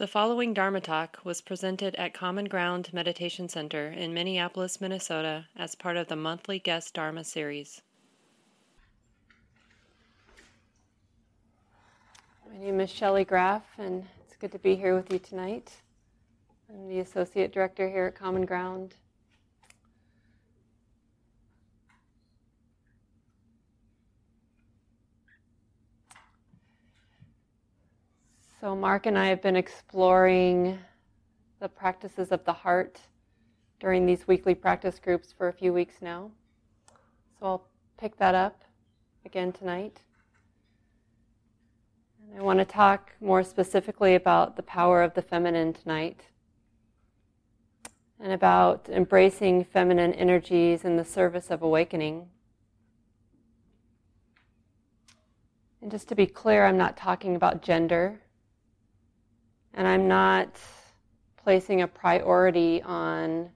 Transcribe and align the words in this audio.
The 0.00 0.06
following 0.06 0.54
Dharma 0.54 0.80
talk 0.80 1.18
was 1.24 1.42
presented 1.42 1.94
at 1.96 2.14
Common 2.14 2.46
Ground 2.46 2.90
Meditation 2.90 3.50
Center 3.50 3.88
in 3.88 4.14
Minneapolis, 4.14 4.80
Minnesota, 4.80 5.44
as 5.54 5.74
part 5.74 5.98
of 5.98 6.08
the 6.08 6.16
monthly 6.16 6.58
guest 6.58 6.94
Dharma 6.94 7.22
series. 7.22 7.82
My 12.50 12.56
name 12.56 12.80
is 12.80 12.88
Shelly 12.88 13.26
Graf, 13.26 13.62
and 13.76 14.06
it's 14.24 14.36
good 14.36 14.52
to 14.52 14.58
be 14.58 14.74
here 14.74 14.96
with 14.96 15.12
you 15.12 15.18
tonight. 15.18 15.70
I'm 16.72 16.88
the 16.88 17.00
Associate 17.00 17.52
Director 17.52 17.86
here 17.86 18.06
at 18.06 18.14
Common 18.14 18.46
Ground. 18.46 18.94
So, 28.60 28.76
Mark 28.76 29.06
and 29.06 29.18
I 29.18 29.28
have 29.28 29.40
been 29.40 29.56
exploring 29.56 30.78
the 31.60 31.68
practices 31.68 32.30
of 32.30 32.44
the 32.44 32.52
heart 32.52 33.00
during 33.78 34.04
these 34.04 34.28
weekly 34.28 34.54
practice 34.54 34.98
groups 34.98 35.32
for 35.32 35.48
a 35.48 35.52
few 35.52 35.72
weeks 35.72 36.02
now. 36.02 36.30
So, 37.38 37.46
I'll 37.46 37.66
pick 37.96 38.18
that 38.18 38.34
up 38.34 38.60
again 39.24 39.50
tonight. 39.52 40.02
And 42.28 42.38
I 42.38 42.42
want 42.42 42.58
to 42.58 42.66
talk 42.66 43.12
more 43.18 43.42
specifically 43.42 44.14
about 44.14 44.56
the 44.56 44.62
power 44.62 45.02
of 45.02 45.14
the 45.14 45.22
feminine 45.22 45.72
tonight 45.72 46.26
and 48.22 48.30
about 48.30 48.90
embracing 48.90 49.64
feminine 49.64 50.12
energies 50.12 50.84
in 50.84 50.98
the 50.98 51.04
service 51.06 51.50
of 51.50 51.62
awakening. 51.62 52.28
And 55.80 55.90
just 55.90 56.10
to 56.10 56.14
be 56.14 56.26
clear, 56.26 56.66
I'm 56.66 56.76
not 56.76 56.98
talking 56.98 57.34
about 57.34 57.62
gender 57.62 58.20
and 59.74 59.86
I'm 59.86 60.08
not 60.08 60.58
placing 61.36 61.82
a 61.82 61.88
priority 61.88 62.82
on 62.82 63.50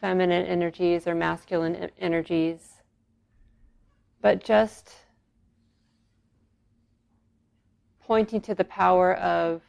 feminine 0.00 0.46
energies 0.46 1.06
or 1.06 1.14
masculine 1.14 1.90
energies, 1.98 2.82
but 4.20 4.42
just 4.42 4.92
pointing 8.00 8.40
to 8.40 8.54
the 8.54 8.64
power 8.64 9.14
of 9.14 9.62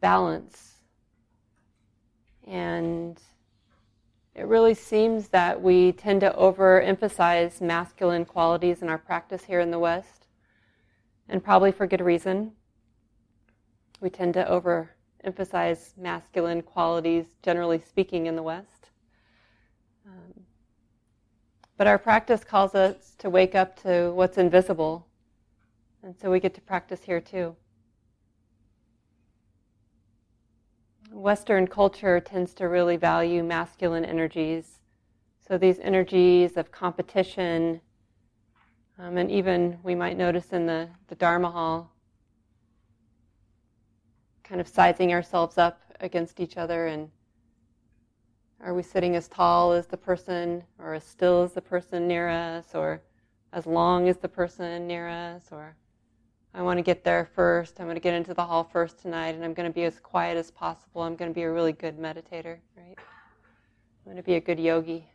balance. 0.00 0.74
And 2.46 3.20
it 4.34 4.46
really 4.46 4.74
seems 4.74 5.28
that 5.28 5.60
we 5.62 5.92
tend 5.92 6.20
to 6.22 6.30
overemphasize 6.30 7.60
masculine 7.60 8.24
qualities 8.24 8.82
in 8.82 8.88
our 8.88 8.98
practice 8.98 9.44
here 9.44 9.60
in 9.60 9.70
the 9.70 9.78
West, 9.78 10.26
and 11.28 11.42
probably 11.42 11.72
for 11.72 11.86
good 11.86 12.00
reason 12.00 12.52
we 14.00 14.10
tend 14.10 14.34
to 14.34 14.44
overemphasize 14.44 15.96
masculine 15.96 16.62
qualities, 16.62 17.26
generally 17.42 17.80
speaking, 17.80 18.26
in 18.26 18.36
the 18.36 18.42
West. 18.42 18.90
Um, 20.06 20.42
but 21.76 21.86
our 21.86 21.98
practice 21.98 22.44
calls 22.44 22.74
us 22.74 23.14
to 23.18 23.30
wake 23.30 23.54
up 23.54 23.80
to 23.82 24.12
what's 24.12 24.38
invisible, 24.38 25.06
and 26.02 26.14
so 26.20 26.30
we 26.30 26.40
get 26.40 26.54
to 26.54 26.60
practice 26.60 27.02
here 27.02 27.20
too. 27.20 27.56
Western 31.10 31.66
culture 31.66 32.20
tends 32.20 32.52
to 32.54 32.68
really 32.68 32.96
value 32.96 33.42
masculine 33.42 34.04
energies. 34.04 34.80
So 35.48 35.56
these 35.56 35.78
energies 35.78 36.56
of 36.56 36.70
competition, 36.70 37.80
um, 38.98 39.16
and 39.16 39.30
even 39.30 39.78
we 39.82 39.94
might 39.94 40.18
notice 40.18 40.52
in 40.52 40.66
the, 40.66 40.88
the 41.08 41.14
Dharma 41.14 41.50
hall, 41.50 41.92
kind 44.48 44.60
of 44.60 44.68
sizing 44.68 45.12
ourselves 45.12 45.58
up 45.58 45.80
against 46.00 46.38
each 46.38 46.56
other 46.56 46.86
and 46.86 47.10
are 48.62 48.74
we 48.74 48.82
sitting 48.82 49.16
as 49.16 49.28
tall 49.28 49.72
as 49.72 49.86
the 49.86 49.96
person 49.96 50.62
or 50.78 50.94
as 50.94 51.04
still 51.04 51.42
as 51.42 51.52
the 51.52 51.60
person 51.60 52.06
near 52.06 52.28
us 52.28 52.74
or 52.74 53.02
as 53.52 53.66
long 53.66 54.08
as 54.08 54.18
the 54.18 54.28
person 54.28 54.86
near 54.86 55.08
us 55.08 55.48
or 55.50 55.76
I 56.54 56.62
want 56.62 56.78
to 56.78 56.82
get 56.82 57.04
there 57.04 57.28
first. 57.34 57.78
I'm 57.78 57.86
going 57.86 57.96
to 57.96 58.00
get 58.00 58.14
into 58.14 58.32
the 58.32 58.44
hall 58.44 58.64
first 58.64 58.98
tonight 58.98 59.34
and 59.34 59.44
I'm 59.44 59.52
going 59.52 59.68
to 59.68 59.74
be 59.74 59.84
as 59.84 60.00
quiet 60.00 60.38
as 60.38 60.50
possible. 60.50 61.02
I'm 61.02 61.14
going 61.14 61.30
to 61.30 61.34
be 61.34 61.42
a 61.42 61.52
really 61.52 61.72
good 61.72 61.98
meditator, 61.98 62.56
right? 62.78 62.96
I'm 62.96 64.04
going 64.04 64.16
to 64.16 64.22
be 64.22 64.36
a 64.36 64.40
good 64.40 64.58
yogi. 64.58 65.06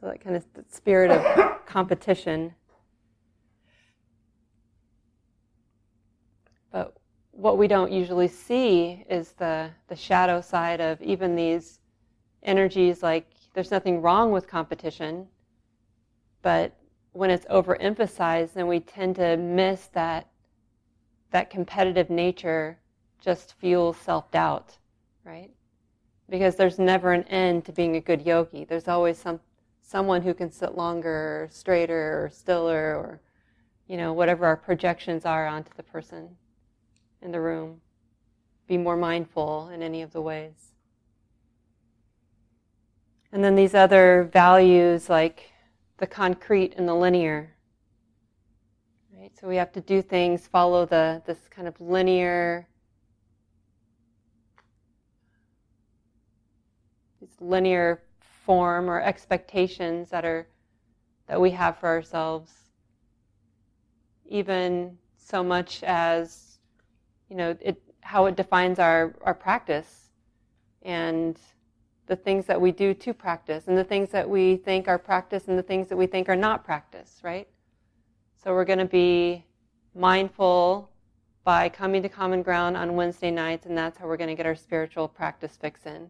So 0.00 0.06
that 0.06 0.20
kind 0.20 0.34
of 0.34 0.44
spirit 0.72 1.12
of 1.12 1.64
competition. 1.66 2.52
But 6.72 6.96
what 7.38 7.56
we 7.56 7.68
don't 7.68 7.92
usually 7.92 8.26
see 8.26 9.04
is 9.08 9.30
the, 9.30 9.70
the 9.86 9.94
shadow 9.94 10.40
side 10.40 10.80
of 10.80 11.00
even 11.00 11.36
these 11.36 11.78
energies 12.42 13.00
like 13.00 13.30
there's 13.54 13.70
nothing 13.70 14.02
wrong 14.02 14.32
with 14.32 14.48
competition, 14.48 15.24
but 16.42 16.72
when 17.12 17.30
it's 17.30 17.46
overemphasized, 17.46 18.54
then 18.54 18.66
we 18.66 18.80
tend 18.80 19.14
to 19.16 19.36
miss 19.36 19.86
that 19.92 20.26
that 21.30 21.48
competitive 21.48 22.10
nature 22.10 22.76
just 23.20 23.54
fuels 23.60 23.96
self-doubt, 23.98 24.76
right? 25.24 25.50
Because 26.28 26.56
there's 26.56 26.78
never 26.80 27.12
an 27.12 27.22
end 27.24 27.64
to 27.66 27.72
being 27.72 27.94
a 27.94 28.00
good 28.00 28.22
yogi. 28.22 28.64
There's 28.64 28.88
always 28.88 29.16
some 29.16 29.38
someone 29.80 30.22
who 30.22 30.34
can 30.34 30.50
sit 30.50 30.76
longer, 30.76 31.44
or 31.44 31.48
straighter, 31.52 32.24
or 32.24 32.30
stiller, 32.30 32.96
or 32.96 33.20
you 33.86 33.96
know 33.96 34.12
whatever 34.12 34.44
our 34.44 34.56
projections 34.56 35.24
are 35.24 35.46
onto 35.46 35.70
the 35.76 35.84
person 35.84 36.30
in 37.22 37.32
the 37.32 37.40
room. 37.40 37.80
Be 38.66 38.76
more 38.76 38.96
mindful 38.96 39.70
in 39.70 39.82
any 39.82 40.02
of 40.02 40.12
the 40.12 40.20
ways. 40.20 40.72
And 43.32 43.44
then 43.44 43.56
these 43.56 43.74
other 43.74 44.28
values 44.32 45.08
like 45.08 45.50
the 45.98 46.06
concrete 46.06 46.74
and 46.76 46.88
the 46.88 46.94
linear. 46.94 47.54
Right? 49.18 49.32
So 49.38 49.48
we 49.48 49.56
have 49.56 49.72
to 49.72 49.80
do 49.80 50.00
things, 50.00 50.46
follow 50.46 50.86
the 50.86 51.22
this 51.26 51.48
kind 51.50 51.68
of 51.68 51.80
linear 51.80 52.68
this 57.20 57.30
linear 57.40 58.02
form 58.44 58.88
or 58.88 59.00
expectations 59.00 60.10
that 60.10 60.24
are 60.24 60.46
that 61.26 61.40
we 61.40 61.50
have 61.50 61.78
for 61.78 61.88
ourselves. 61.88 62.52
Even 64.26 64.96
so 65.16 65.42
much 65.42 65.82
as 65.82 66.47
you 67.28 67.36
know, 67.36 67.56
it, 67.60 67.80
how 68.00 68.26
it 68.26 68.36
defines 68.36 68.78
our, 68.78 69.14
our 69.22 69.34
practice 69.34 70.10
and 70.82 71.38
the 72.06 72.16
things 72.16 72.46
that 72.46 72.60
we 72.60 72.72
do 72.72 72.94
to 72.94 73.12
practice 73.12 73.68
and 73.68 73.76
the 73.76 73.84
things 73.84 74.10
that 74.10 74.28
we 74.28 74.56
think 74.56 74.88
are 74.88 74.98
practice 74.98 75.48
and 75.48 75.58
the 75.58 75.62
things 75.62 75.88
that 75.88 75.96
we 75.96 76.06
think 76.06 76.28
are 76.28 76.36
not 76.36 76.64
practice, 76.64 77.20
right? 77.22 77.46
So 78.42 78.54
we're 78.54 78.64
going 78.64 78.78
to 78.78 78.86
be 78.86 79.44
mindful 79.94 80.90
by 81.44 81.68
coming 81.68 82.02
to 82.02 82.08
common 82.08 82.42
ground 82.42 82.76
on 82.76 82.94
Wednesday 82.94 83.30
nights, 83.30 83.66
and 83.66 83.76
that's 83.76 83.98
how 83.98 84.06
we're 84.06 84.16
going 84.16 84.28
to 84.28 84.34
get 84.34 84.46
our 84.46 84.54
spiritual 84.54 85.08
practice 85.08 85.56
fix 85.60 85.86
in. 85.86 86.08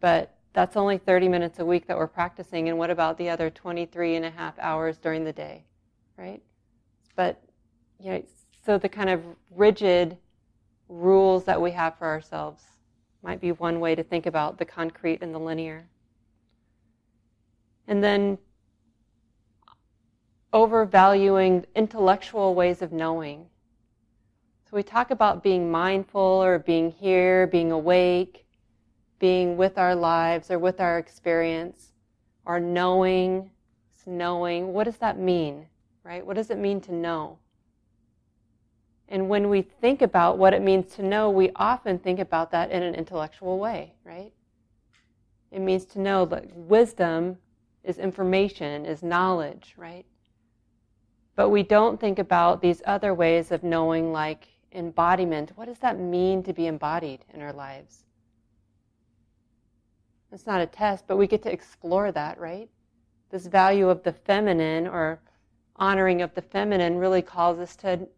But 0.00 0.36
that's 0.52 0.76
only 0.76 0.98
30 0.98 1.28
minutes 1.28 1.58
a 1.58 1.64
week 1.64 1.86
that 1.86 1.96
we're 1.96 2.06
practicing, 2.06 2.68
and 2.68 2.78
what 2.78 2.90
about 2.90 3.18
the 3.18 3.28
other 3.28 3.50
23 3.50 4.16
and 4.16 4.24
a 4.24 4.30
half 4.30 4.58
hours 4.58 4.98
during 4.98 5.24
the 5.24 5.32
day, 5.32 5.64
right? 6.16 6.42
But, 7.16 7.42
you 8.00 8.12
know, 8.12 8.22
so 8.64 8.78
the 8.78 8.88
kind 8.88 9.10
of 9.10 9.22
rigid 9.50 10.16
rules 10.88 11.44
that 11.44 11.60
we 11.60 11.70
have 11.72 11.96
for 11.98 12.06
ourselves 12.06 12.62
might 13.22 13.40
be 13.40 13.52
one 13.52 13.80
way 13.80 13.94
to 13.94 14.02
think 14.02 14.26
about 14.26 14.58
the 14.58 14.64
concrete 14.64 15.22
and 15.22 15.34
the 15.34 15.38
linear. 15.38 15.86
And 17.86 18.02
then 18.02 18.38
overvaluing 20.52 21.64
intellectual 21.74 22.54
ways 22.54 22.80
of 22.82 22.92
knowing. 22.92 23.46
So 24.68 24.76
we 24.76 24.82
talk 24.82 25.10
about 25.10 25.42
being 25.42 25.70
mindful 25.70 26.20
or 26.20 26.58
being 26.58 26.90
here, 26.90 27.46
being 27.46 27.72
awake, 27.72 28.46
being 29.18 29.56
with 29.56 29.78
our 29.78 29.94
lives 29.94 30.50
or 30.50 30.58
with 30.58 30.80
our 30.80 30.98
experience, 30.98 31.92
or 32.44 32.60
knowing, 32.60 33.50
knowing. 34.06 34.72
What 34.72 34.84
does 34.84 34.98
that 34.98 35.18
mean, 35.18 35.66
right? 36.02 36.24
What 36.24 36.36
does 36.36 36.50
it 36.50 36.58
mean 36.58 36.80
to 36.82 36.94
know? 36.94 37.38
And 39.08 39.28
when 39.28 39.48
we 39.48 39.62
think 39.62 40.02
about 40.02 40.38
what 40.38 40.54
it 40.54 40.62
means 40.62 40.94
to 40.94 41.02
know, 41.02 41.30
we 41.30 41.50
often 41.56 41.98
think 41.98 42.18
about 42.18 42.50
that 42.52 42.70
in 42.70 42.82
an 42.82 42.94
intellectual 42.94 43.58
way, 43.58 43.94
right? 44.04 44.32
It 45.50 45.60
means 45.60 45.84
to 45.86 46.00
know 46.00 46.24
that 46.26 46.54
wisdom 46.56 47.36
is 47.84 47.98
information, 47.98 48.86
is 48.86 49.02
knowledge, 49.02 49.74
right? 49.76 50.06
But 51.36 51.50
we 51.50 51.62
don't 51.62 52.00
think 52.00 52.18
about 52.18 52.62
these 52.62 52.80
other 52.86 53.12
ways 53.12 53.52
of 53.52 53.62
knowing, 53.62 54.12
like 54.12 54.48
embodiment. 54.72 55.52
What 55.54 55.66
does 55.66 55.78
that 55.80 55.98
mean 55.98 56.42
to 56.44 56.52
be 56.52 56.66
embodied 56.66 57.24
in 57.32 57.40
our 57.40 57.52
lives? 57.52 58.04
It's 60.32 60.46
not 60.46 60.60
a 60.60 60.66
test, 60.66 61.06
but 61.06 61.16
we 61.16 61.28
get 61.28 61.42
to 61.44 61.52
explore 61.52 62.10
that, 62.10 62.40
right? 62.40 62.68
This 63.30 63.46
value 63.46 63.88
of 63.88 64.02
the 64.02 64.12
feminine 64.12 64.88
or 64.88 65.20
honoring 65.76 66.22
of 66.22 66.34
the 66.34 66.42
feminine 66.42 66.98
really 66.98 67.22
calls 67.22 67.58
us 67.58 67.76
to 67.76 68.08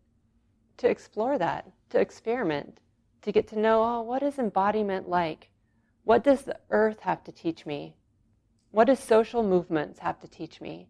to 0.79 0.89
explore 0.89 1.39
that, 1.39 1.71
to 1.91 2.01
experiment. 2.01 2.81
to 3.27 3.33
get 3.33 3.49
to 3.49 3.59
know, 3.59 3.83
oh, 3.83 4.01
what 4.03 4.23
is 4.23 4.39
embodiment 4.39 5.09
like? 5.09 5.51
What 6.05 6.23
does 6.23 6.43
the 6.43 6.57
earth 6.71 7.01
have 7.01 7.25
to 7.25 7.33
teach 7.33 7.67
me? 7.67 7.97
What 8.71 8.85
does 8.85 9.01
social 9.01 9.43
movements 9.43 9.99
have 9.99 10.21
to 10.21 10.29
teach 10.29 10.61
me? 10.61 10.87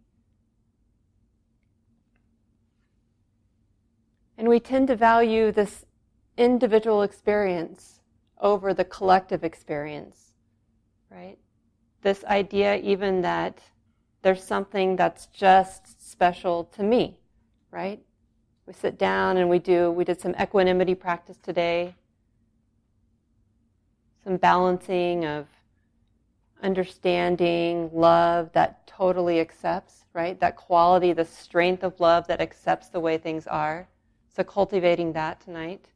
And 4.37 4.49
we 4.49 4.61
tend 4.61 4.89
to 4.89 4.97
value 4.97 5.51
this 5.51 5.87
individual 6.37 7.01
experience 7.01 8.01
over 8.39 8.75
the 8.75 8.85
collective 8.85 9.43
experience, 9.43 10.35
right? 11.11 11.39
This 12.03 12.23
idea, 12.25 12.77
even 12.77 13.23
that 13.23 13.61
there's 14.21 14.45
something 14.45 14.95
that's 14.97 15.25
just 15.29 16.07
special 16.07 16.65
to 16.65 16.83
me, 16.83 17.19
right? 17.71 18.03
We 18.67 18.73
sit 18.73 18.99
down 18.99 19.37
and 19.37 19.49
we 19.49 19.61
do, 19.61 19.93
we 19.93 20.05
did 20.05 20.21
some 20.21 20.35
equanimity 20.41 20.97
practice 20.97 21.39
today, 21.39 21.95
some 24.25 24.37
balancing 24.39 25.25
of 25.25 25.47
understanding, 26.63 27.91
love 27.93 28.51
that 28.55 28.85
totally 28.89 29.39
accepts, 29.39 30.05
right? 30.13 30.39
That 30.41 30.57
quality, 30.57 31.13
the 31.13 31.25
strength 31.25 31.85
of 31.85 32.01
love 32.01 32.27
that 32.27 32.41
accepts 32.41 32.89
the 32.89 32.99
way 32.99 33.19
things 33.19 33.47
are. 33.47 33.87
So 34.35 34.43
cultivating 34.43 35.13
that 35.13 35.41
tonight. 35.41 35.87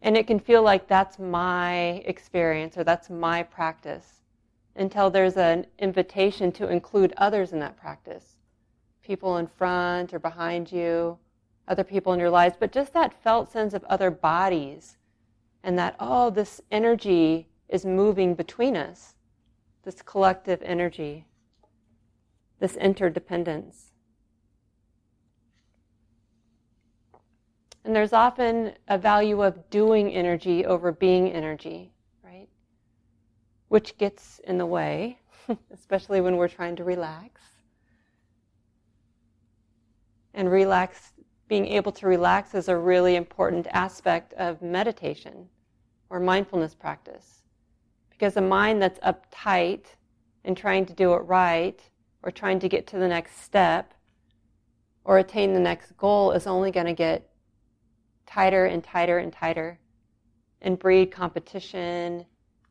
And 0.00 0.16
it 0.16 0.26
can 0.26 0.40
feel 0.40 0.62
like 0.62 0.88
that's 0.88 1.18
my 1.18 2.02
experience 2.06 2.78
or 2.78 2.84
that's 2.84 3.10
my 3.10 3.42
practice 3.42 4.22
until 4.76 5.10
there's 5.10 5.36
an 5.36 5.66
invitation 5.78 6.52
to 6.52 6.68
include 6.68 7.12
others 7.18 7.52
in 7.52 7.58
that 7.58 7.76
practice 7.76 8.37
people 9.08 9.38
in 9.38 9.46
front 9.46 10.12
or 10.12 10.18
behind 10.18 10.70
you, 10.70 11.18
other 11.66 11.82
people 11.82 12.12
in 12.12 12.20
your 12.20 12.28
lives, 12.28 12.56
but 12.60 12.70
just 12.70 12.92
that 12.92 13.22
felt 13.22 13.50
sense 13.50 13.72
of 13.72 13.82
other 13.84 14.10
bodies 14.10 14.98
and 15.64 15.78
that, 15.78 15.96
oh, 15.98 16.28
this 16.28 16.60
energy 16.70 17.48
is 17.70 17.86
moving 17.86 18.34
between 18.34 18.76
us, 18.76 19.14
this 19.82 20.02
collective 20.02 20.60
energy, 20.62 21.24
this 22.60 22.76
interdependence. 22.76 23.92
And 27.84 27.96
there's 27.96 28.12
often 28.12 28.74
a 28.88 28.98
value 28.98 29.42
of 29.42 29.70
doing 29.70 30.12
energy 30.12 30.66
over 30.66 30.92
being 30.92 31.32
energy, 31.32 31.92
right? 32.22 32.48
Which 33.68 33.96
gets 33.96 34.38
in 34.40 34.58
the 34.58 34.66
way, 34.66 35.18
especially 35.72 36.20
when 36.20 36.36
we're 36.36 36.48
trying 36.48 36.76
to 36.76 36.84
relax. 36.84 37.40
And 40.38 40.52
relax, 40.52 41.14
being 41.48 41.66
able 41.66 41.90
to 41.90 42.06
relax 42.06 42.54
is 42.54 42.68
a 42.68 42.76
really 42.76 43.16
important 43.16 43.66
aspect 43.72 44.34
of 44.34 44.62
meditation 44.62 45.48
or 46.10 46.20
mindfulness 46.20 46.76
practice. 46.76 47.42
Because 48.08 48.36
a 48.36 48.40
mind 48.40 48.80
that's 48.80 49.00
uptight 49.00 49.86
and 50.44 50.56
trying 50.56 50.86
to 50.86 50.92
do 50.92 51.12
it 51.14 51.22
right 51.24 51.80
or 52.22 52.30
trying 52.30 52.60
to 52.60 52.68
get 52.68 52.86
to 52.86 52.98
the 52.98 53.08
next 53.08 53.42
step 53.42 53.94
or 55.02 55.18
attain 55.18 55.54
the 55.54 55.58
next 55.58 55.96
goal 55.96 56.30
is 56.30 56.46
only 56.46 56.70
going 56.70 56.86
to 56.86 56.92
get 56.92 57.28
tighter 58.24 58.66
and 58.66 58.84
tighter 58.84 59.18
and 59.18 59.32
tighter 59.32 59.80
and 60.62 60.78
breed 60.78 61.10
competition 61.10 62.24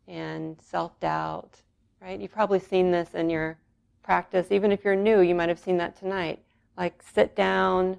and 0.08 0.58
self 0.62 0.98
doubt, 1.02 1.62
right? 2.02 2.18
You've 2.22 2.32
probably 2.32 2.60
seen 2.60 2.92
this 2.92 3.14
in 3.14 3.30
your 3.30 3.60
practice. 4.04 4.54
Even 4.54 4.72
if 4.72 4.86
you're 4.86 4.96
new, 4.96 5.20
you 5.20 5.36
might 5.36 5.50
have 5.50 5.60
seen 5.60 5.76
that 5.80 5.98
tonight. 5.98 6.40
Like, 6.78 7.02
sit 7.02 7.36
down. 7.36 7.98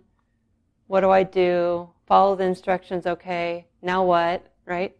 What 0.87 1.01
do 1.01 1.11
I 1.11 1.25
do? 1.25 1.91
Follow 2.07 2.37
the 2.37 2.45
instructions, 2.45 3.07
okay. 3.07 3.67
Now 3.83 4.05
what, 4.05 4.47
right? 4.65 4.97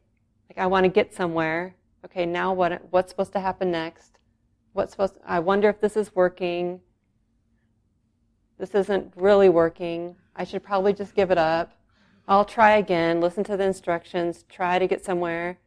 Like, 0.51 0.59
I 0.59 0.67
want 0.67 0.85
to 0.85 0.91
get 0.91 1.15
somewhere. 1.15 1.75
Okay, 2.05 2.27
now 2.27 2.53
what, 2.53 2.83
what's 2.91 3.11
supposed 3.11 3.33
to 3.33 3.41
happen 3.41 3.71
next? 3.71 4.19
What's 4.73 4.93
supposed 4.93 5.15
I 5.27 5.41
wonder 5.41 5.69
if 5.69 5.81
this 5.81 5.97
is 5.97 6.15
working. 6.15 6.81
This 8.59 8.75
isn't 8.75 9.13
really 9.17 9.49
working. 9.49 10.17
I 10.37 10.45
should 10.45 10.63
probably 10.63 10.93
just 10.93 11.15
give 11.15 11.31
it 11.31 11.39
up. 11.39 11.73
I'll 12.27 12.45
try 12.45 12.77
again, 12.77 13.21
listen 13.21 13.45
to 13.45 13.57
the 13.57 13.65
instructions, 13.65 14.45
try 14.49 14.79
to 14.79 14.87
get 14.87 15.05
somewhere. 15.05 15.59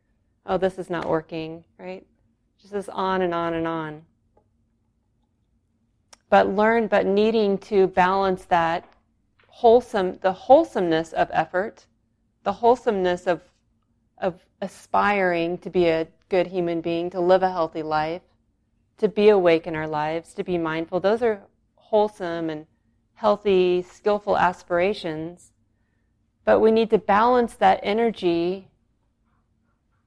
Oh, 0.46 0.58
this 0.58 0.78
is 0.78 0.90
not 0.90 1.10
working, 1.10 1.66
right? 1.80 2.06
Just 2.60 2.74
this 2.74 2.90
on 2.90 3.22
and 3.22 3.34
on 3.34 3.54
and 3.54 3.68
on. 3.68 4.04
But 6.32 6.48
learn, 6.48 6.88
but 6.88 7.06
needing 7.06 7.60
to 7.60 7.86
balance 7.86 8.46
that 8.46 8.86
wholesome, 9.48 10.18
the 10.24 10.34
wholesomeness 10.34 11.14
of 11.14 11.30
effort, 11.32 11.86
the 12.42 12.54
wholesomeness 12.54 13.28
of, 13.28 13.44
of 14.18 14.44
aspiring 14.60 15.60
to 15.60 15.70
be 15.70 15.90
a 15.90 16.08
good 16.30 16.48
human 16.48 16.82
being, 16.82 17.12
to 17.12 17.20
live 17.20 17.44
a 17.44 17.52
healthy 17.52 17.84
life, 17.84 18.24
to 18.98 19.08
be 19.08 19.30
awake 19.30 19.68
in 19.68 19.76
our 19.76 19.88
lives, 19.88 20.34
to 20.34 20.44
be 20.44 20.58
mindful. 20.58 21.00
Those 21.00 21.22
are 21.22 21.44
wholesome 21.76 22.50
and 22.50 22.66
healthy, 23.14 23.84
skillful 23.84 24.40
aspirations 24.40 25.52
but 26.44 26.60
we 26.60 26.72
need 26.72 26.90
to 26.90 26.98
balance 26.98 27.54
that 27.56 27.80
energy 27.84 28.68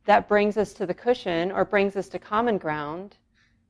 that 0.06 0.28
brings 0.28 0.56
us 0.56 0.72
to 0.74 0.86
the 0.86 0.94
cushion 0.94 1.50
or 1.50 1.64
brings 1.64 1.96
us 1.96 2.08
to 2.08 2.18
common 2.18 2.58
ground, 2.58 3.16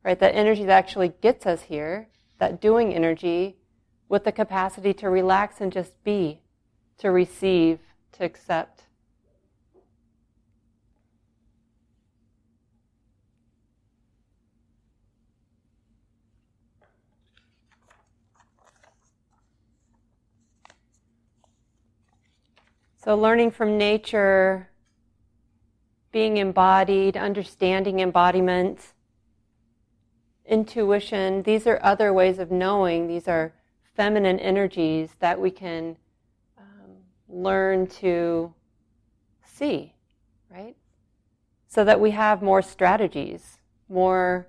right? 0.02 0.18
That 0.18 0.34
energy 0.34 0.64
that 0.64 0.76
actually 0.76 1.12
gets 1.20 1.46
us 1.46 1.62
here, 1.62 2.08
that 2.38 2.60
doing 2.60 2.94
energy, 2.94 3.56
with 4.08 4.24
the 4.24 4.32
capacity 4.32 4.92
to 4.94 5.08
relax 5.08 5.60
and 5.60 5.72
just 5.72 6.02
be, 6.04 6.40
to 6.98 7.10
receive, 7.10 7.78
to 8.12 8.24
accept. 8.24 8.82
So, 22.96 23.14
learning 23.14 23.50
from 23.50 23.76
nature, 23.76 24.70
being 26.10 26.38
embodied, 26.38 27.18
understanding 27.18 28.00
embodiment, 28.00 28.93
intuition, 30.46 31.42
these 31.42 31.66
are 31.66 31.78
other 31.82 32.12
ways 32.12 32.38
of 32.38 32.50
knowing. 32.50 33.06
These 33.06 33.28
are 33.28 33.52
feminine 33.94 34.38
energies 34.40 35.10
that 35.20 35.40
we 35.40 35.50
can 35.50 35.96
um, 36.58 36.90
learn 37.28 37.86
to 37.86 38.52
see, 39.44 39.94
right? 40.50 40.76
So 41.68 41.84
that 41.84 42.00
we 42.00 42.10
have 42.12 42.42
more 42.42 42.62
strategies, 42.62 43.58
more 43.88 44.48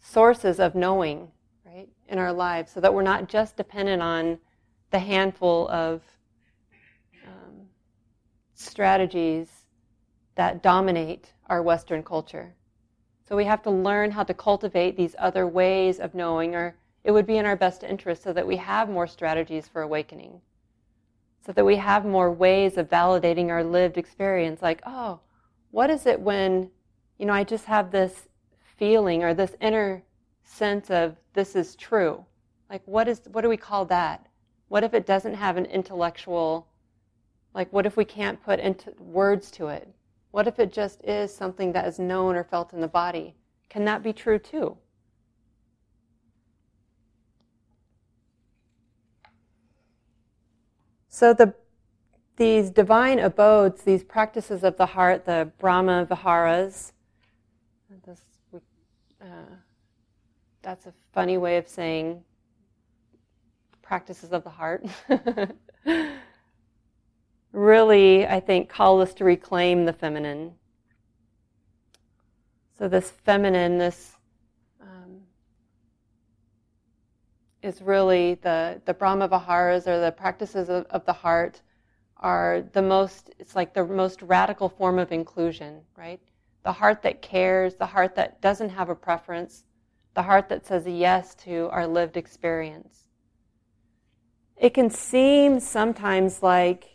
sources 0.00 0.58
of 0.58 0.74
knowing, 0.74 1.28
right, 1.64 1.88
in 2.08 2.18
our 2.18 2.32
lives, 2.32 2.72
so 2.72 2.80
that 2.80 2.92
we're 2.92 3.02
not 3.02 3.28
just 3.28 3.56
dependent 3.56 4.02
on 4.02 4.38
the 4.90 4.98
handful 4.98 5.68
of 5.68 6.02
strategies 8.62 9.48
that 10.34 10.62
dominate 10.62 11.32
our 11.46 11.62
Western 11.62 12.02
culture. 12.02 12.54
So 13.32 13.36
we 13.36 13.46
have 13.46 13.62
to 13.62 13.70
learn 13.70 14.10
how 14.10 14.24
to 14.24 14.34
cultivate 14.34 14.94
these 14.94 15.16
other 15.18 15.46
ways 15.46 16.00
of 16.00 16.14
knowing, 16.14 16.54
or 16.54 16.76
it 17.02 17.12
would 17.12 17.26
be 17.26 17.38
in 17.38 17.46
our 17.46 17.56
best 17.56 17.82
interest 17.82 18.22
so 18.22 18.30
that 18.30 18.46
we 18.46 18.58
have 18.58 18.90
more 18.90 19.06
strategies 19.06 19.66
for 19.66 19.80
awakening, 19.80 20.42
so 21.40 21.50
that 21.52 21.64
we 21.64 21.76
have 21.76 22.04
more 22.04 22.30
ways 22.30 22.76
of 22.76 22.90
validating 22.90 23.48
our 23.48 23.64
lived 23.64 23.96
experience. 23.96 24.60
Like, 24.60 24.82
oh, 24.84 25.18
what 25.70 25.88
is 25.88 26.04
it 26.04 26.20
when, 26.20 26.70
you 27.16 27.24
know, 27.24 27.32
I 27.32 27.42
just 27.42 27.64
have 27.64 27.90
this 27.90 28.28
feeling 28.76 29.24
or 29.24 29.32
this 29.32 29.56
inner 29.62 30.02
sense 30.44 30.90
of 30.90 31.16
this 31.32 31.56
is 31.56 31.74
true? 31.74 32.26
Like, 32.68 32.82
what 32.84 33.08
is 33.08 33.22
what 33.32 33.40
do 33.40 33.48
we 33.48 33.56
call 33.56 33.86
that? 33.86 34.26
What 34.68 34.84
if 34.84 34.92
it 34.92 35.06
doesn't 35.06 35.36
have 35.36 35.56
an 35.56 35.64
intellectual 35.64 36.66
like, 37.54 37.72
what 37.72 37.86
if 37.86 37.96
we 37.96 38.04
can't 38.04 38.42
put 38.44 38.60
into 38.60 38.92
words 38.98 39.50
to 39.52 39.68
it? 39.68 39.88
What 40.32 40.48
if 40.48 40.58
it 40.58 40.72
just 40.72 41.04
is 41.04 41.32
something 41.32 41.72
that 41.72 41.86
is 41.86 41.98
known 41.98 42.34
or 42.34 42.42
felt 42.42 42.72
in 42.72 42.80
the 42.80 42.88
body? 42.88 43.36
Can 43.68 43.84
that 43.84 44.02
be 44.02 44.12
true 44.12 44.38
too? 44.38 44.76
So 51.08 51.34
the 51.34 51.54
these 52.36 52.70
divine 52.70 53.18
abodes, 53.18 53.82
these 53.82 54.02
practices 54.02 54.64
of 54.64 54.78
the 54.78 54.86
heart, 54.86 55.26
the 55.26 55.52
Brahma 55.58 56.06
Viharas. 56.06 56.92
This, 58.06 58.20
uh, 59.20 59.26
that's 60.62 60.86
a 60.86 60.94
funny 61.12 61.36
way 61.36 61.58
of 61.58 61.68
saying 61.68 62.24
practices 63.82 64.32
of 64.32 64.44
the 64.44 64.50
heart. 64.50 64.86
really, 67.52 68.26
I 68.26 68.40
think, 68.40 68.68
call 68.68 69.00
us 69.00 69.14
to 69.14 69.24
reclaim 69.24 69.84
the 69.84 69.92
feminine. 69.92 70.52
So, 72.78 72.88
this 72.88 73.10
feminine, 73.10 73.78
this 73.78 74.16
um, 74.80 75.20
is 77.62 77.80
really 77.82 78.34
the, 78.34 78.80
the 78.86 78.94
Brahma 78.94 79.28
Viharas 79.28 79.86
or 79.86 80.00
the 80.00 80.12
practices 80.12 80.68
of, 80.68 80.86
of 80.86 81.04
the 81.04 81.12
heart 81.12 81.60
are 82.16 82.64
the 82.72 82.82
most, 82.82 83.30
it's 83.38 83.54
like 83.54 83.74
the 83.74 83.84
most 83.84 84.22
radical 84.22 84.68
form 84.68 84.98
of 84.98 85.12
inclusion, 85.12 85.80
right? 85.96 86.20
The 86.62 86.72
heart 86.72 87.02
that 87.02 87.20
cares, 87.20 87.74
the 87.74 87.86
heart 87.86 88.14
that 88.14 88.40
doesn't 88.40 88.70
have 88.70 88.88
a 88.88 88.94
preference, 88.94 89.64
the 90.14 90.22
heart 90.22 90.48
that 90.48 90.66
says 90.66 90.86
yes 90.86 91.34
to 91.36 91.68
our 91.72 91.86
lived 91.86 92.16
experience. 92.16 93.06
It 94.56 94.74
can 94.74 94.90
seem 94.90 95.58
sometimes 95.58 96.42
like 96.42 96.91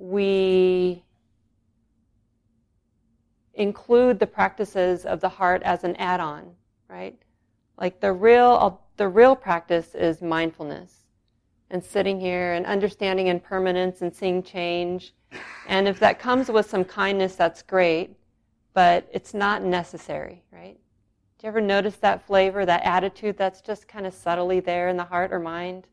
we 0.00 1.04
include 3.52 4.18
the 4.18 4.26
practices 4.26 5.04
of 5.04 5.20
the 5.20 5.28
heart 5.28 5.62
as 5.62 5.84
an 5.84 5.94
add-on, 5.96 6.50
right? 6.88 7.20
Like 7.76 8.00
the 8.00 8.12
real, 8.12 8.80
the 8.96 9.08
real 9.08 9.36
practice 9.36 9.94
is 9.94 10.22
mindfulness 10.22 11.00
and 11.68 11.84
sitting 11.84 12.18
here 12.18 12.54
and 12.54 12.64
understanding 12.64 13.26
impermanence 13.26 14.00
and 14.00 14.14
seeing 14.14 14.42
change. 14.42 15.12
And 15.68 15.86
if 15.86 16.00
that 16.00 16.18
comes 16.18 16.50
with 16.50 16.68
some 16.68 16.84
kindness, 16.84 17.36
that's 17.36 17.60
great, 17.60 18.16
but 18.72 19.06
it's 19.12 19.34
not 19.34 19.62
necessary, 19.62 20.42
right? 20.50 20.78
Do 21.38 21.46
you 21.46 21.48
ever 21.48 21.60
notice 21.60 21.96
that 21.96 22.26
flavor, 22.26 22.64
that 22.64 22.82
attitude 22.84 23.36
that's 23.36 23.60
just 23.60 23.86
kind 23.86 24.06
of 24.06 24.14
subtly 24.14 24.60
there 24.60 24.88
in 24.88 24.96
the 24.96 25.04
heart 25.04 25.30
or 25.30 25.38
mind? 25.38 25.86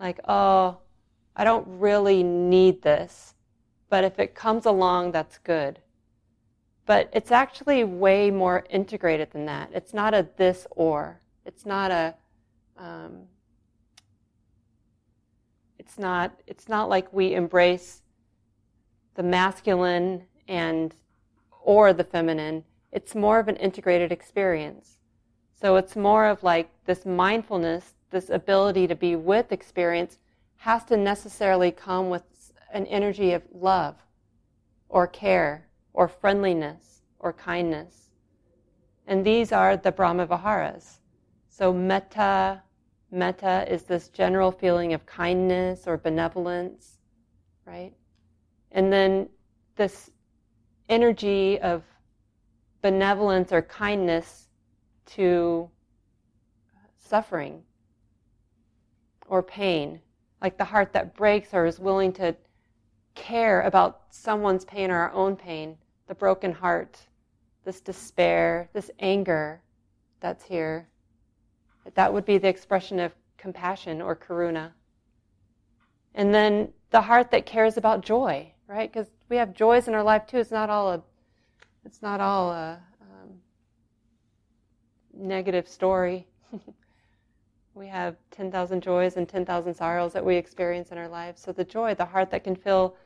Like, 0.00 0.20
oh, 0.26 0.78
I 1.36 1.44
don't 1.44 1.66
really 1.78 2.22
need 2.22 2.82
this, 2.82 3.34
but 3.90 4.02
if 4.04 4.18
it 4.18 4.34
comes 4.34 4.66
along, 4.66 5.12
that's 5.12 5.38
good. 5.38 5.78
But 6.86 7.10
it's 7.12 7.30
actually 7.30 7.84
way 7.84 8.30
more 8.30 8.64
integrated 8.70 9.30
than 9.32 9.46
that. 9.46 9.70
It's 9.72 9.92
not 9.92 10.14
a 10.14 10.26
this 10.36 10.66
or. 10.70 11.20
It's 11.44 11.66
not 11.66 11.90
a. 11.90 12.14
Um, 12.78 13.24
it's 15.78 15.98
not. 15.98 16.40
It's 16.46 16.68
not 16.68 16.88
like 16.88 17.12
we 17.12 17.34
embrace 17.34 18.02
the 19.14 19.22
masculine 19.22 20.24
and 20.48 20.94
or 21.62 21.92
the 21.92 22.04
feminine 22.04 22.64
it's 22.96 23.14
more 23.14 23.38
of 23.38 23.48
an 23.48 23.56
integrated 23.56 24.10
experience. 24.10 24.96
So 25.54 25.76
it's 25.76 25.96
more 25.96 26.26
of 26.26 26.42
like 26.42 26.70
this 26.86 27.04
mindfulness, 27.04 27.92
this 28.10 28.30
ability 28.30 28.86
to 28.86 28.94
be 28.94 29.16
with 29.16 29.52
experience 29.52 30.16
has 30.56 30.84
to 30.84 30.96
necessarily 30.96 31.70
come 31.70 32.10
with 32.10 32.22
an 32.72 32.86
energy 32.86 33.32
of 33.32 33.42
love 33.52 33.96
or 34.88 35.06
care 35.06 35.68
or 35.92 36.08
friendliness 36.08 37.02
or 37.18 37.32
kindness. 37.32 38.10
And 39.06 39.24
these 39.24 39.52
are 39.52 39.76
the 39.76 39.92
Brahma 39.92 40.26
Viharas. 40.26 41.00
So 41.48 41.72
metta, 41.72 42.62
metta 43.10 43.64
is 43.72 43.84
this 43.84 44.08
general 44.08 44.50
feeling 44.50 44.92
of 44.92 45.06
kindness 45.06 45.86
or 45.86 45.96
benevolence, 45.96 46.98
right? 47.64 47.92
And 48.72 48.92
then 48.92 49.28
this 49.76 50.10
energy 50.88 51.58
of 51.60 51.82
benevolence 52.82 53.52
or 53.52 53.62
kindness 53.62 54.48
to 55.06 55.70
suffering 56.98 57.62
or 59.28 59.42
pain, 59.42 60.00
like 60.40 60.58
the 60.58 60.64
heart 60.64 60.92
that 60.92 61.16
breaks 61.16 61.54
or 61.54 61.66
is 61.66 61.78
willing 61.78 62.12
to 62.14 62.36
care 63.14 63.62
about 63.62 64.02
someone's 64.10 64.64
pain 64.64 64.90
or 64.90 64.96
our 64.96 65.12
own 65.12 65.36
pain, 65.36 65.76
the 66.06 66.14
broken 66.14 66.52
heart, 66.52 66.98
this 67.64 67.80
despair, 67.80 68.68
this 68.72 68.90
anger 69.00 69.60
that's 70.20 70.44
here. 70.44 70.88
That 71.94 72.12
would 72.12 72.24
be 72.24 72.38
the 72.38 72.48
expression 72.48 73.00
of 73.00 73.12
compassion 73.38 74.00
or 74.02 74.14
karuna. 74.14 74.72
And 76.14 76.34
then 76.34 76.72
the 76.90 77.00
heart 77.00 77.30
that 77.30 77.46
cares 77.46 77.76
about 77.76 78.00
joy, 78.02 78.52
right? 78.66 78.90
Because 78.92 79.08
we 79.28 79.36
have 79.36 79.54
joys 79.54 79.88
in 79.88 79.94
our 79.94 80.02
life 80.02 80.26
too. 80.26 80.38
It's 80.38 80.50
not 80.50 80.70
all 80.70 80.92
a 80.92 81.02
it's 81.84 82.02
not 82.02 82.20
all 82.20 82.50
a 82.50 82.80
um, 83.00 83.30
negative 85.14 85.68
story. 85.68 86.26
we 87.76 87.86
have 87.88 88.16
10,000 88.30 88.82
joys 88.82 89.18
and 89.18 89.28
10,000 89.28 89.74
sorrows 89.74 90.14
that 90.14 90.24
we 90.24 90.34
experience 90.34 90.92
in 90.92 90.98
our 90.98 91.08
lives. 91.08 91.42
So 91.42 91.52
the 91.52 91.62
joy, 91.62 91.94
the 91.94 92.06
heart 92.06 92.30
that 92.30 92.42
can 92.42 92.56
feel 92.56 92.96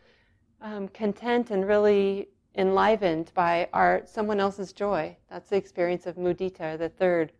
um, 0.60 0.86
content 0.88 1.50
and 1.50 1.66
really 1.66 2.28
enlivened 2.54 3.32
by 3.34 3.68
our 3.72 4.02
someone 4.04 4.38
else's 4.38 4.72
joy. 4.72 5.16
That's 5.28 5.50
the 5.50 5.56
experience 5.56 6.06
of 6.06 6.14
mudita, 6.14 6.78
the 6.78 6.88
third 6.88 7.32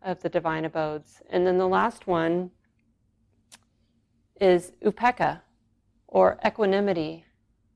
of 0.00 0.22
the 0.22 0.30
divine 0.30 0.64
abodes. 0.64 1.20
And 1.28 1.46
then 1.46 1.58
the 1.58 1.68
last 1.68 2.06
one 2.06 2.50
is 4.40 4.72
upekkha, 4.82 5.42
or 6.08 6.38
equanimity. 6.44 7.26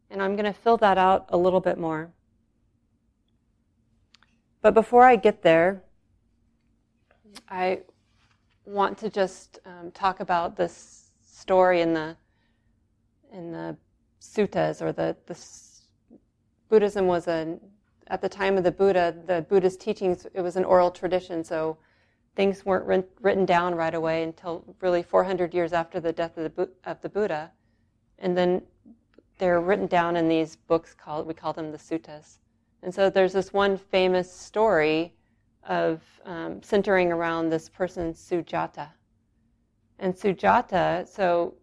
And 0.09 0.23
I'm 0.23 0.37
going 0.37 0.51
to 0.51 0.59
fill 0.59 0.79
that 0.79 0.97
out 0.97 1.27
a 1.29 1.37
little 1.37 1.61
bit 1.61 1.79
more. 1.79 2.13
But 4.63 4.73
before 4.73 5.05
I 5.05 5.17
get 5.17 5.43
there, 5.43 5.85
I 7.49 7.81
want 8.65 8.99
to 8.99 9.11
just 9.11 9.59
um, 9.65 9.91
talk 9.93 10.21
about 10.21 10.57
this 10.57 11.11
story 11.23 11.81
in 11.81 11.95
the 11.95 12.17
in 13.33 13.53
the 13.53 13.77
suttas 14.21 14.83
or 14.83 14.93
the, 14.93 15.17
the 15.27 15.39
Buddhism 16.69 17.07
was 17.07 17.29
a 17.29 17.59
at 18.11 18.21
the 18.21 18.29
time 18.29 18.59
of 18.59 18.65
the 18.65 18.73
Buddha, 18.73 19.15
the 19.27 19.43
Buddha's 19.49 19.77
teachings, 19.77 20.27
it 20.35 20.41
was 20.41 20.57
an 20.57 20.65
oral 20.65 20.91
tradition, 20.91 21.45
so 21.45 21.79
things 22.35 22.67
weren't 22.67 23.07
written 23.21 23.47
down 23.47 23.75
right 23.75 23.95
away 23.95 24.25
until 24.25 24.65
really 24.81 25.03
400 25.03 25.55
years 25.55 25.73
after 25.73 26.01
the 26.01 26.13
death 26.13 26.37
of 26.37 26.55
the, 26.55 26.69
of 26.85 27.01
the 27.03 27.09
Buddha. 27.09 27.53
And 28.19 28.37
then 28.37 28.63
they're 29.39 29.61
written 29.61 29.87
down 29.87 30.17
in 30.17 30.29
these 30.29 30.57
books 30.57 30.93
called, 30.93 31.27
we 31.27 31.35
call 31.35 31.53
them 31.53 31.71
the 31.71 31.79
suttas. 31.79 32.39
And 32.83 32.93
so 32.93 33.11
there's 33.11 33.33
this 33.33 33.53
one 33.53 33.77
famous 33.77 34.31
story 34.31 35.13
of 35.69 36.03
um, 36.25 36.63
centering 36.63 37.13
around 37.13 37.51
this 37.51 37.69
person, 37.69 38.13
Sujata. 38.13 38.89
And 39.99 40.15
Sujata, 40.15 41.07
so 41.07 41.55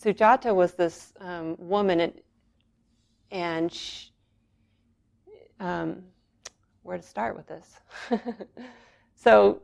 Sujata 0.00 0.54
was 0.54 0.74
this 0.74 1.12
um, 1.20 1.56
woman, 1.58 2.00
and, 2.00 2.12
and 3.30 3.72
she, 3.72 4.10
um, 5.58 6.02
where 6.82 6.96
to 6.96 7.02
start 7.02 7.36
with 7.36 7.46
this? 7.46 7.80
so 9.16 9.62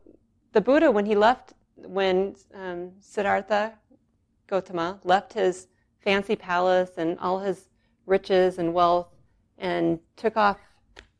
the 0.52 0.60
Buddha, 0.60 0.90
when 0.90 1.06
he 1.06 1.14
left, 1.14 1.54
when 1.76 2.34
um, 2.54 2.90
Siddhartha 3.00 3.72
Gautama 4.46 5.00
left 5.04 5.32
his 5.32 5.68
fancy 6.00 6.36
palace 6.36 6.92
and 6.96 7.18
all 7.18 7.38
his 7.38 7.68
riches 8.06 8.58
and 8.58 8.74
wealth 8.74 9.08
and 9.58 9.98
took 10.16 10.36
off 10.36 10.58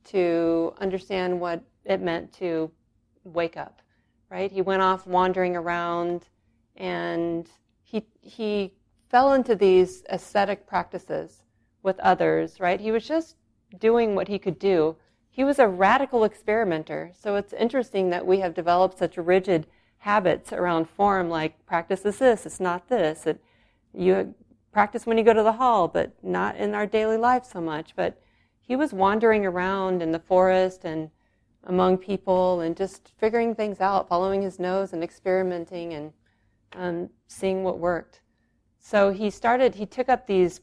to 0.05 0.75
understand 0.81 1.39
what 1.41 1.63
it 1.85 2.01
meant 2.01 2.33
to 2.35 2.71
wake 3.25 3.57
up, 3.57 3.81
right? 4.31 4.51
He 4.51 4.63
went 4.63 4.83
off 4.83 5.07
wandering 5.07 5.57
around 5.57 6.27
and 6.77 7.49
he, 7.83 8.07
he 8.21 8.75
fell 9.09 9.35
into 9.35 9.55
these 9.55 10.03
ascetic 10.09 10.67
practices 10.67 11.43
with 11.83 11.99
others, 12.01 12.61
right? 12.61 12.81
He 12.81 12.93
was 12.93 13.07
just 13.07 13.37
doing 13.79 14.15
what 14.15 14.29
he 14.29 14.39
could 14.39 14.59
do. 14.59 14.97
He 15.31 15.45
was 15.45 15.59
a 15.59 15.69
radical 15.69 16.25
experimenter. 16.25 17.13
So 17.19 17.37
it's 17.37 17.53
interesting 17.53 18.11
that 18.11 18.27
we 18.27 18.41
have 18.41 18.55
developed 18.55 18.99
such 18.99 19.17
rigid 19.17 19.67
habits 19.99 20.53
around 20.53 20.89
form, 20.89 21.29
like 21.29 21.65
practice 21.65 22.05
is 22.05 22.19
this, 22.19 22.45
it's 22.45 22.61
not 22.61 22.89
this. 22.89 23.27
It, 23.27 23.43
you 23.95 24.35
practice 24.73 25.07
when 25.07 25.19
you 25.19 25.25
go 25.25 25.33
to 25.33 25.43
the 25.43 25.53
hall, 25.53 25.87
but 25.87 26.13
not 26.23 26.57
in 26.57 26.75
our 26.75 26.87
daily 26.87 27.17
life 27.17 27.45
so 27.45 27.61
much. 27.61 27.95
But 27.95 28.21
he 28.61 28.75
was 28.75 28.93
wandering 28.93 29.47
around 29.47 30.03
in 30.03 30.13
the 30.13 30.19
forest 30.19 30.85
and 30.85 31.11
among 31.65 31.99
people 31.99 32.61
and 32.61 32.77
just 32.77 33.13
figuring 33.19 33.55
things 33.55 33.81
out, 33.81 34.09
following 34.09 34.43
his 34.43 34.59
nose 34.59 34.93
and 34.93 35.03
experimenting 35.03 35.95
and 35.95 36.13
um, 36.75 37.11
seeing 37.29 37.63
what 37.63 37.79
worked. 37.79 38.21
So 38.79 39.11
he 39.11 39.31
started, 39.31 39.75
he 39.75 39.87
took 39.87 40.09
up 40.09 40.27
these 40.27 40.61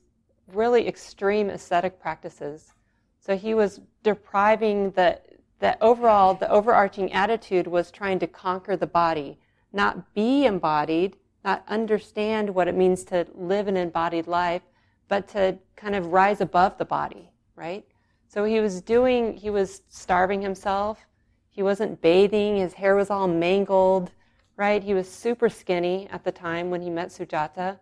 really 0.54 0.88
extreme 0.88 1.50
ascetic 1.50 2.00
practices. 2.00 2.74
So 3.20 3.38
he 3.38 3.54
was 3.54 3.82
depriving 4.04 4.92
the, 4.92 5.20
the 5.60 5.82
overall, 5.82 6.34
the 6.34 6.50
overarching 6.50 7.14
attitude 7.14 7.68
was 7.68 7.92
trying 7.92 8.20
to 8.20 8.28
conquer 8.28 8.76
the 8.76 8.88
body, 8.88 9.38
not 9.72 10.14
be 10.14 10.46
embodied, 10.46 11.18
not 11.46 11.64
understand 11.68 12.54
what 12.54 12.68
it 12.68 12.76
means 12.76 13.04
to 13.06 13.26
live 13.34 13.68
an 13.68 13.78
embodied 13.78 14.28
life, 14.28 14.64
but 15.08 15.28
to 15.30 15.58
kind 15.76 15.96
of 15.96 16.08
rise 16.08 16.42
above 16.42 16.78
the 16.78 16.86
body 16.86 17.30
right? 17.60 17.86
So 18.30 18.44
he 18.44 18.60
was 18.60 18.82
doing, 18.82 19.34
he 19.34 19.50
was 19.50 19.82
starving 19.90 20.44
himself. 20.44 21.08
He 21.50 21.64
wasn't 21.64 22.00
bathing. 22.00 22.58
His 22.58 22.74
hair 22.74 22.96
was 22.96 23.10
all 23.10 23.28
mangled, 23.28 24.12
right? 24.56 24.84
He 24.84 24.94
was 24.94 25.12
super 25.12 25.50
skinny 25.50 26.08
at 26.12 26.24
the 26.24 26.32
time 26.32 26.70
when 26.70 26.84
he 26.84 26.92
met 26.92 27.10
Sujata. 27.10 27.80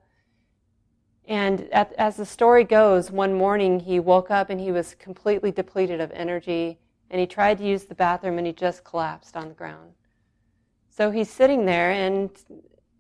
And 1.26 1.68
at, 1.74 1.92
as 1.98 2.16
the 2.16 2.26
story 2.26 2.64
goes, 2.64 3.12
one 3.12 3.34
morning 3.34 3.82
he 3.82 4.00
woke 4.00 4.32
up 4.32 4.50
and 4.50 4.62
he 4.62 4.72
was 4.72 4.96
completely 4.96 5.52
depleted 5.52 6.00
of 6.00 6.12
energy. 6.12 6.80
And 7.12 7.20
he 7.20 7.28
tried 7.28 7.58
to 7.58 7.66
use 7.66 7.84
the 7.84 7.96
bathroom 7.96 8.38
and 8.38 8.48
he 8.48 8.54
just 8.54 8.86
collapsed 8.86 9.36
on 9.36 9.50
the 9.50 9.54
ground. 9.54 9.92
So 10.90 11.12
he's 11.12 11.30
sitting 11.30 11.66
there, 11.66 11.92
and 11.92 12.32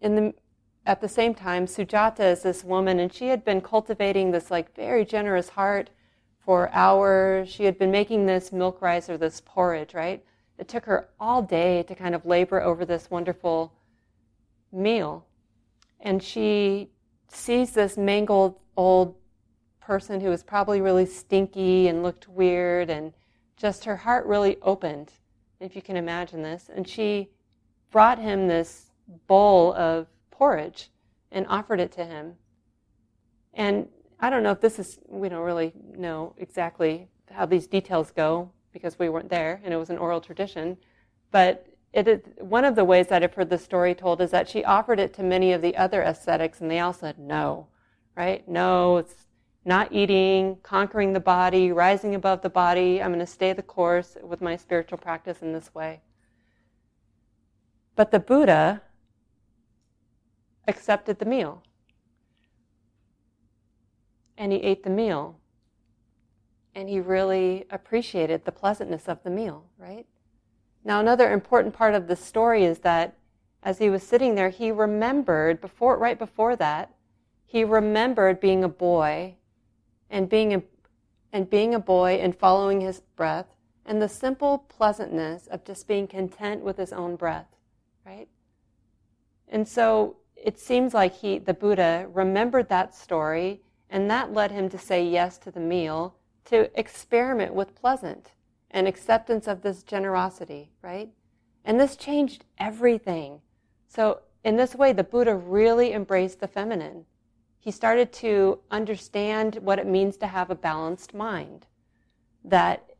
in 0.01 0.15
the 0.15 0.33
at 0.85 1.01
the 1.01 1.09
same 1.09 1.33
time, 1.33 1.65
Sujata 1.65 2.31
is 2.31 2.43
this 2.43 2.63
woman, 2.63 2.99
and 2.99 3.11
she 3.11 3.29
had 3.29 3.43
been 3.43 3.59
cultivating 3.59 4.29
this 4.29 4.51
like 4.51 4.75
very 4.75 5.03
generous 5.03 5.49
heart 5.49 5.89
for 6.47 6.69
hours. 6.71 7.49
She 7.49 7.65
had 7.65 7.77
been 7.77 7.91
making 7.91 8.25
this 8.25 8.53
milk 8.53 8.81
rice 8.81 9.09
or 9.09 9.17
this 9.17 9.41
porridge, 9.45 9.93
right? 9.93 10.23
It 10.57 10.69
took 10.69 10.85
her 10.85 11.09
all 11.19 11.41
day 11.41 11.83
to 11.83 11.93
kind 11.93 12.15
of 12.15 12.25
labor 12.25 12.61
over 12.61 12.85
this 12.85 13.11
wonderful 13.11 13.73
meal. 14.71 15.25
And 15.99 16.23
she 16.23 16.89
sees 17.27 17.71
this 17.71 17.97
mangled 17.97 18.61
old 18.77 19.15
person 19.81 20.21
who 20.21 20.29
was 20.29 20.41
probably 20.41 20.79
really 20.79 21.05
stinky 21.05 21.89
and 21.89 22.01
looked 22.01 22.29
weird, 22.29 22.89
and 22.89 23.11
just 23.57 23.83
her 23.83 23.97
heart 23.97 24.25
really 24.25 24.55
opened, 24.61 25.11
if 25.59 25.75
you 25.75 25.81
can 25.81 25.97
imagine 25.97 26.43
this. 26.43 26.69
And 26.73 26.87
she 26.87 27.29
brought 27.91 28.19
him 28.19 28.47
this 28.47 28.93
bowl 29.27 29.73
of 29.73 30.07
porridge 30.31 30.91
and 31.29 31.45
offered 31.49 31.81
it 31.81 31.91
to 31.91 32.05
him. 32.05 32.35
And 33.53 33.89
I 34.19 34.29
don't 34.29 34.43
know 34.43 34.51
if 34.51 34.61
this 34.61 34.79
is, 34.79 34.99
we 35.07 35.29
don't 35.29 35.43
really 35.43 35.73
know 35.95 36.33
exactly 36.37 37.07
how 37.31 37.45
these 37.45 37.67
details 37.67 38.11
go 38.11 38.51
because 38.71 38.97
we 38.97 39.09
weren't 39.09 39.29
there 39.29 39.61
and 39.63 39.73
it 39.73 39.77
was 39.77 39.89
an 39.89 39.97
oral 39.97 40.21
tradition. 40.21 40.77
But 41.31 41.67
one 42.39 42.65
of 42.65 42.75
the 42.75 42.85
ways 42.85 43.07
that 43.07 43.23
I've 43.23 43.33
heard 43.33 43.49
the 43.49 43.57
story 43.57 43.95
told 43.95 44.21
is 44.21 44.31
that 44.31 44.49
she 44.49 44.63
offered 44.63 44.99
it 44.99 45.13
to 45.15 45.23
many 45.23 45.53
of 45.53 45.61
the 45.61 45.75
other 45.77 46.01
ascetics 46.01 46.61
and 46.61 46.69
they 46.69 46.79
all 46.79 46.93
said 46.93 47.19
no, 47.19 47.67
right? 48.15 48.47
No, 48.47 48.97
it's 48.97 49.27
not 49.65 49.91
eating, 49.91 50.57
conquering 50.63 51.13
the 51.13 51.19
body, 51.19 51.71
rising 51.71 52.15
above 52.15 52.41
the 52.41 52.49
body. 52.49 53.01
I'm 53.01 53.09
going 53.09 53.19
to 53.19 53.25
stay 53.25 53.53
the 53.53 53.61
course 53.61 54.17
with 54.23 54.41
my 54.41 54.55
spiritual 54.55 54.97
practice 54.97 55.41
in 55.41 55.53
this 55.53 55.73
way. 55.75 56.01
But 57.95 58.11
the 58.11 58.19
Buddha 58.19 58.81
accepted 60.67 61.19
the 61.19 61.25
meal. 61.25 61.63
And 64.37 64.51
he 64.51 64.59
ate 64.59 64.83
the 64.83 64.89
meal. 64.89 65.39
And 66.75 66.87
he 66.87 66.99
really 66.99 67.65
appreciated 67.71 68.45
the 68.45 68.51
pleasantness 68.51 69.07
of 69.07 69.23
the 69.23 69.29
meal, 69.29 69.65
right? 69.77 70.05
Now, 70.83 70.99
another 70.99 71.33
important 71.33 71.73
part 71.73 71.95
of 71.95 72.07
the 72.07 72.15
story 72.15 72.63
is 72.63 72.79
that 72.79 73.17
as 73.63 73.79
he 73.79 73.89
was 73.89 74.03
sitting 74.03 74.35
there, 74.35 74.49
he 74.49 74.71
remembered 74.71 75.59
before, 75.59 75.97
right 75.97 76.17
before 76.17 76.55
that, 76.55 76.93
he 77.45 77.63
remembered 77.63 78.39
being 78.39 78.63
a 78.63 78.69
boy 78.69 79.35
and 80.09 80.29
being 80.29 80.53
a, 80.53 80.61
and 81.33 81.49
being 81.49 81.73
a 81.73 81.79
boy 81.79 82.19
and 82.21 82.37
following 82.37 82.81
his 82.81 83.01
breath 83.15 83.47
and 83.85 84.01
the 84.01 84.09
simple 84.09 84.59
pleasantness 84.59 85.47
of 85.47 85.63
just 85.65 85.87
being 85.87 86.07
content 86.07 86.61
with 86.61 86.77
his 86.77 86.93
own 86.93 87.15
breath, 87.15 87.47
right? 88.05 88.27
And 89.47 89.67
so 89.67 90.17
it 90.35 90.59
seems 90.59 90.93
like 90.93 91.15
he, 91.15 91.39
the 91.39 91.53
Buddha, 91.53 92.07
remembered 92.13 92.69
that 92.69 92.93
story, 92.93 93.61
and 93.89 94.09
that 94.09 94.33
led 94.33 94.51
him 94.51 94.69
to 94.69 94.77
say 94.77 95.03
yes 95.03 95.37
to 95.39 95.51
the 95.51 95.59
meal, 95.59 96.15
to 96.45 96.69
experiment 96.79 97.53
with 97.53 97.75
pleasant 97.75 98.31
and 98.71 98.87
acceptance 98.87 99.47
of 99.47 99.61
this 99.61 99.83
generosity, 99.83 100.71
right? 100.81 101.09
And 101.63 101.79
this 101.79 101.95
changed 101.95 102.45
everything. 102.57 103.41
So, 103.87 104.21
in 104.43 104.55
this 104.55 104.75
way, 104.75 104.93
the 104.93 105.03
Buddha 105.03 105.35
really 105.35 105.93
embraced 105.93 106.39
the 106.39 106.47
feminine. 106.47 107.05
He 107.59 107.71
started 107.71 108.13
to 108.13 108.59
understand 108.71 109.55
what 109.55 109.79
it 109.79 109.87
means 109.87 110.15
to 110.17 110.27
have 110.27 110.49
a 110.49 110.55
balanced 110.55 111.13
mind. 111.13 111.65
That 112.43 112.91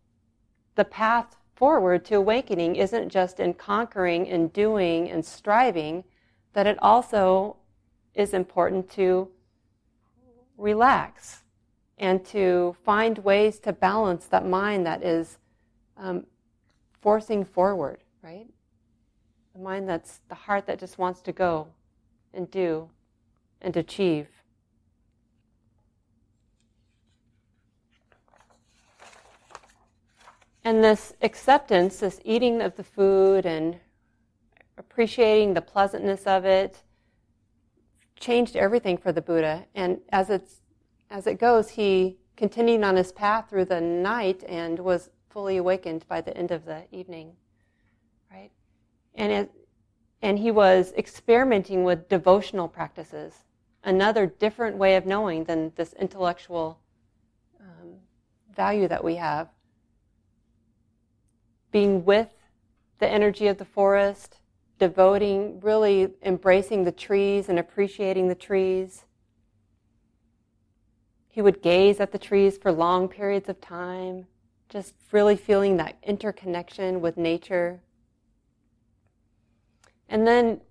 the 0.75 0.84
path 0.84 1.38
forward 1.56 2.06
to 2.06 2.15
awakening 2.15 2.75
isn't 2.75 3.10
just 3.10 3.39
in 3.39 3.53
conquering 3.53 4.27
and 4.27 4.51
doing 4.51 5.10
and 5.10 5.25
striving, 5.25 6.03
that 6.53 6.67
it 6.67 6.77
also 6.82 7.58
is 8.13 8.34
important 8.34 8.89
to 8.91 9.29
relax 10.58 11.44
and 11.98 12.24
to 12.26 12.76
find 12.84 13.18
ways 13.20 13.60
to 13.60 13.74
balance 13.74 14.26
that 14.28 14.46
mind 14.46 14.86
that 14.86 15.04
is 15.04 15.38
um, 15.98 16.25
forcing 17.01 17.44
forward, 17.44 18.00
right? 18.22 18.48
The 19.53 19.62
mind 19.62 19.88
that's 19.88 20.20
the 20.29 20.36
heart 20.36 20.68
that 20.68 20.79
just 20.79 20.98
wants 20.98 21.22
to 21.22 21.31
go 21.31 21.68
and 22.34 22.50
do 22.51 22.90
and 23.62 23.75
achieve. 23.75 24.27
And 30.64 30.84
this 30.84 31.14
acceptance, 31.22 32.00
this 32.00 32.20
eating 32.25 32.62
of 32.62 32.75
the 32.75 32.84
food 32.84 33.46
and 33.46 33.79
appreciating 34.77 35.53
the 35.53 35.62
pleasantness 35.62 36.27
of 36.27 36.46
it 36.46 36.84
changed 38.20 38.56
everything 38.56 38.98
for 38.98 39.12
the 39.12 39.22
Buddha. 39.22 39.66
And 39.75 40.00
as 40.12 40.30
it's 40.30 40.62
as 41.10 41.25
it 41.27 41.40
goes, 41.40 41.70
he 41.70 42.18
continued 42.36 42.84
on 42.84 42.96
his 42.96 43.12
path 43.12 43.50
through 43.50 43.66
the 43.66 43.82
night 43.82 44.44
and 44.48 44.77
was 44.80 45.10
fully 45.30 45.58
awakened 45.58 46.06
by 46.08 46.22
the 46.22 46.36
end 46.36 46.51
of 46.51 46.66
the 46.66 46.84
evening. 46.92 47.34
Right? 48.32 48.51
And 49.16 49.32
it, 49.32 49.51
and 50.22 50.40
he 50.40 50.51
was 50.51 50.94
experimenting 50.98 51.84
with 51.84 52.10
devotional 52.10 52.68
practices, 52.68 53.34
another 53.84 54.25
different 54.25 54.77
way 54.77 54.96
of 54.96 55.06
knowing 55.06 55.46
than 55.46 55.72
this 55.75 55.94
intellectual 55.94 56.80
um, 57.60 57.94
value 58.56 58.88
that 58.88 59.03
we 59.03 59.16
have. 59.16 59.50
Being 61.72 62.03
with 62.03 62.30
the 63.00 63.08
energy 63.08 63.48
of 63.48 63.58
the 63.58 63.66
forest, 63.66 64.37
devoting, 64.79 65.59
really 65.59 66.13
embracing 66.24 66.83
the 66.83 66.92
trees 66.92 67.50
and 67.50 67.59
appreciating 67.59 68.27
the 68.27 68.35
trees. 68.35 69.05
He 71.27 71.42
would 71.42 71.61
gaze 71.61 72.00
at 72.00 72.11
the 72.11 72.18
trees 72.18 72.57
for 72.57 72.72
long 72.72 73.07
periods 73.07 73.50
of 73.50 73.61
time, 73.61 74.27
just 74.70 74.94
really 75.11 75.35
feeling 75.35 75.77
that 75.77 75.98
interconnection 76.03 77.01
with 77.01 77.18
nature. 77.18 77.81
And 80.09 80.25
then 80.25 80.61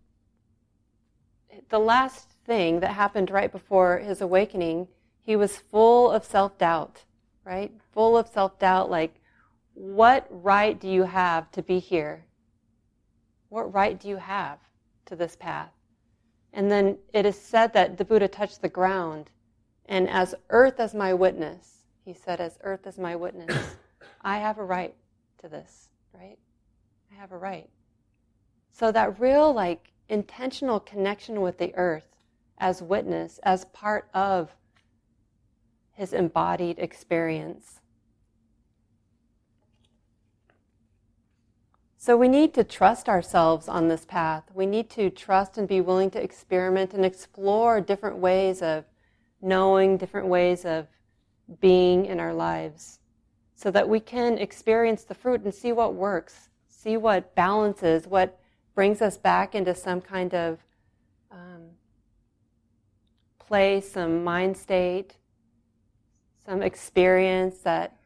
the 1.69 1.79
last 1.79 2.31
thing 2.45 2.81
that 2.81 2.93
happened 2.93 3.31
right 3.31 3.51
before 3.51 3.99
his 3.99 4.21
awakening, 4.21 4.89
he 5.23 5.37
was 5.37 5.57
full 5.57 6.11
of 6.11 6.25
self 6.25 6.57
doubt, 6.59 7.05
right? 7.45 7.73
Full 7.93 8.17
of 8.17 8.29
self 8.29 8.59
doubt, 8.59 8.91
like, 8.91 9.21
what 9.75 10.27
right 10.31 10.81
do 10.81 10.89
you 10.89 11.03
have 11.03 11.51
to 11.53 11.63
be 11.63 11.79
here? 11.79 12.25
What 13.49 13.73
right 13.73 13.99
do 13.99 14.09
you 14.09 14.17
have 14.17 14.59
to 15.07 15.17
this 15.17 15.37
path? 15.37 15.73
And 16.53 16.71
then 16.71 16.99
it 17.13 17.27
is 17.27 17.39
said 17.39 17.73
that 17.75 17.99
the 17.99 18.05
Buddha 18.05 18.29
touched 18.29 18.63
the 18.63 18.69
ground, 18.69 19.31
and 19.87 20.09
as 20.09 20.35
earth 20.51 20.81
as 20.81 20.95
my 20.95 21.15
witness, 21.15 21.85
he 22.05 22.15
said, 22.15 22.41
as 22.41 22.59
earth 22.63 22.87
as 22.87 22.99
my 22.99 23.15
witness, 23.15 23.77
I 24.23 24.39
have 24.39 24.59
a 24.59 24.65
right 24.65 24.95
to 25.39 25.49
this, 25.49 25.89
right? 26.15 26.39
I 27.13 27.21
have 27.21 27.33
a 27.33 27.39
right. 27.39 27.69
So 28.73 28.91
that 28.93 29.21
real, 29.21 29.53
like, 29.53 29.93
intentional 30.09 30.81
connection 30.81 31.41
with 31.41 31.59
the 31.59 31.75
earth 31.75 32.17
as 32.59 32.83
witness, 32.83 33.39
as 33.43 33.65
part 33.67 34.09
of 34.15 34.55
his 35.93 36.13
embodied 36.13 36.79
experience 36.79 37.81
So 42.07 42.17
we 42.17 42.29
need 42.29 42.55
to 42.55 42.63
trust 42.63 43.09
ourselves 43.09 43.67
on 43.67 43.89
this 43.89 44.05
path. 44.05 44.45
We 44.55 44.65
need 44.65 44.89
to 44.91 45.11
trust 45.11 45.59
and 45.59 45.67
be 45.67 45.81
willing 45.81 46.09
to 46.13 46.23
experiment 46.23 46.95
and 46.95 47.05
explore 47.05 47.81
different 47.81 48.19
ways 48.19 48.63
of 48.63 48.85
knowing, 49.43 49.97
different 49.97 50.29
ways 50.29 50.65
of 50.65 50.87
being 51.61 52.07
in 52.07 52.21
our 52.21 52.33
lives 52.33 53.01
so 53.57 53.73
that 53.73 53.89
we 53.89 53.99
can 53.99 54.39
experience 54.39 55.03
the 55.03 55.17
fruit 55.17 55.43
and 55.43 55.53
see 55.53 55.73
what 55.73 55.95
works, 55.95 56.49
see 56.69 56.97
what 56.97 57.35
balances, 57.35 58.07
what 58.07 58.39
brings 58.77 59.03
us 59.03 59.19
back 59.19 59.57
into 59.57 59.75
some 59.75 60.01
kind 60.01 60.33
of 60.33 60.61
um, 61.33 61.71
place, 63.41 63.91
some 63.91 64.23
mind 64.23 64.57
state, 64.57 65.17
some 66.47 66.63
experience 66.63 67.59
that 67.63 67.97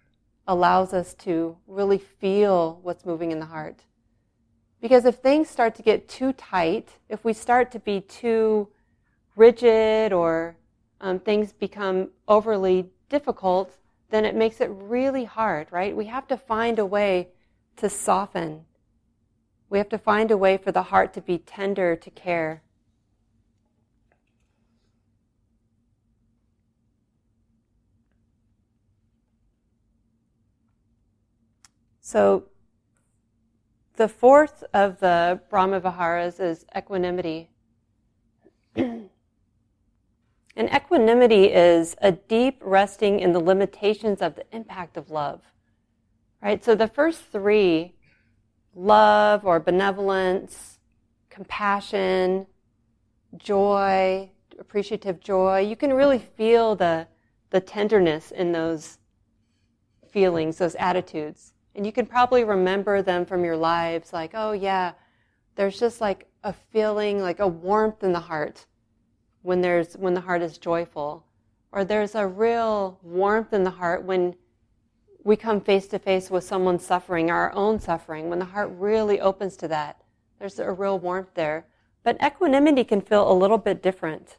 allows 0.48 0.94
us 0.94 1.12
to 1.12 1.54
really 1.66 1.98
feel 1.98 2.80
what's 2.82 3.04
moving 3.04 3.30
in 3.30 3.40
the 3.40 3.44
heart. 3.44 3.84
Because 4.80 5.04
if 5.04 5.16
things 5.16 5.48
start 5.48 5.74
to 5.74 5.82
get 5.82 6.08
too 6.08 6.32
tight, 6.32 6.88
if 7.08 7.24
we 7.24 7.32
start 7.32 7.70
to 7.72 7.78
be 7.78 8.00
too 8.00 8.68
rigid 9.36 10.12
or 10.12 10.56
um, 11.00 11.18
things 11.18 11.52
become 11.52 12.08
overly 12.26 12.86
difficult, 13.08 13.76
then 14.10 14.24
it 14.24 14.34
makes 14.34 14.60
it 14.60 14.70
really 14.72 15.24
hard, 15.24 15.68
right? 15.70 15.94
We 15.94 16.06
have 16.06 16.26
to 16.28 16.36
find 16.36 16.78
a 16.78 16.86
way 16.86 17.28
to 17.76 17.88
soften. 17.88 18.64
We 19.68 19.78
have 19.78 19.88
to 19.90 19.98
find 19.98 20.30
a 20.30 20.36
way 20.36 20.56
for 20.56 20.72
the 20.72 20.84
heart 20.84 21.12
to 21.14 21.20
be 21.20 21.38
tender 21.38 21.94
to 21.94 22.10
care. 22.10 22.62
So 32.00 32.49
the 34.00 34.08
fourth 34.08 34.64
of 34.72 34.98
the 35.00 35.38
Brahma 35.50 35.78
Viharas 35.78 36.40
is 36.40 36.64
equanimity. 36.74 37.50
and 38.74 39.10
And 40.56 40.70
equanimity 40.74 41.52
is 41.52 41.96
a 42.00 42.12
deep 42.12 42.62
resting 42.64 43.20
in 43.20 43.32
the 43.32 43.40
limitations 43.40 44.22
of 44.22 44.36
the 44.36 44.44
impact 44.52 44.96
of 44.96 45.10
love. 45.10 45.42
Right? 46.42 46.64
So 46.64 46.74
the 46.74 46.88
first 46.88 47.24
three 47.30 47.92
love 48.74 49.44
or 49.44 49.60
benevolence, 49.60 50.78
compassion, 51.28 52.46
joy, 53.36 54.30
appreciative 54.58 55.20
joy 55.20 55.58
you 55.58 55.76
can 55.76 55.92
really 55.92 56.20
feel 56.20 56.74
the, 56.74 57.06
the 57.50 57.60
tenderness 57.60 58.30
in 58.30 58.52
those 58.52 58.96
feelings, 60.08 60.56
those 60.56 60.74
attitudes. 60.76 61.52
And 61.74 61.86
you 61.86 61.92
can 61.92 62.06
probably 62.06 62.44
remember 62.44 63.02
them 63.02 63.24
from 63.24 63.44
your 63.44 63.56
lives 63.56 64.12
like, 64.12 64.32
oh, 64.34 64.52
yeah, 64.52 64.92
there's 65.54 65.78
just 65.78 66.00
like 66.00 66.26
a 66.42 66.52
feeling, 66.52 67.20
like 67.20 67.40
a 67.40 67.46
warmth 67.46 68.02
in 68.02 68.12
the 68.12 68.20
heart 68.20 68.66
when 69.42 69.60
there's 69.60 69.94
when 69.94 70.14
the 70.14 70.20
heart 70.20 70.42
is 70.42 70.58
joyful. 70.58 71.24
Or 71.72 71.84
there's 71.84 72.14
a 72.14 72.26
real 72.26 72.98
warmth 73.02 73.52
in 73.52 73.62
the 73.62 73.70
heart 73.70 74.04
when 74.04 74.34
we 75.22 75.36
come 75.36 75.60
face 75.60 75.86
to 75.88 75.98
face 75.98 76.30
with 76.30 76.44
someone 76.44 76.78
suffering 76.78 77.30
our 77.30 77.52
own 77.52 77.78
suffering 77.78 78.28
when 78.28 78.38
the 78.38 78.46
heart 78.46 78.70
really 78.72 79.20
opens 79.20 79.56
to 79.58 79.68
that. 79.68 80.02
There's 80.38 80.58
a 80.58 80.72
real 80.72 80.98
warmth 80.98 81.34
there. 81.34 81.66
But 82.02 82.16
equanimity 82.24 82.84
can 82.84 83.02
feel 83.02 83.30
a 83.30 83.34
little 83.34 83.58
bit 83.58 83.82
different. 83.82 84.38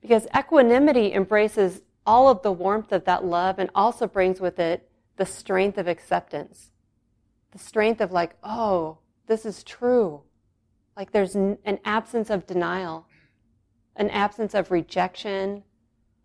Because 0.00 0.26
equanimity 0.36 1.12
embraces 1.12 1.82
all 2.06 2.28
of 2.28 2.42
the 2.42 2.52
warmth 2.52 2.92
of 2.92 3.04
that 3.04 3.24
love 3.24 3.58
and 3.58 3.70
also 3.74 4.06
brings 4.06 4.40
with 4.40 4.58
it 4.58 4.88
the 5.16 5.26
strength 5.26 5.78
of 5.78 5.86
acceptance 5.86 6.70
the 7.52 7.58
strength 7.58 8.00
of 8.00 8.12
like 8.12 8.34
oh 8.42 8.98
this 9.26 9.44
is 9.44 9.62
true 9.62 10.22
like 10.96 11.12
there's 11.12 11.34
an 11.34 11.78
absence 11.84 12.30
of 12.30 12.46
denial 12.46 13.06
an 13.96 14.10
absence 14.10 14.54
of 14.54 14.70
rejection, 14.70 15.64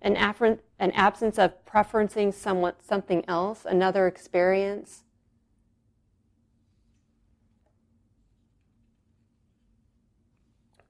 an, 0.01 0.15
an 0.15 0.91
absence 0.91 1.37
of 1.37 1.53
preferencing 1.65 2.33
somewhat 2.33 2.83
something 2.83 3.23
else, 3.27 3.65
another 3.65 4.07
experience. 4.07 5.03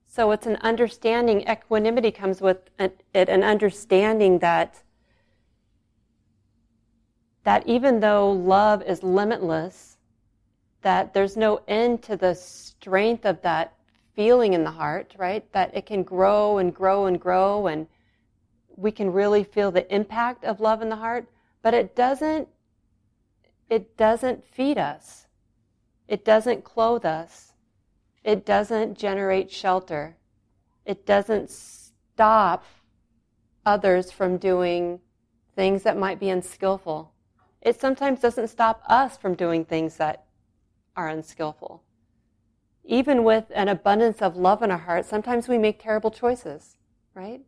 So 0.07 0.31
it's 0.31 0.47
an 0.47 0.57
understanding, 0.57 1.47
equanimity 1.47 2.11
comes 2.11 2.41
with 2.41 2.57
an, 2.79 2.91
it, 3.13 3.29
an 3.29 3.43
understanding 3.43 4.39
that, 4.39 4.81
that 7.47 7.65
even 7.65 8.01
though 8.01 8.29
love 8.29 8.81
is 8.81 9.01
limitless, 9.03 9.95
that 10.81 11.13
there's 11.13 11.37
no 11.37 11.61
end 11.65 12.03
to 12.03 12.17
the 12.17 12.35
strength 12.35 13.25
of 13.25 13.41
that 13.41 13.73
feeling 14.17 14.51
in 14.51 14.65
the 14.65 14.71
heart, 14.71 15.15
right? 15.17 15.49
That 15.53 15.73
it 15.73 15.85
can 15.85 16.03
grow 16.03 16.57
and 16.57 16.75
grow 16.75 17.05
and 17.05 17.17
grow, 17.17 17.67
and 17.67 17.87
we 18.75 18.91
can 18.91 19.13
really 19.13 19.45
feel 19.45 19.71
the 19.71 19.89
impact 19.95 20.43
of 20.43 20.59
love 20.59 20.81
in 20.81 20.89
the 20.89 20.97
heart, 20.97 21.29
but 21.61 21.73
it 21.73 21.95
doesn't 21.95 22.49
it 23.69 23.95
doesn't 23.95 24.43
feed 24.43 24.77
us. 24.77 25.27
It 26.09 26.25
doesn't 26.25 26.65
clothe 26.65 27.05
us. 27.05 27.53
It 28.25 28.45
doesn't 28.45 28.97
generate 28.97 29.49
shelter. 29.49 30.17
It 30.85 31.05
doesn't 31.05 31.49
stop 31.49 32.65
others 33.65 34.11
from 34.11 34.35
doing 34.35 34.99
things 35.55 35.83
that 35.83 35.95
might 35.95 36.19
be 36.19 36.27
unskillful. 36.27 37.13
It 37.67 37.79
sometimes 37.79 38.21
doesn't 38.21 38.47
stop 38.47 38.81
us 38.87 39.17
from 39.17 39.35
doing 39.35 39.65
things 39.65 39.97
that 39.97 40.25
are 40.95 41.09
unskillful 41.09 41.83
even 42.87 43.23
with 43.23 43.45
an 43.53 43.67
abundance 43.67 44.21
of 44.21 44.37
love 44.37 44.63
in 44.63 44.71
our 44.71 44.77
heart, 44.77 45.05
sometimes 45.05 45.47
we 45.47 45.57
make 45.57 45.81
terrible 45.81 46.09
choices, 46.09 46.77
right? 47.13 47.41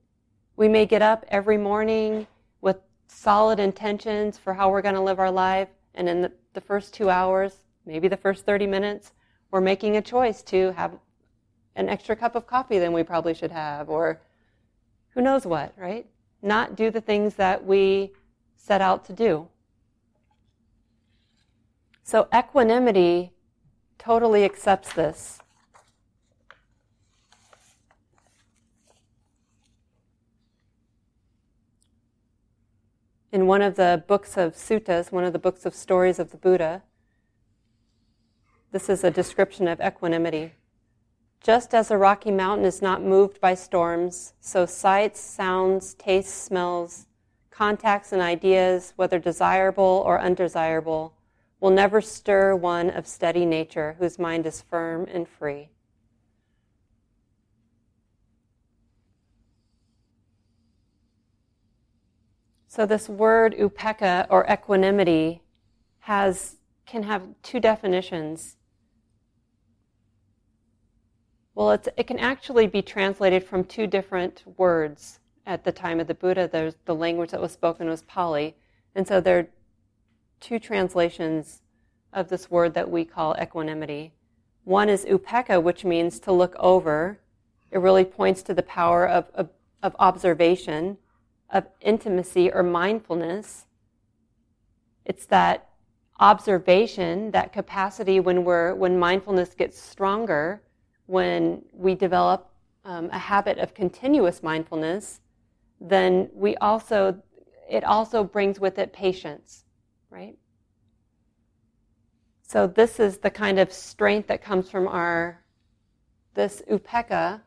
We 0.57 0.67
may 0.67 0.85
get 0.85 1.01
up 1.01 1.25
every 1.29 1.57
morning 1.57 2.27
with 2.59 2.77
solid 3.07 3.59
intentions 3.59 4.37
for 4.37 4.53
how 4.53 4.69
we're 4.69 4.81
going 4.81 4.95
to 4.95 5.01
live 5.01 5.19
our 5.19 5.31
life, 5.31 5.69
and 5.95 6.09
in 6.09 6.21
the, 6.21 6.31
the, 6.53 6.61
first 6.61 6.93
two 6.93 7.09
hours, 7.09 7.55
maybe 7.85 8.09
the 8.09 8.17
first 8.17 8.45
30 8.45 8.67
minutes, 8.67 9.13
we're 9.49 9.61
making 9.61 9.95
a 9.95 10.01
choice 10.01 10.43
to 10.43 10.73
have 10.73 10.91
an 11.75 11.87
extra 11.87 12.15
cup 12.15 12.35
of 12.35 12.45
coffee 12.45 12.77
than 12.77 12.91
we 12.91 13.01
probably 13.01 13.33
should 13.33 13.51
have, 13.51 13.89
or 13.89 14.19
who 15.11 15.21
knows 15.21 15.45
what, 15.45 15.73
right? 15.77 16.05
Not 16.41 16.75
do 16.75 16.91
the 16.91 17.01
things 17.01 17.35
that 17.35 17.65
we 17.65 18.11
set 18.57 18.81
out 18.81 19.05
to 19.05 19.13
do. 19.13 19.47
So, 22.09 22.27
equanimity 22.33 23.33
totally 23.99 24.43
accepts 24.43 24.93
this. 24.93 25.37
In 33.31 33.45
one 33.45 33.61
of 33.61 33.75
the 33.75 34.03
books 34.07 34.37
of 34.37 34.55
suttas, 34.55 35.11
one 35.11 35.23
of 35.23 35.33
the 35.33 35.37
books 35.37 35.67
of 35.67 35.75
stories 35.75 36.17
of 36.17 36.31
the 36.31 36.37
Buddha, 36.37 36.81
this 38.71 38.89
is 38.89 39.03
a 39.03 39.11
description 39.11 39.67
of 39.67 39.79
equanimity. 39.79 40.53
Just 41.43 41.75
as 41.75 41.91
a 41.91 41.97
rocky 41.99 42.31
mountain 42.31 42.65
is 42.65 42.81
not 42.81 43.03
moved 43.03 43.39
by 43.39 43.53
storms, 43.53 44.33
so 44.39 44.65
sights, 44.65 45.19
sounds, 45.19 45.93
tastes, 45.93 46.33
smells, 46.33 47.05
contacts, 47.51 48.11
and 48.11 48.19
ideas, 48.19 48.93
whether 48.95 49.19
desirable 49.19 50.01
or 50.07 50.19
undesirable, 50.19 51.13
will 51.59 51.69
never 51.69 52.01
stir 52.01 52.55
one 52.55 52.89
of 52.89 53.05
steady 53.05 53.45
nature 53.45 53.95
whose 53.99 54.17
mind 54.17 54.45
is 54.45 54.61
firm 54.61 55.05
and 55.11 55.27
free. 55.27 55.69
So 62.67 62.85
this 62.85 63.09
word 63.09 63.55
upekkha 63.57 64.27
or 64.29 64.45
equanimity 64.49 65.41
has 65.99 66.57
can 66.85 67.03
have 67.03 67.23
two 67.43 67.59
definitions. 67.59 68.55
Well, 71.55 71.71
it 71.71 72.07
can 72.07 72.19
actually 72.19 72.67
be 72.67 72.81
translated 72.81 73.43
from 73.43 73.65
two 73.65 73.85
different 73.85 74.43
words 74.57 75.19
at 75.45 75.63
the 75.63 75.71
time 75.71 75.99
of 75.99 76.07
the 76.07 76.13
Buddha. 76.13 76.73
The 76.85 76.95
language 76.95 77.31
that 77.31 77.41
was 77.41 77.51
spoken 77.51 77.89
was 77.89 78.03
Pali, 78.03 78.55
and 78.95 79.05
so 79.05 79.19
there 79.19 79.49
two 80.39 80.59
translations 80.59 81.61
of 82.13 82.29
this 82.29 82.49
word 82.49 82.73
that 82.73 82.89
we 82.89 83.05
call 83.05 83.35
equanimity. 83.41 84.13
One 84.63 84.89
is 84.89 85.05
upekkha, 85.05 85.61
which 85.61 85.85
means 85.85 86.19
to 86.21 86.31
look 86.31 86.55
over. 86.57 87.19
It 87.71 87.79
really 87.79 88.05
points 88.05 88.41
to 88.43 88.53
the 88.53 88.63
power 88.63 89.07
of, 89.07 89.29
of, 89.33 89.49
of 89.83 89.95
observation, 89.99 90.97
of 91.49 91.65
intimacy 91.81 92.51
or 92.51 92.63
mindfulness. 92.63 93.65
It's 95.05 95.25
that 95.27 95.69
observation, 96.19 97.31
that 97.31 97.53
capacity 97.53 98.19
when 98.19 98.43
we're 98.43 98.75
when 98.75 98.99
mindfulness 98.99 99.53
gets 99.55 99.79
stronger, 99.79 100.61
when 101.05 101.63
we 101.73 101.95
develop 101.95 102.49
um, 102.85 103.09
a 103.11 103.17
habit 103.17 103.57
of 103.57 103.73
continuous 103.73 104.43
mindfulness, 104.43 105.21
then 105.79 106.29
we 106.33 106.55
also 106.57 107.21
it 107.69 107.83
also 107.83 108.23
brings 108.23 108.59
with 108.59 108.77
it 108.77 108.91
patience 108.91 109.63
right? 110.09 110.37
So 112.43 112.65
this 112.65 112.99
is 112.99 113.19
the 113.19 113.29
kind 113.29 113.59
of 113.59 113.71
strength 113.71 114.27
that 114.27 114.41
comes 114.41 114.69
from 114.69 114.87
our 114.87 115.43
this 116.33 116.61
upekkha, 116.69 117.41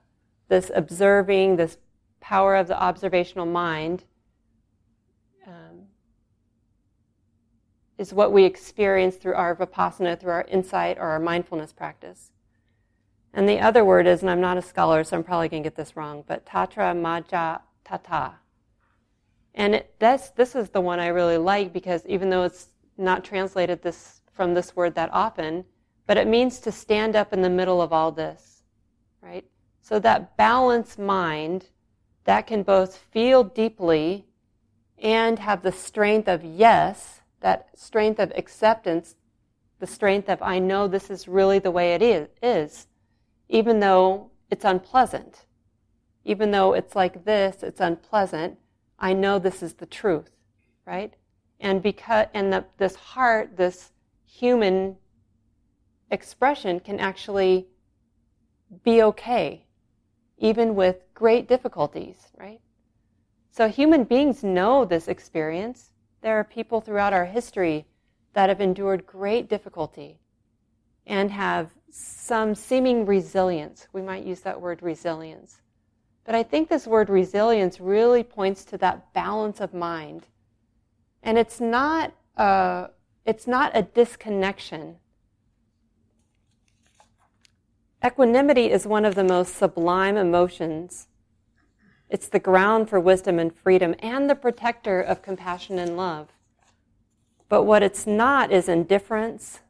this 0.48 0.70
observing, 0.74 1.56
this 1.56 1.78
power 2.20 2.54
of 2.54 2.68
the 2.68 2.80
observational 2.80 3.46
mind, 3.46 4.04
um, 5.46 5.86
is 7.98 8.12
what 8.12 8.32
we 8.32 8.44
experience 8.44 9.16
through 9.16 9.34
our 9.34 9.56
vipassana, 9.56 10.18
through 10.20 10.32
our 10.32 10.44
insight 10.48 10.98
or 10.98 11.04
our 11.04 11.20
mindfulness 11.20 11.72
practice. 11.72 12.30
And 13.32 13.48
the 13.48 13.60
other 13.60 13.84
word 13.84 14.06
is, 14.06 14.20
and 14.20 14.30
I'm 14.30 14.40
not 14.40 14.58
a 14.58 14.62
scholar, 14.62 15.04
so 15.04 15.16
I'm 15.16 15.24
probably 15.24 15.48
going 15.48 15.62
to 15.62 15.66
get 15.68 15.76
this 15.76 15.96
wrong, 15.96 16.22
but 16.26 16.44
tatra 16.44 16.94
maja 16.94 17.60
tata. 17.84 18.34
And 19.54 19.74
it, 19.74 19.94
this, 19.98 20.32
this 20.34 20.54
is 20.54 20.70
the 20.70 20.80
one 20.80 21.00
I 21.00 21.08
really 21.08 21.38
like 21.38 21.72
because 21.72 22.04
even 22.06 22.30
though 22.30 22.44
it's 22.44 22.68
not 22.96 23.24
translated 23.24 23.82
this, 23.82 24.22
from 24.32 24.54
this 24.54 24.74
word 24.74 24.94
that 24.94 25.12
often, 25.12 25.64
but 26.06 26.16
it 26.16 26.26
means 26.26 26.58
to 26.60 26.72
stand 26.72 27.14
up 27.14 27.32
in 27.32 27.42
the 27.42 27.50
middle 27.50 27.82
of 27.82 27.92
all 27.92 28.12
this, 28.12 28.62
right? 29.20 29.44
So 29.80 29.98
that 29.98 30.36
balanced 30.36 30.98
mind 30.98 31.66
that 32.24 32.46
can 32.46 32.62
both 32.62 32.96
feel 32.96 33.44
deeply 33.44 34.26
and 34.98 35.38
have 35.38 35.62
the 35.62 35.72
strength 35.72 36.28
of 36.28 36.44
yes, 36.44 37.20
that 37.40 37.68
strength 37.74 38.20
of 38.20 38.32
acceptance, 38.36 39.16
the 39.80 39.86
strength 39.86 40.28
of 40.28 40.40
I 40.40 40.58
know 40.58 40.86
this 40.86 41.10
is 41.10 41.26
really 41.26 41.58
the 41.58 41.70
way 41.70 41.94
it 41.94 42.30
is 42.42 42.86
even 43.52 43.80
though 43.80 44.30
it's 44.50 44.64
unpleasant. 44.64 45.44
Even 46.24 46.50
though 46.50 46.72
it's 46.72 46.96
like 46.96 47.24
this, 47.24 47.62
it's 47.62 47.80
unpleasant 47.80 48.58
I 49.02 49.14
know 49.14 49.40
this 49.40 49.64
is 49.64 49.74
the 49.74 49.86
truth, 49.86 50.30
right? 50.86 51.12
And 51.58 51.82
because 51.82 52.28
and 52.32 52.52
the, 52.52 52.64
this 52.78 52.94
heart, 52.94 53.56
this 53.56 53.90
human 54.24 54.96
expression 56.10 56.78
can 56.78 57.00
actually 57.00 57.66
be 58.84 59.02
okay, 59.02 59.66
even 60.38 60.76
with 60.76 61.02
great 61.14 61.48
difficulties, 61.48 62.16
right? 62.38 62.60
So 63.50 63.68
human 63.68 64.04
beings 64.04 64.44
know 64.44 64.84
this 64.84 65.08
experience. 65.08 65.90
There 66.20 66.38
are 66.38 66.44
people 66.44 66.80
throughout 66.80 67.12
our 67.12 67.26
history 67.26 67.86
that 68.34 68.48
have 68.48 68.60
endured 68.60 69.04
great 69.04 69.48
difficulty 69.48 70.20
and 71.06 71.32
have 71.32 71.70
some 71.90 72.54
seeming 72.54 73.04
resilience. 73.04 73.88
We 73.92 74.02
might 74.02 74.24
use 74.24 74.40
that 74.42 74.60
word 74.60 74.80
resilience. 74.80 75.61
But 76.24 76.34
I 76.34 76.42
think 76.42 76.68
this 76.68 76.86
word 76.86 77.08
resilience 77.08 77.80
really 77.80 78.22
points 78.22 78.64
to 78.66 78.78
that 78.78 79.12
balance 79.12 79.60
of 79.60 79.74
mind. 79.74 80.26
And 81.22 81.36
it's 81.36 81.60
not 81.60 82.12
a, 82.36 82.90
it's 83.26 83.46
not 83.46 83.72
a 83.74 83.82
disconnection. 83.82 84.96
Equanimity 88.04 88.70
is 88.70 88.86
one 88.86 89.04
of 89.04 89.14
the 89.14 89.24
most 89.24 89.54
sublime 89.54 90.16
emotions. 90.16 91.08
It's 92.08 92.28
the 92.28 92.40
ground 92.40 92.88
for 92.88 93.00
wisdom 93.00 93.38
and 93.38 93.54
freedom 93.54 93.94
and 94.00 94.28
the 94.28 94.34
protector 94.34 95.00
of 95.00 95.22
compassion 95.22 95.78
and 95.78 95.96
love. 95.96 96.28
But 97.48 97.62
what 97.62 97.82
it's 97.82 98.06
not 98.06 98.50
is 98.50 98.68
indifference. 98.68 99.60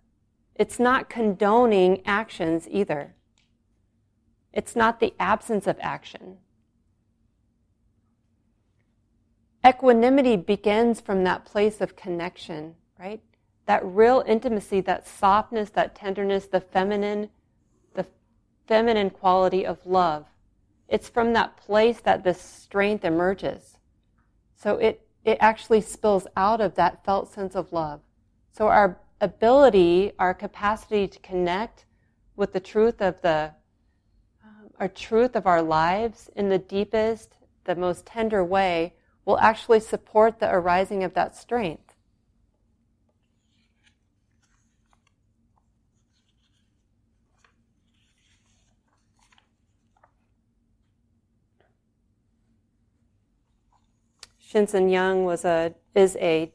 It's 0.54 0.78
not 0.78 1.10
condoning 1.10 2.02
actions 2.06 2.66
either. 2.70 3.14
It's 4.52 4.76
not 4.76 5.00
the 5.00 5.14
absence 5.18 5.66
of 5.66 5.76
action. 5.80 6.38
Equanimity 9.66 10.36
begins 10.36 11.00
from 11.00 11.24
that 11.24 11.44
place 11.44 11.80
of 11.80 11.96
connection, 11.96 12.74
right? 12.98 13.20
That 13.66 13.84
real 13.84 14.24
intimacy, 14.26 14.80
that 14.82 15.06
softness, 15.06 15.70
that 15.70 15.94
tenderness, 15.94 16.46
the 16.46 16.60
feminine, 16.60 17.30
the 17.94 18.06
feminine 18.66 19.10
quality 19.10 19.64
of 19.64 19.86
love. 19.86 20.26
It's 20.88 21.08
from 21.08 21.32
that 21.32 21.56
place 21.56 22.00
that 22.00 22.24
this 22.24 22.40
strength 22.40 23.04
emerges. 23.04 23.78
So 24.56 24.76
it, 24.76 25.06
it 25.24 25.38
actually 25.40 25.80
spills 25.80 26.26
out 26.36 26.60
of 26.60 26.74
that 26.74 27.04
felt 27.04 27.32
sense 27.32 27.54
of 27.54 27.72
love. 27.72 28.00
So 28.50 28.66
our 28.66 29.00
ability, 29.20 30.12
our 30.18 30.34
capacity 30.34 31.06
to 31.06 31.18
connect 31.20 31.86
with 32.36 32.52
the 32.52 32.60
truth 32.60 33.00
of 33.00 33.22
the, 33.22 33.52
our 34.82 34.88
truth 34.88 35.36
of 35.36 35.46
our 35.46 35.62
lives 35.62 36.28
in 36.34 36.48
the 36.48 36.58
deepest, 36.58 37.36
the 37.66 37.76
most 37.76 38.04
tender 38.04 38.44
way 38.44 38.92
will 39.24 39.38
actually 39.38 39.78
support 39.78 40.40
the 40.40 40.52
arising 40.52 41.04
of 41.04 41.14
that 41.14 41.36
strength. 41.36 41.94
Shinzen 54.44 54.90
Young 54.90 55.24
was 55.24 55.44
a 55.44 55.74
is 55.94 56.16
a 56.16 56.52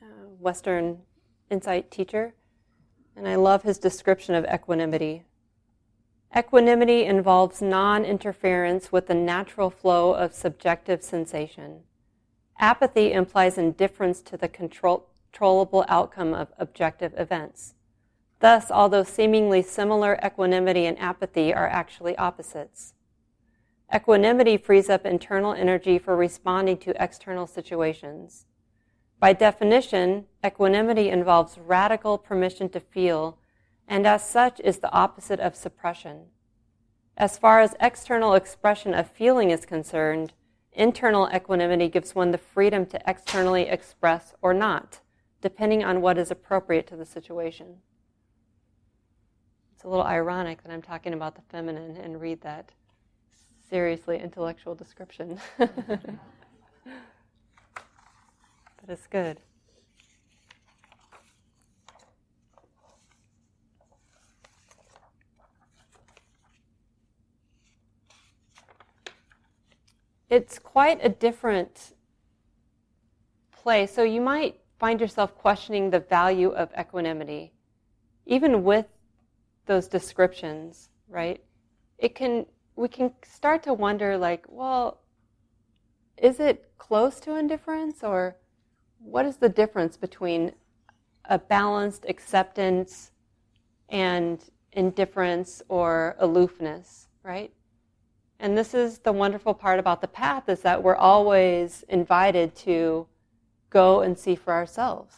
uh, 0.00 0.06
Western 0.40 1.02
insight 1.50 1.90
teacher, 1.90 2.32
and 3.14 3.28
I 3.28 3.34
love 3.34 3.62
his 3.62 3.76
description 3.76 4.34
of 4.34 4.46
equanimity. 4.46 5.26
Equanimity 6.34 7.04
involves 7.04 7.60
non 7.62 8.04
interference 8.04 8.90
with 8.90 9.06
the 9.06 9.14
natural 9.14 9.70
flow 9.70 10.12
of 10.12 10.34
subjective 10.34 11.02
sensation. 11.02 11.80
Apathy 12.58 13.12
implies 13.12 13.58
indifference 13.58 14.20
to 14.22 14.36
the 14.36 14.48
control- 14.48 15.06
controllable 15.36 15.84
outcome 15.86 16.32
of 16.32 16.48
objective 16.58 17.12
events. 17.18 17.74
Thus, 18.40 18.70
although 18.70 19.02
seemingly 19.02 19.60
similar 19.60 20.18
equanimity 20.24 20.86
and 20.86 20.98
apathy 20.98 21.52
are 21.52 21.68
actually 21.68 22.16
opposites. 22.16 22.94
Equanimity 23.94 24.56
frees 24.56 24.88
up 24.88 25.04
internal 25.04 25.52
energy 25.52 25.98
for 25.98 26.16
responding 26.16 26.78
to 26.78 27.02
external 27.02 27.46
situations. 27.46 28.46
By 29.20 29.34
definition, 29.34 30.24
equanimity 30.44 31.10
involves 31.10 31.58
radical 31.58 32.16
permission 32.16 32.70
to 32.70 32.80
feel, 32.80 33.38
and 33.88 34.06
as 34.06 34.28
such 34.28 34.60
is 34.60 34.78
the 34.78 34.92
opposite 34.92 35.40
of 35.40 35.54
suppression. 35.54 36.26
As 37.16 37.38
far 37.38 37.60
as 37.60 37.74
external 37.80 38.34
expression 38.34 38.92
of 38.92 39.10
feeling 39.10 39.50
is 39.50 39.64
concerned, 39.64 40.32
internal 40.72 41.28
equanimity 41.34 41.88
gives 41.88 42.14
one 42.14 42.30
the 42.30 42.38
freedom 42.38 42.84
to 42.86 43.00
externally 43.06 43.62
express 43.62 44.34
or 44.42 44.52
not, 44.52 45.00
depending 45.40 45.82
on 45.82 46.00
what 46.02 46.18
is 46.18 46.30
appropriate 46.30 46.86
to 46.88 46.96
the 46.96 47.06
situation. 47.06 47.76
It's 49.74 49.84
a 49.84 49.88
little 49.88 50.04
ironic 50.04 50.62
that 50.62 50.72
I'm 50.72 50.82
talking 50.82 51.14
about 51.14 51.36
the 51.36 51.42
feminine 51.50 51.96
and 51.96 52.20
read 52.20 52.42
that 52.42 52.72
seriously 53.68 54.20
intellectual 54.20 54.74
description. 54.74 55.40
but 55.58 55.70
it's 58.88 59.06
good. 59.06 59.40
It's 70.28 70.58
quite 70.58 70.98
a 71.04 71.08
different 71.08 71.92
place. 73.52 73.92
So 73.92 74.02
you 74.02 74.20
might 74.20 74.60
find 74.78 75.00
yourself 75.00 75.36
questioning 75.36 75.90
the 75.90 76.00
value 76.00 76.50
of 76.50 76.70
equanimity, 76.78 77.52
even 78.26 78.64
with 78.64 78.86
those 79.66 79.88
descriptions, 79.88 80.88
right? 81.08 81.42
It 81.98 82.14
can 82.14 82.46
we 82.76 82.88
can 82.88 83.12
start 83.22 83.62
to 83.62 83.72
wonder 83.72 84.18
like, 84.18 84.44
well, 84.48 85.00
is 86.16 86.40
it 86.40 86.70
close 86.76 87.18
to 87.20 87.36
indifference 87.36 88.02
or 88.02 88.36
what 88.98 89.24
is 89.24 89.36
the 89.38 89.48
difference 89.48 89.96
between 89.96 90.52
a 91.24 91.38
balanced 91.38 92.04
acceptance 92.08 93.10
and 93.88 94.44
indifference 94.72 95.62
or 95.68 96.16
aloofness, 96.18 97.08
right? 97.22 97.52
And 98.38 98.56
this 98.56 98.74
is 98.74 98.98
the 98.98 99.12
wonderful 99.12 99.54
part 99.54 99.78
about 99.78 100.00
the 100.00 100.08
path 100.08 100.48
is 100.48 100.60
that 100.60 100.82
we're 100.82 100.96
always 100.96 101.84
invited 101.88 102.54
to 102.56 103.06
go 103.70 104.00
and 104.00 104.18
see 104.18 104.34
for 104.34 104.52
ourselves. 104.52 105.16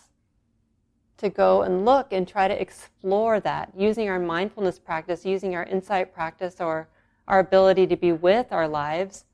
To 1.18 1.28
go 1.28 1.62
and 1.62 1.85
look 1.85 2.12
and 2.12 2.28
try 2.28 2.46
to 2.46 2.61
explore 2.61 3.40
that 3.40 3.72
using 3.76 4.09
our 4.09 4.20
mindfulness 4.20 4.78
practice, 4.78 5.24
using 5.24 5.57
our 5.57 5.64
insight 5.64 6.14
practice 6.14 6.61
or 6.61 6.88
our 7.26 7.40
ability 7.40 7.87
to 7.88 7.96
be 7.96 8.12
with 8.12 8.52
our 8.52 8.68
lives 8.68 9.24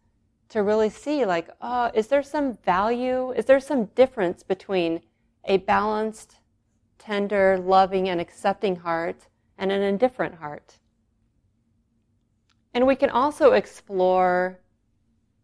to 0.48 0.62
really 0.62 0.90
see 0.90 1.24
like 1.24 1.48
oh 1.60 1.90
is 1.94 2.08
there 2.08 2.22
some 2.22 2.56
value 2.58 3.32
is 3.32 3.44
there 3.46 3.60
some 3.60 3.86
difference 3.96 4.42
between 4.42 5.00
a 5.44 5.56
balanced 5.58 6.36
tender 6.98 7.58
loving 7.58 8.08
and 8.08 8.20
accepting 8.20 8.76
heart 8.76 9.26
and 9.58 9.72
an 9.72 9.82
indifferent 9.82 10.36
heart 10.36 10.78
and 12.74 12.86
we 12.86 12.96
can 12.96 13.10
also 13.10 13.52
explore 13.52 14.58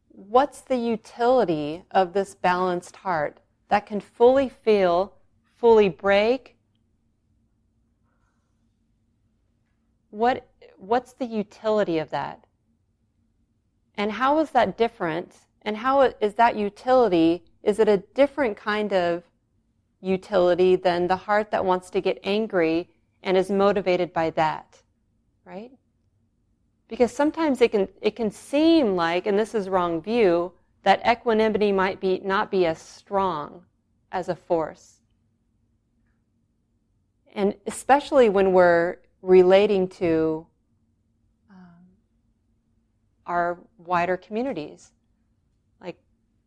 what's 0.09 0.61
the 0.61 0.77
utility 0.77 1.85
of 1.91 2.13
this 2.13 2.35
balanced 2.35 2.97
heart 2.97 3.41
that 3.69 3.87
can 3.87 4.01
fully 4.01 4.49
feel 4.49 5.15
fully 5.57 5.89
break 5.89 6.57
what 10.11 10.47
what's 10.77 11.13
the 11.13 11.27
utility 11.27 11.99
of 11.99 12.11
that? 12.11 12.47
And 13.97 14.13
how 14.13 14.39
is 14.39 14.51
that 14.51 14.77
different? 14.77 15.35
And 15.63 15.77
how 15.77 16.01
is 16.21 16.35
that 16.35 16.57
utility? 16.57 17.45
Is 17.63 17.79
it 17.79 17.89
a 17.89 17.99
different 17.99 18.57
kind 18.57 18.93
of 18.93 19.25
utility 20.01 20.77
than 20.77 21.07
the 21.07 21.17
heart 21.17 21.51
that 21.51 21.65
wants 21.65 21.91
to 21.91 22.01
get 22.01 22.19
angry 22.25 22.89
and 23.23 23.37
is 23.37 23.51
motivated 23.51 24.13
by 24.13 24.31
that? 24.31 24.83
Right? 25.45 25.73
Because 26.91 27.13
sometimes 27.13 27.61
it 27.61 27.71
can, 27.71 27.87
it 28.03 28.17
can 28.17 28.33
seem 28.33 28.97
like, 28.97 29.27
and 29.27 29.39
this 29.39 29.55
is 29.55 29.69
wrong 29.69 30.03
view, 30.03 30.53
that 30.83 31.01
equanimity 31.09 31.71
might 31.71 32.01
be, 32.01 32.21
not 32.25 32.51
be 32.51 32.67
as 32.67 32.81
strong 32.81 33.63
as 34.11 34.29
a 34.29 34.35
force. 34.35 34.97
And 37.33 37.55
especially 37.69 38.29
when 38.29 38.53
we're 38.53 38.97
relating 39.23 39.87
to 39.87 40.45
um, 41.49 41.57
our 43.25 43.59
wider 43.79 44.17
communities. 44.17 44.91
Like, 45.81 45.97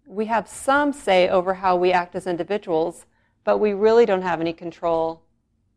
we 0.06 0.25
have 0.25 0.49
some 0.49 0.91
say 0.91 1.29
over 1.29 1.53
how 1.53 1.77
we 1.77 1.93
act 1.93 2.15
as 2.15 2.27
individuals, 2.27 3.06
but 3.45 3.60
we 3.60 3.73
really 3.73 4.06
don't 4.06 4.23
have 4.23 4.41
any 4.41 4.53
control 4.53 5.21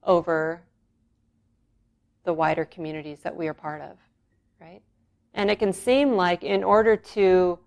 over 0.02 0.62
the 2.24 2.32
wider 2.32 2.64
communities 2.64 3.20
that 3.20 3.36
we 3.36 3.46
are 3.46 3.54
part 3.54 3.80
of, 3.80 3.96
right? 4.60 4.82
And 5.34 5.50
it 5.50 5.58
can 5.58 5.72
seem 5.72 6.12
like 6.12 6.42
in 6.42 6.64
order 6.64 6.96
to 6.96 7.58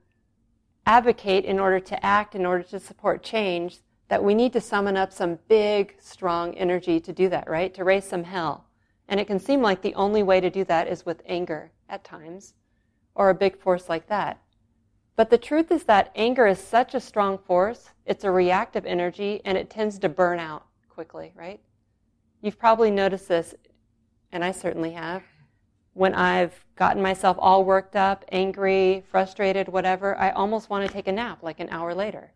advocate, 0.85 1.45
in 1.45 1.59
order 1.59 1.79
to 1.79 2.05
act, 2.05 2.35
in 2.35 2.45
order 2.45 2.63
to 2.63 2.79
support 2.79 3.23
change, 3.23 3.79
that 4.07 4.23
we 4.23 4.33
need 4.33 4.53
to 4.53 4.61
summon 4.61 4.97
up 4.97 5.13
some 5.13 5.37
big, 5.47 5.95
strong 5.99 6.55
energy 6.55 6.99
to 6.99 7.13
do 7.13 7.29
that, 7.29 7.49
right? 7.49 7.73
To 7.75 7.83
raise 7.83 8.05
some 8.05 8.23
hell. 8.23 8.65
And 9.07 9.19
it 9.19 9.27
can 9.27 9.39
seem 9.39 9.61
like 9.61 9.81
the 9.81 9.95
only 9.95 10.23
way 10.23 10.41
to 10.41 10.49
do 10.49 10.63
that 10.65 10.87
is 10.87 11.05
with 11.05 11.21
anger 11.25 11.71
at 11.87 12.03
times 12.03 12.53
or 13.15 13.29
a 13.29 13.35
big 13.35 13.59
force 13.59 13.89
like 13.89 14.07
that. 14.07 14.41
But 15.15 15.29
the 15.29 15.37
truth 15.37 15.71
is 15.71 15.83
that 15.83 16.11
anger 16.15 16.47
is 16.47 16.59
such 16.59 16.95
a 16.95 16.99
strong 16.99 17.37
force, 17.37 17.89
it's 18.05 18.23
a 18.23 18.31
reactive 18.31 18.85
energy, 18.85 19.41
and 19.43 19.57
it 19.57 19.69
tends 19.69 19.99
to 19.99 20.09
burn 20.09 20.39
out 20.39 20.65
quickly, 20.87 21.33
right? 21.35 21.59
You've 22.41 22.57
probably 22.57 22.89
noticed 22.89 23.27
this, 23.27 23.53
and 24.31 24.43
I 24.45 24.51
certainly 24.51 24.91
have. 24.91 25.23
When 25.99 26.15
I've 26.15 26.65
gotten 26.77 27.01
myself 27.01 27.35
all 27.41 27.65
worked 27.65 27.97
up, 27.97 28.23
angry, 28.31 29.03
frustrated, 29.11 29.67
whatever, 29.67 30.17
I 30.17 30.29
almost 30.29 30.69
want 30.69 30.87
to 30.87 30.93
take 30.93 31.09
a 31.09 31.11
nap 31.11 31.43
like 31.43 31.59
an 31.59 31.67
hour 31.67 31.93
later. 31.93 32.31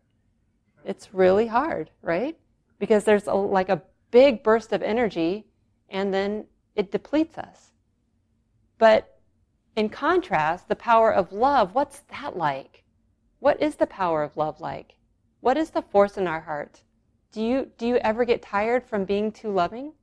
It's 0.84 1.14
really 1.14 1.46
hard, 1.46 1.88
right? 2.02 2.36
Because 2.78 3.04
there's 3.04 3.26
a, 3.26 3.32
like 3.32 3.70
a 3.70 3.80
big 4.10 4.42
burst 4.42 4.74
of 4.74 4.82
energy, 4.82 5.46
and 5.88 6.12
then 6.12 6.44
it 6.76 6.92
depletes 6.92 7.38
us. 7.38 7.70
But 8.76 9.18
in 9.76 9.88
contrast, 9.88 10.68
the 10.68 10.76
power 10.76 11.10
of 11.10 11.32
love, 11.32 11.74
what's 11.74 12.00
that 12.10 12.36
like? 12.36 12.84
What 13.38 13.62
is 13.62 13.76
the 13.76 13.86
power 13.86 14.22
of 14.22 14.36
love 14.36 14.60
like? 14.60 14.96
What 15.40 15.56
is 15.56 15.70
the 15.70 15.80
force 15.80 16.18
in 16.18 16.26
our 16.26 16.42
heart? 16.42 16.82
Do 17.32 17.42
you, 17.42 17.70
do 17.78 17.86
you 17.86 17.96
ever 17.96 18.26
get 18.26 18.42
tired 18.42 18.84
from 18.84 19.06
being 19.06 19.32
too 19.32 19.50
loving? 19.50 19.94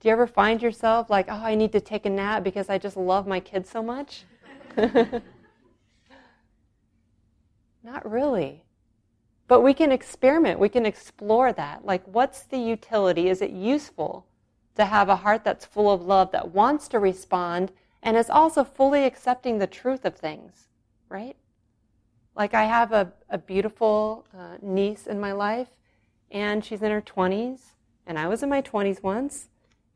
Do 0.00 0.08
you 0.08 0.12
ever 0.12 0.26
find 0.26 0.62
yourself 0.62 1.10
like, 1.10 1.26
oh, 1.28 1.42
I 1.42 1.54
need 1.54 1.72
to 1.72 1.80
take 1.80 2.06
a 2.06 2.10
nap 2.10 2.44
because 2.44 2.68
I 2.70 2.78
just 2.78 2.96
love 2.96 3.26
my 3.26 3.40
kids 3.40 3.68
so 3.68 3.82
much? 3.82 4.24
Not 7.82 8.08
really. 8.08 8.64
But 9.48 9.62
we 9.62 9.74
can 9.74 9.90
experiment, 9.90 10.60
we 10.60 10.68
can 10.68 10.86
explore 10.86 11.52
that. 11.54 11.84
Like, 11.84 12.04
what's 12.06 12.42
the 12.42 12.58
utility? 12.58 13.28
Is 13.28 13.42
it 13.42 13.50
useful 13.50 14.26
to 14.76 14.84
have 14.84 15.08
a 15.08 15.16
heart 15.16 15.42
that's 15.42 15.64
full 15.64 15.90
of 15.90 16.02
love 16.02 16.30
that 16.32 16.52
wants 16.52 16.86
to 16.88 16.98
respond 16.98 17.72
and 18.02 18.16
is 18.16 18.30
also 18.30 18.62
fully 18.62 19.04
accepting 19.04 19.58
the 19.58 19.66
truth 19.66 20.04
of 20.04 20.14
things, 20.14 20.68
right? 21.08 21.36
Like, 22.36 22.54
I 22.54 22.64
have 22.64 22.92
a, 22.92 23.12
a 23.28 23.38
beautiful 23.38 24.26
uh, 24.36 24.58
niece 24.62 25.08
in 25.08 25.18
my 25.18 25.32
life, 25.32 25.68
and 26.30 26.64
she's 26.64 26.82
in 26.82 26.92
her 26.92 27.02
20s, 27.02 27.72
and 28.06 28.18
I 28.18 28.28
was 28.28 28.44
in 28.44 28.48
my 28.48 28.62
20s 28.62 29.02
once, 29.02 29.48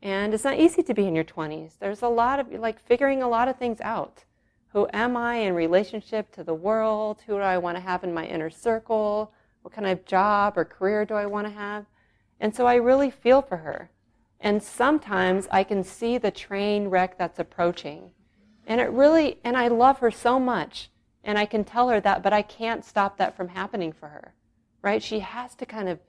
and 0.03 0.33
it's 0.33 0.43
not 0.43 0.59
easy 0.59 0.83
to 0.83 0.93
be 0.93 1.07
in 1.07 1.15
your 1.15 1.23
20s. 1.23 1.79
There's 1.79 2.01
a 2.01 2.09
lot 2.09 2.39
of, 2.39 2.51
like, 2.51 2.77
figuring 2.77 3.23
a 3.23 3.29
lot 3.29 3.47
of 3.47 3.57
things 3.57 3.79
out. 3.79 4.25
Who 4.73 4.85
am 4.91 5.15
I 5.15 5.35
in 5.35 5.55
relationship 5.55 6.29
to 6.33 6.43
the 6.43 6.53
world? 6.53 7.21
Who 7.25 7.35
do 7.35 7.39
I 7.39 7.57
want 7.57 7.77
to 7.77 7.81
have 7.81 8.03
in 8.03 8.13
my 8.13 8.25
inner 8.25 8.49
circle? 8.49 9.31
What 9.61 9.73
kind 9.73 9.87
of 9.87 10.05
job 10.05 10.57
or 10.57 10.65
career 10.65 11.05
do 11.05 11.13
I 11.13 11.25
want 11.25 11.47
to 11.47 11.53
have? 11.53 11.85
And 12.41 12.53
so 12.53 12.67
I 12.67 12.75
really 12.75 13.09
feel 13.09 13.41
for 13.41 13.57
her. 13.57 13.89
And 14.41 14.61
sometimes 14.61 15.47
I 15.51 15.63
can 15.63 15.85
see 15.85 16.17
the 16.17 16.31
train 16.31 16.89
wreck 16.89 17.17
that's 17.17 17.39
approaching. 17.39 18.11
And 18.67 18.81
it 18.81 18.91
really, 18.91 19.39
and 19.45 19.55
I 19.55 19.69
love 19.69 19.99
her 19.99 20.11
so 20.11 20.37
much. 20.37 20.89
And 21.23 21.37
I 21.37 21.45
can 21.45 21.63
tell 21.63 21.87
her 21.87 22.01
that, 22.01 22.21
but 22.21 22.33
I 22.33 22.41
can't 22.41 22.83
stop 22.83 23.17
that 23.19 23.37
from 23.37 23.47
happening 23.47 23.93
for 23.93 24.09
her. 24.09 24.33
Right? 24.81 25.01
She 25.01 25.19
has 25.19 25.55
to 25.55 25.65
kind 25.65 25.87
of 25.87 25.99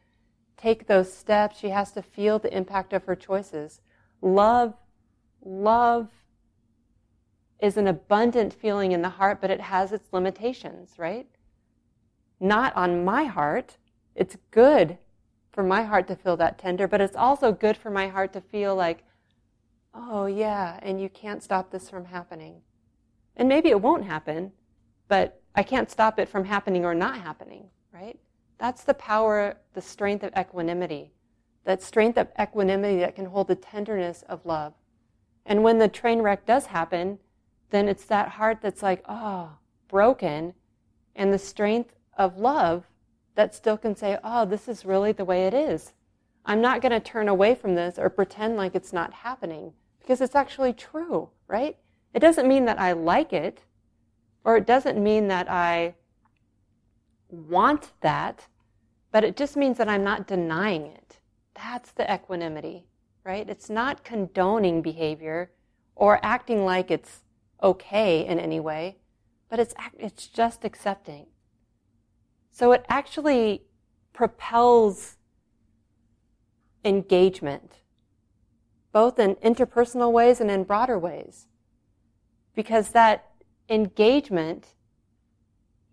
take 0.57 0.87
those 0.87 1.13
steps. 1.13 1.59
She 1.59 1.71
has 1.71 1.93
to 1.93 2.03
feel 2.03 2.39
the 2.39 2.55
impact 2.57 2.93
of 2.93 3.05
her 3.05 3.17
choices. 3.17 3.81
Love, 4.21 4.75
love 5.45 6.09
is 7.61 7.77
an 7.77 7.87
abundant 7.87 8.53
feeling 8.53 8.93
in 8.93 9.03
the 9.03 9.09
heart, 9.11 9.41
but 9.41 9.51
it 9.51 9.61
has 9.61 9.93
its 9.93 10.13
limitations, 10.13 10.95
right? 10.99 11.27
not 12.41 12.77
on 12.77 13.05
my 13.05 13.25
heart. 13.25 13.79
It's 14.15 14.37
good 14.51 14.99
for 15.53 15.63
my 15.63 15.83
heart 15.83 16.07
to 16.09 16.17
feel 16.17 16.37
that 16.37 16.59
tender, 16.59 16.87
but 16.87 17.01
it's 17.01 17.17
also 17.17 17.53
good 17.53 17.77
for 17.77 17.91
my 17.91 18.09
heart 18.09 18.33
to 18.35 18.41
feel 18.41 18.75
like, 18.75 19.05
oh, 19.95 20.27
yeah, 20.27 20.79
and 20.83 21.01
you 21.01 21.09
can't 21.09 21.43
stop 21.43 21.71
this 21.71 21.89
from 21.89 22.07
happening. 22.07 22.61
And 23.37 23.49
maybe 23.49 23.71
it 23.71 23.81
won't 23.81 24.05
happen, 24.05 24.53
but 25.09 25.43
I 25.55 25.63
can't 25.63 25.91
stop 25.91 26.19
it 26.19 26.29
from 26.29 26.45
happening 26.45 26.85
or 26.85 26.95
not 26.95 27.21
happening, 27.21 27.69
right? 27.93 28.19
That's 28.59 28.85
the 28.85 28.95
power, 28.95 29.57
the 29.75 29.83
strength 29.83 30.25
of 30.25 30.33
equanimity. 30.39 31.13
That 31.65 31.83
strength 31.83 32.19
of 32.19 32.29
equanimity 32.41 32.99
that 33.01 33.17
can 33.17 33.27
hold 33.27 33.49
the 33.49 33.57
tenderness 33.57 34.23
of 34.29 34.47
love. 34.47 34.75
And 35.47 35.63
when 35.63 35.79
the 35.79 35.89
train 35.89 36.23
wreck 36.23 36.47
does 36.47 36.67
happen, 36.67 37.19
then 37.71 37.89
it's 37.89 38.05
that 38.07 38.31
heart 38.31 38.59
that's 38.63 38.83
like, 38.83 39.03
oh, 39.09 39.51
broken, 39.89 40.55
and 41.17 41.33
the 41.33 41.39
strength 41.39 41.95
of 42.17 42.39
love 42.39 42.85
that 43.35 43.55
still 43.55 43.77
can 43.77 43.97
say, 43.97 44.19
oh, 44.23 44.45
this 44.45 44.69
is 44.69 44.85
really 44.85 45.13
the 45.13 45.25
way 45.25 45.47
it 45.47 45.55
is. 45.55 45.93
I'm 46.47 46.61
not 46.61 46.83
going 46.83 46.93
to 46.93 47.01
turn 47.01 47.29
away 47.29 47.55
from 47.55 47.75
this 47.75 47.99
or 47.99 48.09
pretend 48.11 48.57
like 48.57 48.75
it's 48.75 48.93
not 48.93 49.13
happening 49.13 49.73
because 50.01 50.21
it's 50.21 50.35
actually 50.35 50.73
true, 50.73 51.31
right? 51.49 51.77
It 52.13 52.21
doesn't 52.21 52.49
mean 52.49 52.67
that 52.67 52.79
I 52.79 52.93
like 52.93 53.33
it 53.33 53.63
or 54.45 54.57
it 54.57 54.67
doesn't 54.67 55.03
mean 55.03 55.29
that 55.29 55.51
I 55.51 55.95
want 57.35 57.93
that, 58.01 58.47
but 59.13 59.25
it 59.25 59.37
just 59.37 59.57
means 59.57 59.79
that 59.79 59.89
I'm 59.89 60.05
not 60.05 60.27
denying 60.27 60.87
it. 60.87 61.21
That's 61.55 61.93
the 61.93 62.13
equanimity, 62.13 62.87
right? 63.25 63.49
It's 63.49 63.71
not 63.71 64.05
condoning 64.05 64.83
behavior 64.83 65.51
or 65.95 66.19
acting 66.23 66.65
like 66.65 66.91
it's 66.91 67.21
okay 67.63 68.27
in 68.27 68.41
any 68.41 68.61
way, 68.61 68.97
but 69.49 69.61
it's, 69.61 69.75
it's 69.99 70.27
just 70.27 70.65
accepting. 70.65 71.27
So 72.51 72.73
it 72.73 72.85
actually 72.89 73.63
propels 74.13 75.17
engagement, 76.85 77.81
both 78.93 79.19
in 79.19 79.37
interpersonal 79.37 80.13
ways 80.13 80.41
and 80.41 80.51
in 80.51 80.65
broader 80.65 80.99
ways. 80.99 81.47
Because 82.55 82.91
that 82.91 83.31
engagement, 83.69 84.74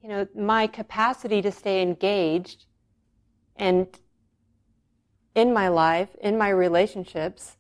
you 0.02 0.10
know, 0.10 0.28
my 0.36 0.68
capacity 0.68 1.42
to 1.42 1.52
stay 1.52 1.82
engaged 1.82 2.66
and 3.56 3.88
in 5.36 5.54
my 5.54 5.68
life, 5.68 6.10
in 6.22 6.38
my 6.38 6.50
relationships, 6.50 7.58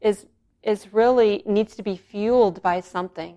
is, 0.00 0.26
is 0.62 0.92
really 0.92 1.42
needs 1.44 1.74
to 1.76 1.82
be 1.82 1.96
fueled 1.96 2.62
by 2.62 2.80
something, 2.80 3.36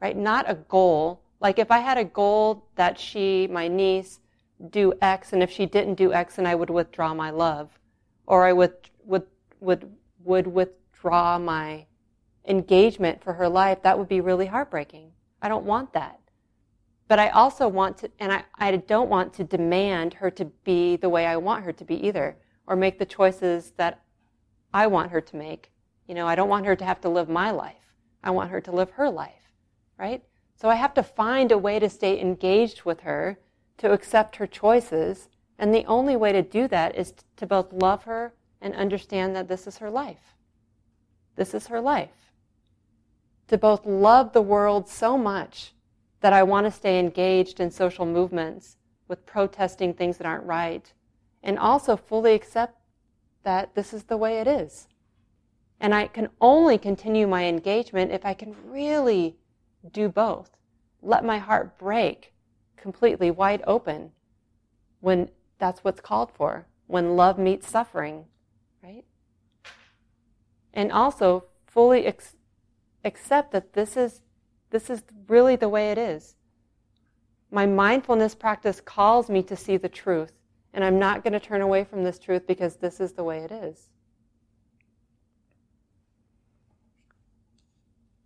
right? 0.00 0.16
Not 0.16 0.48
a 0.48 0.54
goal, 0.54 1.22
like 1.40 1.58
if 1.58 1.70
I 1.70 1.78
had 1.78 1.98
a 1.98 2.04
goal 2.04 2.66
that 2.76 2.98
she, 2.98 3.48
my 3.50 3.68
niece, 3.68 4.20
do 4.70 4.94
X, 5.02 5.32
and 5.32 5.42
if 5.42 5.50
she 5.50 5.66
didn't 5.66 5.94
do 5.94 6.12
X, 6.12 6.36
then 6.36 6.46
I 6.46 6.54
would 6.54 6.70
withdraw 6.70 7.12
my 7.14 7.30
love, 7.30 7.70
or 8.26 8.44
I 8.44 8.52
would 8.52 8.74
would 9.04 9.26
would 9.58 9.92
would 10.22 10.46
withdraw 10.46 11.38
my 11.38 11.86
engagement 12.46 13.22
for 13.24 13.32
her 13.32 13.48
life. 13.48 13.82
That 13.82 13.98
would 13.98 14.08
be 14.08 14.20
really 14.20 14.46
heartbreaking. 14.46 15.11
I 15.42 15.48
don't 15.48 15.66
want 15.66 15.92
that. 15.92 16.20
But 17.08 17.18
I 17.18 17.28
also 17.30 17.68
want 17.68 17.98
to, 17.98 18.10
and 18.20 18.32
I, 18.32 18.44
I 18.58 18.74
don't 18.76 19.10
want 19.10 19.34
to 19.34 19.44
demand 19.44 20.14
her 20.14 20.30
to 20.30 20.46
be 20.64 20.96
the 20.96 21.10
way 21.10 21.26
I 21.26 21.36
want 21.36 21.64
her 21.64 21.72
to 21.72 21.84
be 21.84 21.96
either, 22.06 22.38
or 22.66 22.76
make 22.76 22.98
the 22.98 23.04
choices 23.04 23.72
that 23.76 24.02
I 24.72 24.86
want 24.86 25.10
her 25.10 25.20
to 25.20 25.36
make. 25.36 25.70
You 26.06 26.14
know, 26.14 26.26
I 26.26 26.34
don't 26.34 26.48
want 26.48 26.64
her 26.64 26.76
to 26.76 26.84
have 26.84 27.00
to 27.02 27.10
live 27.10 27.28
my 27.28 27.50
life. 27.50 27.74
I 28.24 28.30
want 28.30 28.50
her 28.50 28.60
to 28.62 28.72
live 28.72 28.90
her 28.92 29.10
life, 29.10 29.52
right? 29.98 30.22
So 30.56 30.70
I 30.70 30.76
have 30.76 30.94
to 30.94 31.02
find 31.02 31.50
a 31.50 31.58
way 31.58 31.78
to 31.80 31.90
stay 31.90 32.20
engaged 32.20 32.84
with 32.84 33.00
her, 33.00 33.38
to 33.78 33.92
accept 33.92 34.36
her 34.36 34.46
choices. 34.46 35.28
And 35.58 35.74
the 35.74 35.84
only 35.86 36.16
way 36.16 36.32
to 36.32 36.42
do 36.42 36.68
that 36.68 36.96
is 36.96 37.12
to 37.36 37.46
both 37.46 37.72
love 37.72 38.04
her 38.04 38.32
and 38.60 38.74
understand 38.74 39.34
that 39.34 39.48
this 39.48 39.66
is 39.66 39.78
her 39.78 39.90
life. 39.90 40.34
This 41.36 41.52
is 41.52 41.66
her 41.66 41.80
life. 41.80 42.31
To 43.52 43.58
both 43.58 43.84
love 43.84 44.32
the 44.32 44.40
world 44.40 44.88
so 44.88 45.18
much 45.18 45.74
that 46.22 46.32
I 46.32 46.42
want 46.42 46.64
to 46.64 46.70
stay 46.70 46.98
engaged 46.98 47.60
in 47.60 47.70
social 47.70 48.06
movements 48.06 48.78
with 49.08 49.26
protesting 49.26 49.92
things 49.92 50.16
that 50.16 50.26
aren't 50.26 50.46
right, 50.46 50.90
and 51.42 51.58
also 51.58 51.94
fully 51.94 52.32
accept 52.32 52.78
that 53.42 53.74
this 53.74 53.92
is 53.92 54.04
the 54.04 54.16
way 54.16 54.38
it 54.38 54.46
is. 54.46 54.88
And 55.78 55.94
I 55.94 56.06
can 56.06 56.30
only 56.40 56.78
continue 56.78 57.26
my 57.26 57.44
engagement 57.44 58.10
if 58.10 58.24
I 58.24 58.32
can 58.32 58.56
really 58.64 59.36
do 59.92 60.08
both. 60.08 60.56
Let 61.02 61.22
my 61.22 61.36
heart 61.36 61.76
break 61.76 62.32
completely 62.78 63.30
wide 63.30 63.62
open 63.66 64.12
when 65.00 65.28
that's 65.58 65.84
what's 65.84 66.00
called 66.00 66.32
for, 66.32 66.68
when 66.86 67.16
love 67.16 67.38
meets 67.38 67.68
suffering, 67.68 68.24
right? 68.82 69.04
And 70.72 70.90
also 70.90 71.44
fully 71.66 72.06
ex- 72.06 72.36
accept 73.04 73.52
that 73.52 73.72
this 73.72 73.96
is, 73.96 74.20
this 74.70 74.90
is 74.90 75.02
really 75.28 75.56
the 75.56 75.68
way 75.68 75.90
it 75.90 75.98
is. 75.98 76.36
My 77.50 77.66
mindfulness 77.66 78.34
practice 78.34 78.80
calls 78.80 79.28
me 79.28 79.42
to 79.42 79.56
see 79.56 79.76
the 79.76 79.88
truth, 79.88 80.32
and 80.72 80.82
I'm 80.82 80.98
not 80.98 81.22
going 81.22 81.34
to 81.34 81.40
turn 81.40 81.60
away 81.60 81.84
from 81.84 82.02
this 82.02 82.18
truth 82.18 82.46
because 82.46 82.76
this 82.76 83.00
is 83.00 83.12
the 83.12 83.24
way 83.24 83.38
it 83.38 83.52
is. 83.52 83.88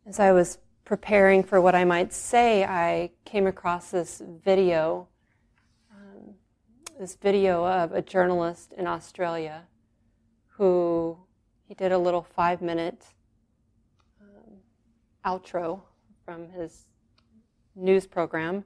As 0.07 0.21
I 0.21 0.31
was 0.31 0.59
preparing 0.85 1.43
for 1.43 1.61
what 1.61 1.75
I 1.75 1.85
might 1.85 2.13
say, 2.13 2.63
I 2.65 3.11
came 3.25 3.49
across 3.49 3.91
this 3.91 4.23
video, 4.45 5.09
um, 5.93 6.35
this 7.01 7.17
video 7.17 7.67
of 7.67 7.91
a 7.91 8.01
journalist 8.01 8.73
in 8.79 8.87
Australia 8.87 9.65
who 10.47 11.19
he 11.67 11.75
did 11.75 11.91
a 11.91 11.99
little 11.99 12.23
five 12.23 12.63
minute 12.63 13.05
outro 15.27 15.81
from 16.25 16.49
his 16.51 16.87
news 17.75 18.07
program. 18.07 18.65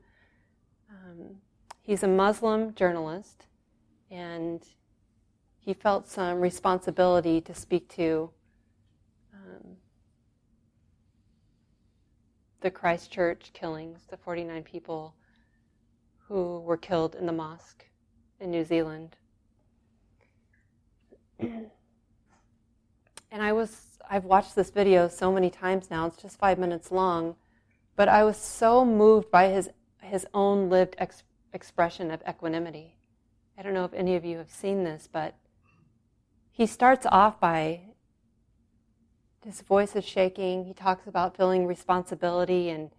Um, 0.91 1.37
he's 1.83 2.03
a 2.03 2.09
Muslim 2.09 2.75
journalist, 2.75 3.47
and 4.11 4.63
he 5.59 5.75
felt 5.75 6.09
some 6.09 6.41
responsibility 6.41 7.41
to 7.41 7.55
speak 7.55 7.89
to 7.91 8.31
um, 9.35 9.77
the 12.61 12.71
Christchurch 12.71 13.53
killings, 13.53 14.01
the 14.09 14.17
49 14.17 14.63
people 14.63 15.15
who 16.29 16.61
were 16.61 16.77
killed 16.77 17.15
in 17.15 17.27
the 17.27 17.33
mosque 17.33 17.85
in 18.39 18.51
New 18.51 18.65
Zealand. 18.65 19.17
and 21.41 21.71
I 23.33 23.53
was, 23.53 23.90
I've 24.13 24.25
watched 24.25 24.57
this 24.57 24.71
video 24.71 25.07
so 25.07 25.31
many 25.31 25.51
times 25.51 25.89
now, 25.89 26.07
it's 26.07 26.17
just 26.17 26.37
five 26.37 26.59
minutes 26.59 26.91
long, 26.91 27.37
but 27.95 28.09
I 28.09 28.25
was 28.25 28.37
so 28.37 28.85
moved 28.85 29.31
by 29.31 29.51
his, 29.51 29.71
his 30.03 30.27
own 30.35 30.69
lived 30.69 30.97
ex- 30.99 31.23
expression 31.53 32.11
of 32.11 32.21
equanimity. 32.29 32.97
I 33.57 33.63
don't 33.63 33.73
know 33.73 33.85
if 33.85 33.95
any 33.95 34.17
of 34.17 34.25
you 34.25 34.39
have 34.39 34.51
seen 34.51 34.83
this, 34.83 35.09
but 35.11 35.37
he 36.51 36.67
starts 36.67 37.07
off 37.07 37.39
by 37.39 37.83
his 39.45 39.61
voice 39.61 39.95
is 39.95 40.05
shaking. 40.05 40.65
He 40.65 40.75
talks 40.75 41.07
about 41.07 41.37
feeling 41.37 41.65
responsibility 41.65 42.71
and 42.71 42.91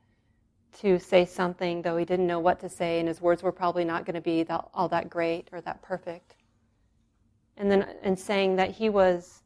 to 0.80 0.98
say 0.98 1.26
something, 1.26 1.82
though 1.82 1.98
he 1.98 2.06
didn't 2.06 2.26
know 2.26 2.40
what 2.40 2.62
to 2.62 2.70
say, 2.70 3.00
and 3.00 3.10
his 3.10 3.20
words 3.20 3.44
were 3.44 3.52
probably 3.52 3.84
not 3.84 4.06
going 4.06 4.16
to 4.16 4.22
be 4.22 4.44
that, 4.44 4.66
all 4.74 4.88
that 4.88 5.10
great 5.10 5.50
or 5.52 5.60
that 5.60 5.82
perfect. 5.82 6.36
And 7.58 7.70
then, 7.70 7.86
and 8.02 8.18
saying 8.18 8.56
that 8.56 8.72
he 8.72 8.88
was 8.88 9.41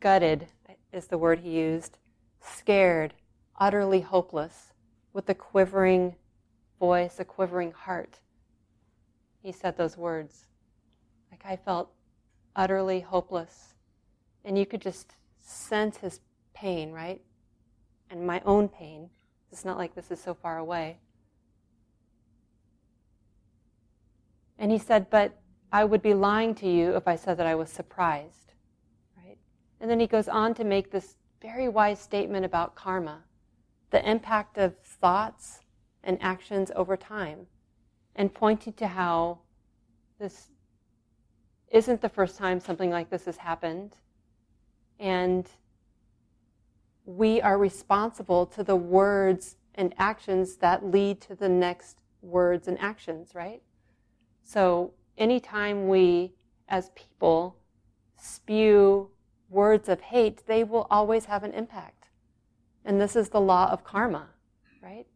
gutted, 0.00 0.46
is 0.92 1.06
the 1.06 1.18
word 1.18 1.40
he 1.40 1.50
used, 1.50 1.98
scared, 2.40 3.14
utterly 3.58 4.00
hopeless, 4.00 4.72
with 5.12 5.28
a 5.28 5.34
quivering 5.34 6.14
voice, 6.78 7.18
a 7.18 7.24
quivering 7.24 7.72
heart. 7.72 8.20
He 9.42 9.52
said 9.52 9.76
those 9.76 9.96
words. 9.96 10.46
Like 11.30 11.42
I 11.44 11.56
felt 11.56 11.90
utterly 12.56 13.00
hopeless. 13.00 13.74
And 14.44 14.58
you 14.58 14.66
could 14.66 14.80
just 14.80 15.14
sense 15.38 15.98
his 15.98 16.20
pain, 16.54 16.92
right? 16.92 17.20
And 18.10 18.26
my 18.26 18.40
own 18.44 18.68
pain. 18.68 19.10
It's 19.50 19.64
not 19.64 19.78
like 19.78 19.94
this 19.94 20.10
is 20.10 20.20
so 20.20 20.34
far 20.34 20.58
away. 20.58 20.98
And 24.58 24.70
he 24.70 24.78
said, 24.78 25.08
But 25.10 25.40
I 25.72 25.84
would 25.84 26.02
be 26.02 26.14
lying 26.14 26.54
to 26.56 26.68
you 26.68 26.96
if 26.96 27.06
I 27.06 27.16
said 27.16 27.36
that 27.38 27.46
I 27.46 27.54
was 27.54 27.70
surprised. 27.70 28.47
And 29.80 29.90
then 29.90 30.00
he 30.00 30.06
goes 30.06 30.28
on 30.28 30.54
to 30.54 30.64
make 30.64 30.90
this 30.90 31.16
very 31.40 31.68
wise 31.68 32.00
statement 32.00 32.44
about 32.44 32.74
karma, 32.74 33.22
the 33.90 34.08
impact 34.08 34.58
of 34.58 34.76
thoughts 34.78 35.60
and 36.02 36.18
actions 36.20 36.70
over 36.74 36.96
time, 36.96 37.46
and 38.16 38.32
pointing 38.34 38.72
to 38.74 38.88
how 38.88 39.38
this 40.18 40.48
isn't 41.70 42.00
the 42.00 42.08
first 42.08 42.38
time 42.38 42.60
something 42.60 42.90
like 42.90 43.10
this 43.10 43.26
has 43.26 43.36
happened. 43.36 43.96
And 44.98 45.46
we 47.04 47.40
are 47.40 47.56
responsible 47.56 48.46
to 48.46 48.64
the 48.64 48.76
words 48.76 49.56
and 49.74 49.94
actions 49.96 50.56
that 50.56 50.84
lead 50.84 51.20
to 51.22 51.34
the 51.34 51.48
next 51.48 51.98
words 52.20 52.66
and 52.66 52.78
actions, 52.80 53.30
right? 53.34 53.62
So 54.42 54.92
anytime 55.16 55.88
we, 55.88 56.32
as 56.68 56.90
people, 56.96 57.56
spew 58.16 59.10
words 59.48 59.88
of 59.88 60.00
hate, 60.00 60.46
they 60.46 60.64
will 60.64 60.86
always 60.90 61.26
have 61.26 61.42
an 61.42 61.52
impact. 61.52 62.08
And 62.84 63.00
this 63.00 63.16
is 63.16 63.28
the 63.28 63.40
law 63.40 63.70
of 63.70 63.84
karma, 63.84 64.28
right? 64.82 65.06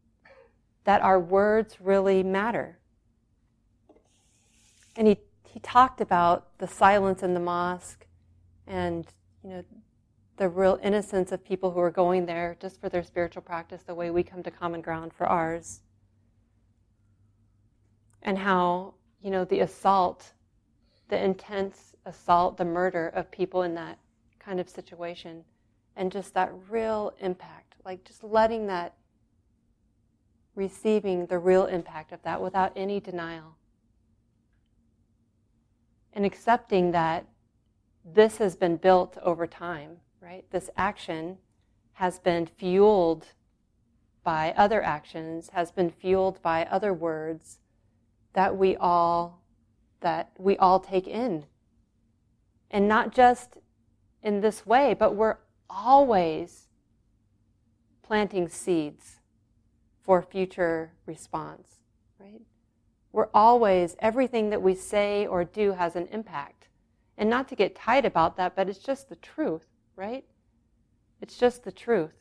That 0.84 1.02
our 1.02 1.20
words 1.20 1.80
really 1.80 2.22
matter. 2.22 2.78
And 4.96 5.08
he, 5.08 5.16
he 5.46 5.60
talked 5.60 6.00
about 6.00 6.58
the 6.58 6.66
silence 6.66 7.22
in 7.22 7.34
the 7.34 7.40
mosque 7.40 8.06
and, 8.66 9.06
you 9.42 9.50
know, 9.50 9.64
the 10.36 10.48
real 10.48 10.78
innocence 10.82 11.30
of 11.30 11.44
people 11.44 11.70
who 11.70 11.80
are 11.80 11.90
going 11.90 12.26
there 12.26 12.56
just 12.60 12.80
for 12.80 12.88
their 12.88 13.02
spiritual 13.02 13.42
practice, 13.42 13.82
the 13.86 13.94
way 13.94 14.10
we 14.10 14.22
come 14.22 14.42
to 14.42 14.50
common 14.50 14.80
ground 14.80 15.12
for 15.12 15.26
ours. 15.26 15.80
And 18.22 18.38
how, 18.38 18.94
you 19.22 19.30
know, 19.30 19.44
the 19.44 19.60
assault, 19.60 20.32
the 21.08 21.22
intense 21.22 21.94
assault, 22.06 22.56
the 22.56 22.64
murder 22.64 23.08
of 23.08 23.30
people 23.30 23.62
in 23.62 23.74
that 23.74 23.98
kind 24.44 24.60
of 24.60 24.68
situation, 24.68 25.44
and 25.96 26.10
just 26.10 26.34
that 26.34 26.52
real 26.68 27.12
impact, 27.20 27.74
like 27.84 28.04
just 28.04 28.24
letting 28.24 28.66
that, 28.66 28.94
receiving 30.54 31.26
the 31.26 31.38
real 31.38 31.66
impact 31.66 32.12
of 32.12 32.22
that 32.22 32.40
without 32.40 32.72
any 32.76 33.00
denial. 33.00 33.56
And 36.12 36.26
accepting 36.26 36.92
that 36.92 37.26
this 38.04 38.38
has 38.38 38.56
been 38.56 38.76
built 38.76 39.16
over 39.22 39.46
time 39.46 39.98
right? 40.22 40.44
This 40.50 40.70
action 40.76 41.38
has 41.94 42.18
been 42.18 42.46
fueled 42.46 43.26
by 44.24 44.54
other 44.56 44.82
actions, 44.82 45.50
has 45.52 45.72
been 45.72 45.90
fueled 45.90 46.40
by 46.42 46.64
other 46.66 46.94
words 46.94 47.58
that 48.32 48.56
we 48.56 48.76
all 48.76 49.42
that 50.00 50.30
we 50.38 50.56
all 50.56 50.80
take 50.80 51.06
in. 51.06 51.44
And 52.70 52.88
not 52.88 53.12
just 53.12 53.58
in 54.22 54.40
this 54.40 54.66
way, 54.66 54.94
but 54.94 55.14
we're 55.14 55.38
always 55.68 56.68
planting 58.02 58.48
seeds 58.48 59.20
for 60.00 60.22
future 60.22 60.92
response, 61.06 61.80
right? 62.18 62.42
We're 63.12 63.28
always, 63.34 63.96
everything 63.98 64.50
that 64.50 64.62
we 64.62 64.74
say 64.74 65.26
or 65.26 65.44
do 65.44 65.72
has 65.72 65.96
an 65.96 66.08
impact. 66.08 66.68
And 67.18 67.28
not 67.28 67.48
to 67.48 67.54
get 67.54 67.74
tight 67.74 68.04
about 68.04 68.36
that, 68.36 68.56
but 68.56 68.68
it's 68.68 68.78
just 68.78 69.08
the 69.08 69.16
truth 69.16 69.66
right? 69.96 70.24
It's 71.20 71.36
just 71.36 71.64
the 71.64 71.72
truth. 71.72 72.14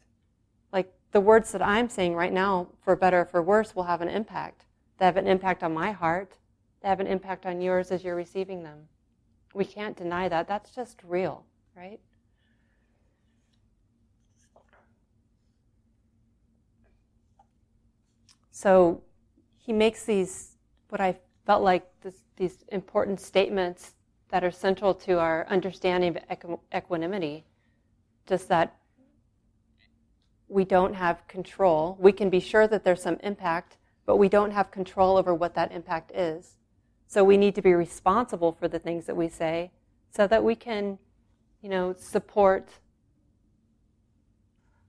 Like 0.72 0.92
the 1.12 1.22
words 1.22 1.52
that 1.52 1.62
I'm 1.62 1.90
saying 1.90 2.16
right 2.16 2.34
now, 2.34 2.68
for 2.84 2.96
better 2.96 3.22
or 3.22 3.26
for 3.26 3.42
worse, 3.42 3.76
will 3.76 3.84
have 3.84 4.02
an 4.02 4.10
impact. 4.10 4.66
They 4.98 5.06
have 5.06 5.18
an 5.18 5.28
impact 5.28 5.64
on 5.64 5.74
my 5.74 5.92
heart, 5.92 6.38
they 6.82 6.90
have 6.90 7.00
an 7.00 7.08
impact 7.08 7.46
on 7.46 7.62
yours 7.62 7.92
as 7.92 8.04
you're 8.04 8.16
receiving 8.16 8.64
them. 8.64 8.88
We 9.54 9.66
can't 9.66 9.98
deny 9.98 10.30
that. 10.30 10.48
That's 10.48 10.72
just 10.72 11.02
real, 11.04 11.46
right? 11.76 12.00
So 18.52 19.02
he 19.58 19.74
makes 19.74 20.04
these, 20.04 20.58
what 20.90 21.02
I 21.02 21.18
felt 21.46 21.64
like 21.64 21.88
this, 22.02 22.24
these 22.38 22.64
important 22.68 23.20
statements 23.20 23.94
that 24.30 24.44
are 24.44 24.52
central 24.52 24.94
to 24.94 25.20
our 25.20 25.48
understanding 25.50 26.18
of 26.18 26.60
equanimity 26.74 27.46
just 28.28 28.48
that 28.50 28.76
we 30.48 30.66
don't 30.66 30.94
have 30.94 31.28
control. 31.28 31.98
We 32.00 32.12
can 32.12 32.30
be 32.30 32.40
sure 32.40 32.68
that 32.68 32.84
there's 32.84 33.02
some 33.02 33.18
impact, 33.24 33.78
but 34.06 34.18
we 34.18 34.30
don't 34.30 34.52
have 34.52 34.70
control 34.70 35.18
over 35.18 35.34
what 35.34 35.56
that 35.56 35.72
impact 35.72 36.12
is. 36.12 36.58
So 37.08 37.24
we 37.24 37.38
need 37.38 37.56
to 37.56 37.62
be 37.62 37.74
responsible 37.74 38.52
for 38.52 38.68
the 38.68 38.80
things 38.80 39.06
that 39.06 39.16
we 39.16 39.28
say 39.28 39.72
so 40.10 40.28
that 40.28 40.44
we 40.44 40.56
can, 40.56 41.00
you 41.62 41.70
know, 41.70 41.94
support 41.98 42.70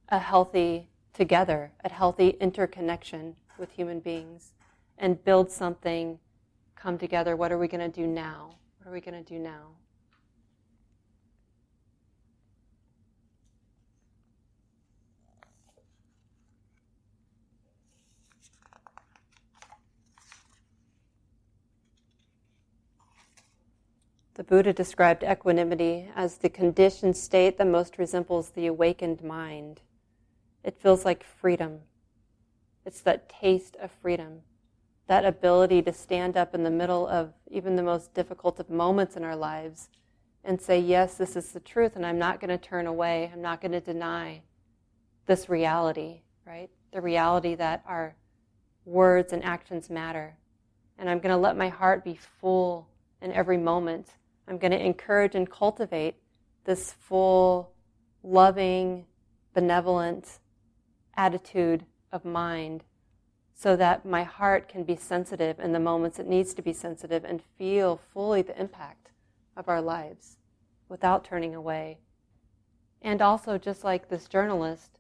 a 0.09 0.19
healthy 0.19 0.89
together, 1.13 1.73
a 1.85 1.93
healthy 1.93 2.31
interconnection 2.41 3.37
with 3.59 3.71
human 3.71 4.01
beings 4.01 4.53
and 4.99 5.23
build 5.25 5.51
something, 5.51 6.19
come 6.77 6.99
together. 6.99 7.37
What 7.37 7.53
are 7.53 7.59
we 7.59 7.69
going 7.69 7.91
to 7.91 8.01
do 8.01 8.07
now? 8.07 8.51
What 8.79 8.91
are 8.91 8.93
we 8.93 9.01
going 9.01 9.23
to 9.23 9.29
do 9.29 9.39
now? 9.39 9.69
The 24.35 24.45
Buddha 24.45 24.73
described 24.73 25.23
equanimity 25.23 26.09
as 26.17 26.39
the 26.39 26.49
conditioned 26.49 27.19
state 27.19 27.59
that 27.59 27.67
most 27.67 27.99
resembles 27.99 28.51
the 28.51 28.67
awakened 28.67 29.23
mind. 29.23 29.83
It 30.65 30.81
feels 30.81 31.05
like 31.05 31.23
freedom. 31.23 31.81
It's 32.87 33.03
that 33.03 33.29
taste 33.29 33.77
of 33.77 33.91
freedom, 33.91 34.41
that 35.07 35.27
ability 35.27 35.83
to 35.83 35.93
stand 35.93 36.39
up 36.39 36.55
in 36.55 36.63
the 36.63 36.71
middle 36.71 37.07
of 37.07 37.35
even 37.51 37.77
the 37.77 37.83
most 37.83 38.15
difficult 38.15 38.59
of 38.59 38.71
moments 38.71 39.17
in 39.17 39.23
our 39.23 39.37
lives 39.37 39.91
and 40.43 40.59
say, 40.59 40.79
Yes, 40.81 41.17
this 41.17 41.37
is 41.37 41.53
the 41.53 41.61
truth, 41.61 41.95
and 41.95 42.07
I'm 42.07 42.19
not 42.19 42.41
going 42.41 42.49
to 42.49 42.59
turn 42.59 42.87
away. 42.87 43.31
I'm 43.31 43.43
not 43.43 43.61
going 43.61 43.73
to 43.73 43.81
deny 43.81 44.41
this 45.27 45.51
reality, 45.51 46.23
right? 46.47 46.71
The 46.91 47.03
reality 47.03 47.55
that 47.57 47.85
our 47.87 48.17
words 48.87 49.35
and 49.35 49.45
actions 49.45 49.91
matter. 49.91 50.37
And 50.99 51.11
I'm 51.11 51.19
going 51.19 51.35
to 51.35 51.37
let 51.37 51.57
my 51.57 51.69
heart 51.69 52.03
be 52.03 52.19
full 52.41 52.89
in 53.21 53.31
every 53.33 53.59
moment 53.59 54.09
I'm 54.49 54.59
going 54.59 54.73
to 54.73 54.85
encourage 54.85 55.35
and 55.35 55.51
cultivate 55.51 56.17
this 56.65 56.93
full, 56.93 57.73
loving, 58.23 59.07
benevolent, 59.55 60.39
attitude 61.17 61.85
of 62.11 62.25
mind 62.25 62.85
so 63.55 63.77
that 63.77 64.05
my 64.05 64.25
heart 64.25 64.69
can 64.69 64.83
be 64.83 64.97
sensitive 64.97 65.61
in 65.61 65.73
the 65.73 65.79
moments 65.79 66.19
it 66.19 66.27
needs 66.27 66.55
to 66.55 66.63
be 66.63 66.73
sensitive 66.73 67.25
and 67.25 67.43
feel 67.59 68.01
fully 68.13 68.43
the 68.43 68.59
impact 68.61 69.11
of 69.57 69.69
our 69.69 69.81
lives 69.81 70.39
without 70.89 71.25
turning 71.25 71.55
away. 71.55 71.99
And 73.01 73.21
also, 73.21 73.59
just 73.59 73.85
like 73.85 74.09
this 74.09 74.27
journalist, 74.27 74.99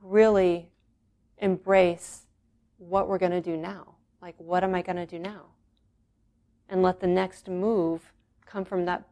really 0.00 0.70
embrace 1.38 2.26
what 2.78 3.08
we're 3.08 3.18
going 3.18 3.32
to 3.32 3.40
do 3.40 3.56
now. 3.56 3.96
Like, 4.20 4.34
what 4.38 4.64
am 4.64 4.74
I 4.74 4.82
going 4.82 4.96
to 4.96 5.06
do 5.06 5.18
now? 5.18 5.46
And 6.68 6.82
let 6.82 7.00
the 7.00 7.06
next 7.06 7.48
move 7.48 8.12
come 8.54 8.64
from 8.64 8.84
that, 8.84 9.02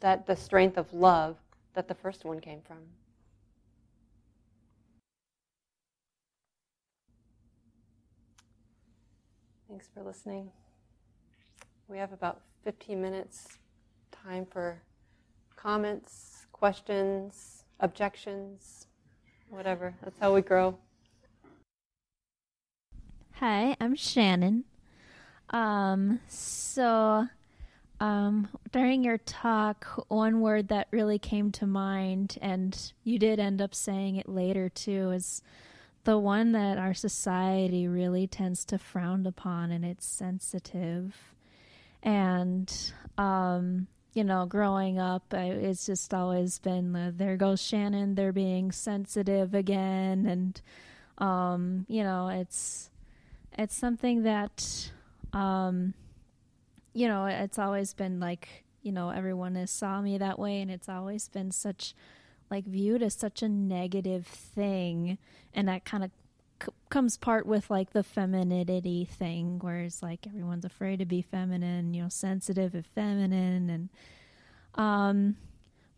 that 0.00 0.26
the 0.26 0.34
strength 0.34 0.76
of 0.76 0.92
love 0.92 1.36
that 1.74 1.86
the 1.86 1.94
first 1.94 2.24
one 2.24 2.40
came 2.40 2.60
from. 2.66 2.78
Thanks 9.68 9.88
for 9.94 10.02
listening. 10.02 10.50
We 11.86 11.98
have 11.98 12.12
about 12.12 12.40
15 12.64 13.00
minutes 13.00 13.58
time 14.10 14.44
for 14.50 14.82
comments, 15.54 16.46
questions, 16.50 17.62
objections, 17.78 18.88
whatever. 19.48 19.94
That's 20.02 20.18
how 20.18 20.34
we 20.34 20.42
grow. 20.42 20.76
Hi, 23.34 23.76
I'm 23.80 23.94
Shannon. 23.94 24.64
Um, 25.50 26.18
so, 26.26 27.28
um, 28.00 28.48
during 28.72 29.04
your 29.04 29.18
talk, 29.18 29.86
one 30.08 30.40
word 30.40 30.68
that 30.68 30.88
really 30.90 31.18
came 31.18 31.52
to 31.52 31.66
mind, 31.66 32.38
and 32.40 32.92
you 33.04 33.18
did 33.18 33.38
end 33.38 33.60
up 33.60 33.74
saying 33.74 34.16
it 34.16 34.28
later 34.28 34.68
too, 34.70 35.10
is 35.10 35.42
the 36.04 36.18
one 36.18 36.52
that 36.52 36.78
our 36.78 36.94
society 36.94 37.86
really 37.86 38.26
tends 38.26 38.64
to 38.64 38.78
frown 38.78 39.26
upon, 39.26 39.70
and 39.70 39.84
it's 39.84 40.06
sensitive. 40.06 41.34
And, 42.02 42.72
um, 43.18 43.86
you 44.14 44.24
know, 44.24 44.46
growing 44.46 44.98
up, 44.98 45.22
I, 45.32 45.50
it's 45.50 45.84
just 45.84 46.14
always 46.14 46.58
been 46.58 46.92
the, 46.92 47.12
there 47.14 47.36
goes 47.36 47.62
Shannon, 47.62 48.14
they're 48.14 48.32
being 48.32 48.72
sensitive 48.72 49.54
again. 49.54 50.24
And, 50.24 50.60
um, 51.18 51.84
you 51.86 52.02
know, 52.02 52.28
it's, 52.28 52.88
it's 53.58 53.76
something 53.76 54.22
that, 54.22 54.90
um, 55.34 55.92
you 56.92 57.08
know, 57.08 57.26
it's 57.26 57.58
always 57.58 57.94
been 57.94 58.20
like, 58.20 58.64
you 58.82 58.92
know, 58.92 59.10
everyone 59.10 59.54
has 59.56 59.70
saw 59.70 60.00
me 60.00 60.18
that 60.18 60.38
way, 60.38 60.60
and 60.60 60.70
it's 60.70 60.88
always 60.88 61.28
been 61.28 61.50
such 61.50 61.94
like 62.50 62.64
viewed 62.64 63.02
as 63.02 63.14
such 63.14 63.42
a 63.42 63.48
negative 63.48 64.26
thing 64.26 65.18
and 65.54 65.68
that 65.68 65.84
kind 65.84 66.04
of 66.04 66.10
c- 66.62 66.72
comes 66.88 67.16
part 67.16 67.46
with 67.46 67.70
like 67.70 67.92
the 67.92 68.02
femininity 68.02 69.04
thing 69.04 69.58
whereas 69.62 70.02
like 70.02 70.26
everyone's 70.26 70.64
afraid 70.64 70.98
to 70.98 71.04
be 71.04 71.22
feminine 71.22 71.94
you 71.94 72.02
know 72.02 72.08
sensitive 72.08 72.74
and 72.74 72.86
feminine 72.86 73.70
and 73.70 73.88
um 74.74 75.36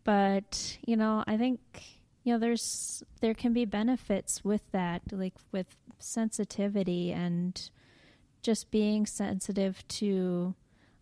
but 0.03 0.77
you 0.85 0.95
know 0.95 1.23
i 1.27 1.35
think 1.35 1.59
you 2.23 2.31
know 2.31 2.39
there's 2.39 3.03
there 3.19 3.33
can 3.33 3.51
be 3.51 3.65
benefits 3.65 4.43
with 4.43 4.61
that 4.71 5.01
like 5.11 5.33
with 5.51 5.75
sensitivity 5.99 7.11
and 7.11 7.69
just 8.41 8.69
being 8.71 9.05
sensitive 9.05 9.87
to 9.87 10.53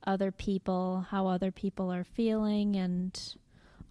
other 0.06 0.32
people 0.32 1.06
how 1.10 1.28
other 1.28 1.52
people 1.52 1.92
are 1.92 2.04
feeling 2.04 2.76
and 2.76 3.36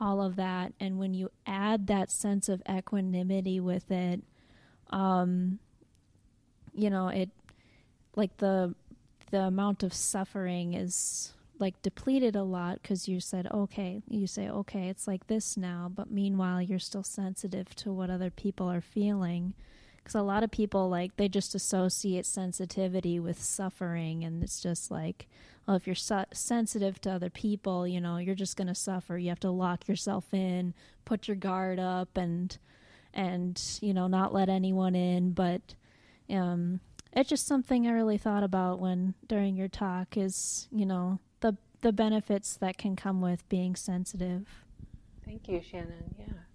all 0.01 0.23
of 0.23 0.37
that. 0.37 0.73
And 0.81 0.99
when 0.99 1.13
you 1.15 1.31
add 1.47 1.87
that 1.89 2.11
sense 2.11 2.49
of 2.49 2.63
equanimity 2.69 3.61
with 3.61 3.91
it, 3.91 4.23
um, 4.89 5.59
you 6.75 6.89
know, 6.89 7.09
it 7.09 7.31
like 8.17 8.37
the 8.39 8.75
the 9.31 9.41
amount 9.41 9.83
of 9.83 9.95
suffering 9.95 10.75
is 10.75 11.35
like 11.61 11.81
depleted 11.83 12.35
a 12.35 12.43
lot 12.43 12.81
because 12.81 13.07
you 13.07 13.21
said 13.21 13.47
okay 13.53 14.03
you 14.09 14.27
say 14.27 14.49
okay 14.49 14.89
it's 14.89 15.07
like 15.07 15.27
this 15.27 15.57
now 15.57 15.91
but 15.95 16.11
meanwhile 16.11 16.61
you're 16.61 16.79
still 16.79 17.03
sensitive 17.03 17.75
to 17.77 17.93
what 17.93 18.11
other 18.11 18.31
people 18.31 18.69
are 18.69 18.81
feeling 18.81 19.53
because 20.03 20.15
a 20.15 20.23
lot 20.23 20.43
of 20.43 20.51
people 20.51 20.89
like 20.89 21.17
they 21.17 21.29
just 21.29 21.55
associate 21.55 22.27
sensitivity 22.27 23.19
with 23.21 23.41
suffering 23.41 24.25
and 24.25 24.43
it's 24.43 24.61
just 24.61 24.91
like 24.91 25.29
well 25.67 25.77
if 25.77 25.87
you're 25.87 25.95
su- 25.95 26.25
sensitive 26.33 27.01
to 27.01 27.11
other 27.11 27.31
people 27.31 27.87
you 27.87 28.01
know 28.01 28.17
you're 28.17 28.35
just 28.35 28.57
going 28.57 28.69
to 28.69 28.75
suffer. 28.75 29.19
You 29.19 29.29
have 29.29 29.41
to 29.41 29.51
lock 29.51 29.89
yourself 29.89 30.33
in 30.33 30.75
put 31.05 31.29
your 31.29 31.37
guard 31.37 31.79
up 31.79 32.17
and 32.17 32.57
and 33.13 33.61
you 33.81 33.93
know 33.93 34.07
not 34.07 34.33
let 34.33 34.49
anyone 34.49 34.95
in. 34.95 35.33
But 35.33 35.75
um 36.29 36.81
it's 37.13 37.29
just 37.29 37.47
something 37.47 37.89
i 37.89 37.91
really 37.91 38.19
thought 38.19 38.45
about 38.45 38.79
when 38.79 39.15
during 39.27 39.57
your 39.57 39.67
talk 39.67 40.17
is 40.17 40.69
you 40.71 40.87
know 40.87 41.19
the 41.41 41.57
the 41.81 41.93
benefits 41.93 42.57
that 42.57 42.79
can 42.79 42.95
come 42.97 43.21
with 43.21 43.49
being 43.49 43.75
sensitive. 43.75 44.47
Thank 45.25 45.49
you 45.49 45.61
shannon. 45.63 46.15
Yeah 46.19 46.50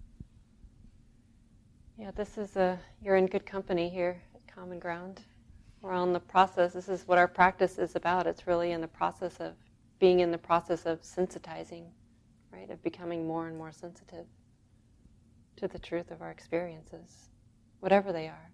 yeah, 1.98 2.10
this 2.14 2.36
is 2.36 2.56
a, 2.56 2.78
you're 3.00 3.16
in 3.16 3.26
good 3.26 3.46
company 3.46 3.88
here 3.88 4.20
at 4.34 4.54
Common 4.54 4.78
Ground. 4.78 5.22
We're 5.80 5.92
on 5.92 6.12
the 6.12 6.20
process. 6.20 6.74
This 6.74 6.88
is 6.88 7.08
what 7.08 7.16
our 7.16 7.28
practice 7.28 7.78
is 7.78 7.96
about. 7.96 8.26
It's 8.26 8.46
really 8.46 8.72
in 8.72 8.80
the 8.80 8.88
process 8.88 9.36
of 9.40 9.54
being 9.98 10.20
in 10.20 10.30
the 10.30 10.38
process 10.38 10.84
of 10.84 11.00
sensitizing, 11.02 11.84
right? 12.52 12.68
Of 12.70 12.82
becoming 12.82 13.26
more 13.26 13.48
and 13.48 13.56
more 13.56 13.72
sensitive 13.72 14.26
to 15.56 15.68
the 15.68 15.78
truth 15.78 16.10
of 16.10 16.20
our 16.20 16.30
experiences, 16.30 17.30
whatever 17.80 18.12
they 18.12 18.28
are. 18.28 18.50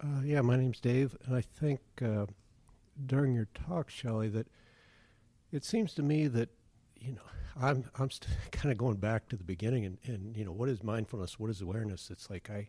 Uh, 0.00 0.20
yeah, 0.24 0.42
my 0.42 0.56
name's 0.56 0.80
Dave, 0.80 1.16
and 1.24 1.34
I 1.34 1.40
think 1.40 1.80
uh, 2.04 2.26
during 3.06 3.34
your 3.34 3.48
talk, 3.54 3.88
Shelly, 3.88 4.28
that 4.28 4.46
it 5.50 5.64
seems 5.64 5.94
to 5.94 6.02
me 6.02 6.26
that 6.28 6.50
you 7.00 7.12
know 7.12 7.22
I'm 7.58 7.84
I'm 7.98 8.10
st- 8.10 8.36
kind 8.52 8.70
of 8.70 8.76
going 8.76 8.96
back 8.96 9.28
to 9.28 9.36
the 9.36 9.44
beginning, 9.44 9.86
and, 9.86 9.98
and 10.04 10.36
you 10.36 10.44
know 10.44 10.52
what 10.52 10.68
is 10.68 10.82
mindfulness? 10.82 11.38
What 11.38 11.48
is 11.50 11.62
awareness? 11.62 12.10
It's 12.10 12.28
like 12.28 12.50
I, 12.50 12.68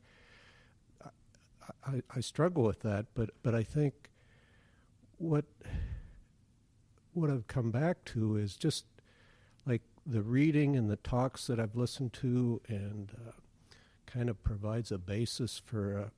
I 1.85 2.01
I 2.15 2.21
struggle 2.21 2.63
with 2.63 2.79
that, 2.81 3.07
but 3.13 3.31
but 3.43 3.53
I 3.53 3.63
think 3.63 4.09
what 5.17 5.45
what 7.13 7.29
I've 7.29 7.47
come 7.47 7.71
back 7.71 8.05
to 8.05 8.37
is 8.37 8.55
just 8.55 8.85
like 9.65 9.81
the 10.05 10.21
reading 10.21 10.77
and 10.77 10.89
the 10.89 10.95
talks 10.95 11.45
that 11.47 11.59
I've 11.59 11.75
listened 11.75 12.13
to, 12.13 12.61
and 12.69 13.11
uh, 13.27 13.31
kind 14.05 14.29
of 14.29 14.41
provides 14.45 14.93
a 14.93 14.97
basis 14.97 15.61
for. 15.65 16.11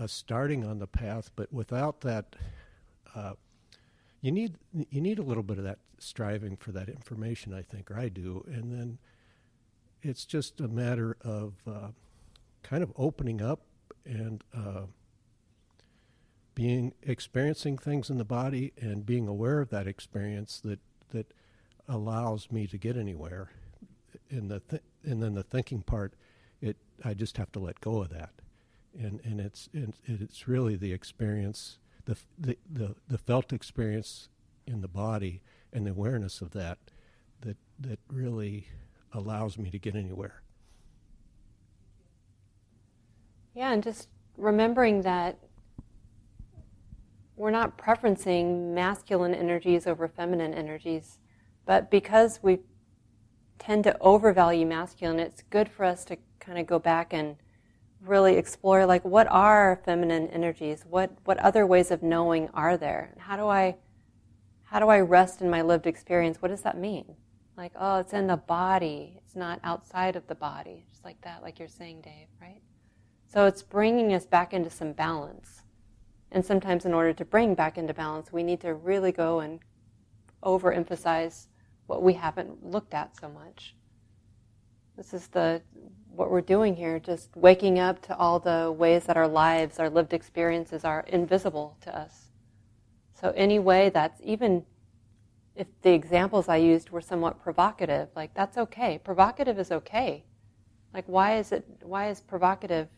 Uh, 0.00 0.06
starting 0.06 0.64
on 0.64 0.78
the 0.78 0.86
path, 0.86 1.30
but 1.36 1.52
without 1.52 2.00
that, 2.00 2.34
uh, 3.14 3.34
you 4.22 4.32
need 4.32 4.54
you 4.72 4.98
need 4.98 5.18
a 5.18 5.22
little 5.22 5.42
bit 5.42 5.58
of 5.58 5.64
that 5.64 5.78
striving 5.98 6.56
for 6.56 6.72
that 6.72 6.88
information. 6.88 7.52
I 7.52 7.60
think, 7.60 7.90
or 7.90 7.98
I 7.98 8.08
do, 8.08 8.42
and 8.48 8.72
then 8.72 8.98
it's 10.00 10.24
just 10.24 10.58
a 10.58 10.68
matter 10.68 11.18
of 11.20 11.52
uh, 11.66 11.88
kind 12.62 12.82
of 12.82 12.94
opening 12.96 13.42
up 13.42 13.60
and 14.06 14.42
uh, 14.56 14.86
being 16.54 16.94
experiencing 17.02 17.76
things 17.76 18.08
in 18.08 18.16
the 18.16 18.24
body 18.24 18.72
and 18.80 19.04
being 19.04 19.28
aware 19.28 19.60
of 19.60 19.68
that 19.68 19.86
experience 19.86 20.60
that 20.60 20.80
that 21.10 21.34
allows 21.86 22.50
me 22.50 22.66
to 22.66 22.78
get 22.78 22.96
anywhere. 22.96 23.50
In 24.30 24.48
the 24.48 24.60
th- 24.60 24.82
and 25.04 25.22
then 25.22 25.34
the 25.34 25.42
thinking 25.42 25.82
part, 25.82 26.14
it 26.62 26.78
I 27.04 27.12
just 27.12 27.36
have 27.36 27.52
to 27.52 27.58
let 27.58 27.82
go 27.82 28.00
of 28.00 28.08
that 28.08 28.30
and 28.98 29.20
and 29.24 29.40
it's 29.40 29.68
it's 30.04 30.48
really 30.48 30.76
the 30.76 30.92
experience, 30.92 31.78
the, 32.04 32.16
the 32.38 32.56
the 32.70 32.94
the 33.08 33.18
felt 33.18 33.52
experience 33.52 34.28
in 34.66 34.80
the 34.80 34.88
body 34.88 35.42
and 35.72 35.86
the 35.86 35.90
awareness 35.90 36.40
of 36.40 36.50
that 36.52 36.78
that 37.42 37.56
that 37.78 37.98
really 38.08 38.66
allows 39.12 39.58
me 39.58 39.70
to 39.70 39.78
get 39.78 39.94
anywhere. 39.94 40.42
Yeah, 43.54 43.72
and 43.72 43.82
just 43.82 44.08
remembering 44.36 45.02
that 45.02 45.38
we're 47.36 47.50
not 47.50 47.78
preferencing 47.78 48.74
masculine 48.74 49.34
energies 49.34 49.86
over 49.86 50.06
feminine 50.08 50.54
energies, 50.54 51.18
but 51.64 51.90
because 51.90 52.38
we 52.42 52.58
tend 53.58 53.84
to 53.84 53.96
overvalue 54.00 54.66
masculine, 54.66 55.18
it's 55.18 55.42
good 55.50 55.68
for 55.68 55.84
us 55.84 56.04
to 56.04 56.16
kind 56.38 56.58
of 56.58 56.66
go 56.66 56.78
back 56.78 57.12
and 57.12 57.36
really 58.04 58.36
explore 58.36 58.86
like 58.86 59.04
what 59.04 59.26
are 59.30 59.80
feminine 59.84 60.28
energies? 60.28 60.84
What 60.88 61.10
what 61.24 61.38
other 61.38 61.66
ways 61.66 61.90
of 61.90 62.02
knowing 62.02 62.48
are 62.54 62.76
there? 62.76 63.14
How 63.18 63.36
do 63.36 63.46
i 63.46 63.76
how 64.64 64.78
do 64.78 64.88
i 64.88 65.00
rest 65.00 65.40
in 65.40 65.50
my 65.50 65.62
lived 65.62 65.86
experience? 65.86 66.40
What 66.40 66.48
does 66.48 66.62
that 66.62 66.78
mean? 66.78 67.16
Like 67.56 67.72
oh 67.76 67.98
it's 67.98 68.12
in 68.12 68.26
the 68.26 68.36
body. 68.36 69.20
It's 69.24 69.36
not 69.36 69.60
outside 69.64 70.16
of 70.16 70.26
the 70.26 70.34
body. 70.34 70.86
Just 70.90 71.04
like 71.04 71.20
that 71.22 71.42
like 71.42 71.58
you're 71.58 71.68
saying 71.68 72.00
dave 72.02 72.28
right? 72.40 72.62
So 73.26 73.46
it's 73.46 73.62
bringing 73.62 74.12
us 74.12 74.26
back 74.26 74.52
into 74.52 74.70
some 74.70 74.92
balance. 74.92 75.62
And 76.32 76.44
sometimes, 76.44 76.84
in 76.84 76.94
order 76.94 77.12
to 77.12 77.24
bring 77.24 77.54
back 77.54 77.76
into 77.76 77.94
balance, 77.94 78.32
we 78.32 78.42
need 78.42 78.60
to 78.60 78.74
really 78.74 79.12
go 79.12 79.40
and 79.40 79.60
overemphasize 80.42 81.46
what 81.86 82.02
we 82.02 82.12
haven't 82.12 82.64
looked 82.64 82.94
at 82.94 83.16
so 83.16 83.28
much. 83.28 83.74
This 84.96 85.12
is 85.12 85.28
the 85.28 85.62
what 86.14 86.30
we're 86.30 86.40
doing 86.40 86.76
here, 86.76 86.98
just 86.98 87.30
waking 87.36 87.78
up 87.78 88.02
to 88.02 88.16
all 88.16 88.38
the 88.38 88.72
ways 88.72 89.04
that 89.04 89.16
our 89.16 89.28
lives, 89.28 89.78
our 89.78 89.90
lived 89.90 90.12
experiences 90.12 90.84
are 90.84 91.04
invisible 91.08 91.76
to 91.82 91.96
us. 91.96 92.30
So 93.20 93.32
any 93.36 93.58
way 93.58 93.90
that's 93.90 94.20
even 94.24 94.64
if 95.54 95.66
the 95.82 95.92
examples 95.92 96.48
I 96.48 96.56
used 96.56 96.90
were 96.90 97.00
somewhat 97.00 97.42
provocative, 97.42 98.08
like 98.16 98.32
that's 98.34 98.56
okay. 98.56 98.98
Provocative 98.98 99.58
is 99.58 99.70
okay. 99.70 100.24
Like 100.94 101.04
why 101.06 101.36
is 101.38 101.52
it 101.52 101.64
why 101.82 102.08
is 102.08 102.20
provocative 102.20 102.88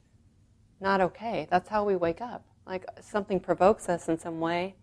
not 0.81 1.01
okay? 1.01 1.47
That's 1.51 1.69
how 1.69 1.85
we 1.85 1.97
wake 1.97 2.21
up. 2.21 2.45
Like 2.67 2.85
something 3.01 3.41
provokes 3.41 3.89
us 3.89 4.09
in 4.09 4.19
some 4.19 4.41
way. 4.41 4.77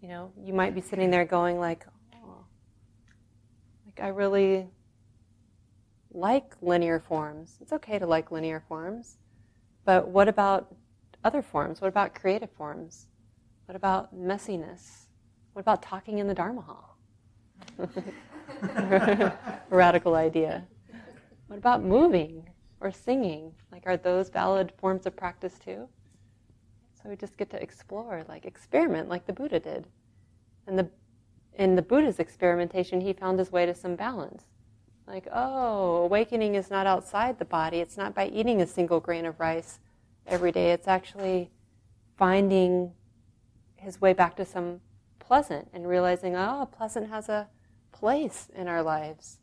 You 0.00 0.08
know, 0.08 0.32
you 0.38 0.52
might 0.52 0.74
be 0.74 0.80
sitting 0.80 1.10
there 1.10 1.24
going 1.24 1.58
like, 1.58 1.86
oh, 2.14 2.44
like 3.86 4.00
I 4.04 4.08
really 4.08 4.66
like 6.14 6.54
linear 6.62 7.00
forms. 7.00 7.58
It's 7.60 7.72
okay 7.72 7.98
to 7.98 8.06
like 8.06 8.30
linear 8.30 8.62
forms. 8.68 9.18
But 9.84 10.08
what 10.08 10.28
about 10.28 10.74
other 11.24 11.42
forms? 11.42 11.80
What 11.80 11.88
about 11.88 12.14
creative 12.14 12.50
forms? 12.52 13.08
What 13.66 13.76
about 13.76 14.16
messiness? 14.16 15.06
What 15.52 15.60
about 15.60 15.82
talking 15.82 16.18
in 16.18 16.26
the 16.26 16.34
Dharma 16.34 16.62
hall? 16.62 16.96
Radical 19.70 20.14
idea. 20.14 20.64
What 21.48 21.58
about 21.58 21.82
moving 21.82 22.48
or 22.80 22.90
singing? 22.90 23.52
Like, 23.72 23.82
are 23.86 23.96
those 23.96 24.28
valid 24.28 24.72
forms 24.78 25.06
of 25.06 25.16
practice 25.16 25.58
too? 25.58 25.88
So 26.94 27.08
we 27.08 27.16
just 27.16 27.36
get 27.36 27.50
to 27.50 27.62
explore, 27.62 28.24
like 28.28 28.46
experiment, 28.46 29.08
like 29.08 29.26
the 29.26 29.32
Buddha 29.32 29.60
did. 29.60 29.86
And 30.66 30.78
the 30.78 30.88
in 31.56 31.76
the 31.76 31.82
Buddha's 31.82 32.18
experimentation, 32.18 33.00
he 33.00 33.12
found 33.12 33.38
his 33.38 33.52
way 33.52 33.64
to 33.64 33.74
some 33.74 33.94
balance. 33.94 34.44
Like, 35.06 35.28
oh, 35.32 35.96
awakening 36.04 36.54
is 36.54 36.70
not 36.70 36.86
outside 36.86 37.38
the 37.38 37.44
body. 37.44 37.78
It's 37.78 37.96
not 37.96 38.14
by 38.14 38.26
eating 38.28 38.60
a 38.60 38.66
single 38.66 39.00
grain 39.00 39.26
of 39.26 39.38
rice 39.38 39.78
every 40.26 40.50
day. 40.50 40.72
It's 40.72 40.88
actually 40.88 41.50
finding 42.16 42.92
his 43.76 44.00
way 44.00 44.12
back 44.14 44.34
to 44.36 44.44
some 44.44 44.80
pleasant 45.18 45.68
and 45.72 45.86
realizing, 45.86 46.36
oh, 46.36 46.68
pleasant 46.70 47.10
has 47.10 47.28
a 47.28 47.48
place 47.92 48.48
in 48.54 48.66
our 48.66 48.82
lives. 48.82 49.38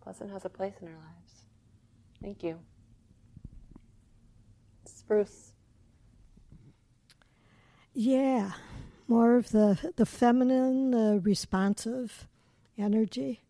Pleasant 0.00 0.30
has 0.30 0.44
a 0.44 0.48
place 0.48 0.74
in 0.80 0.88
our 0.88 0.94
lives. 0.94 1.46
Thank 2.22 2.42
you. 2.42 2.60
Spruce. 4.84 5.52
Yeah, 7.92 8.52
more 9.08 9.36
of 9.36 9.50
the 9.50 9.92
the 9.96 10.06
feminine, 10.06 10.90
the 10.90 11.20
responsive 11.22 12.28
energy. 12.76 13.45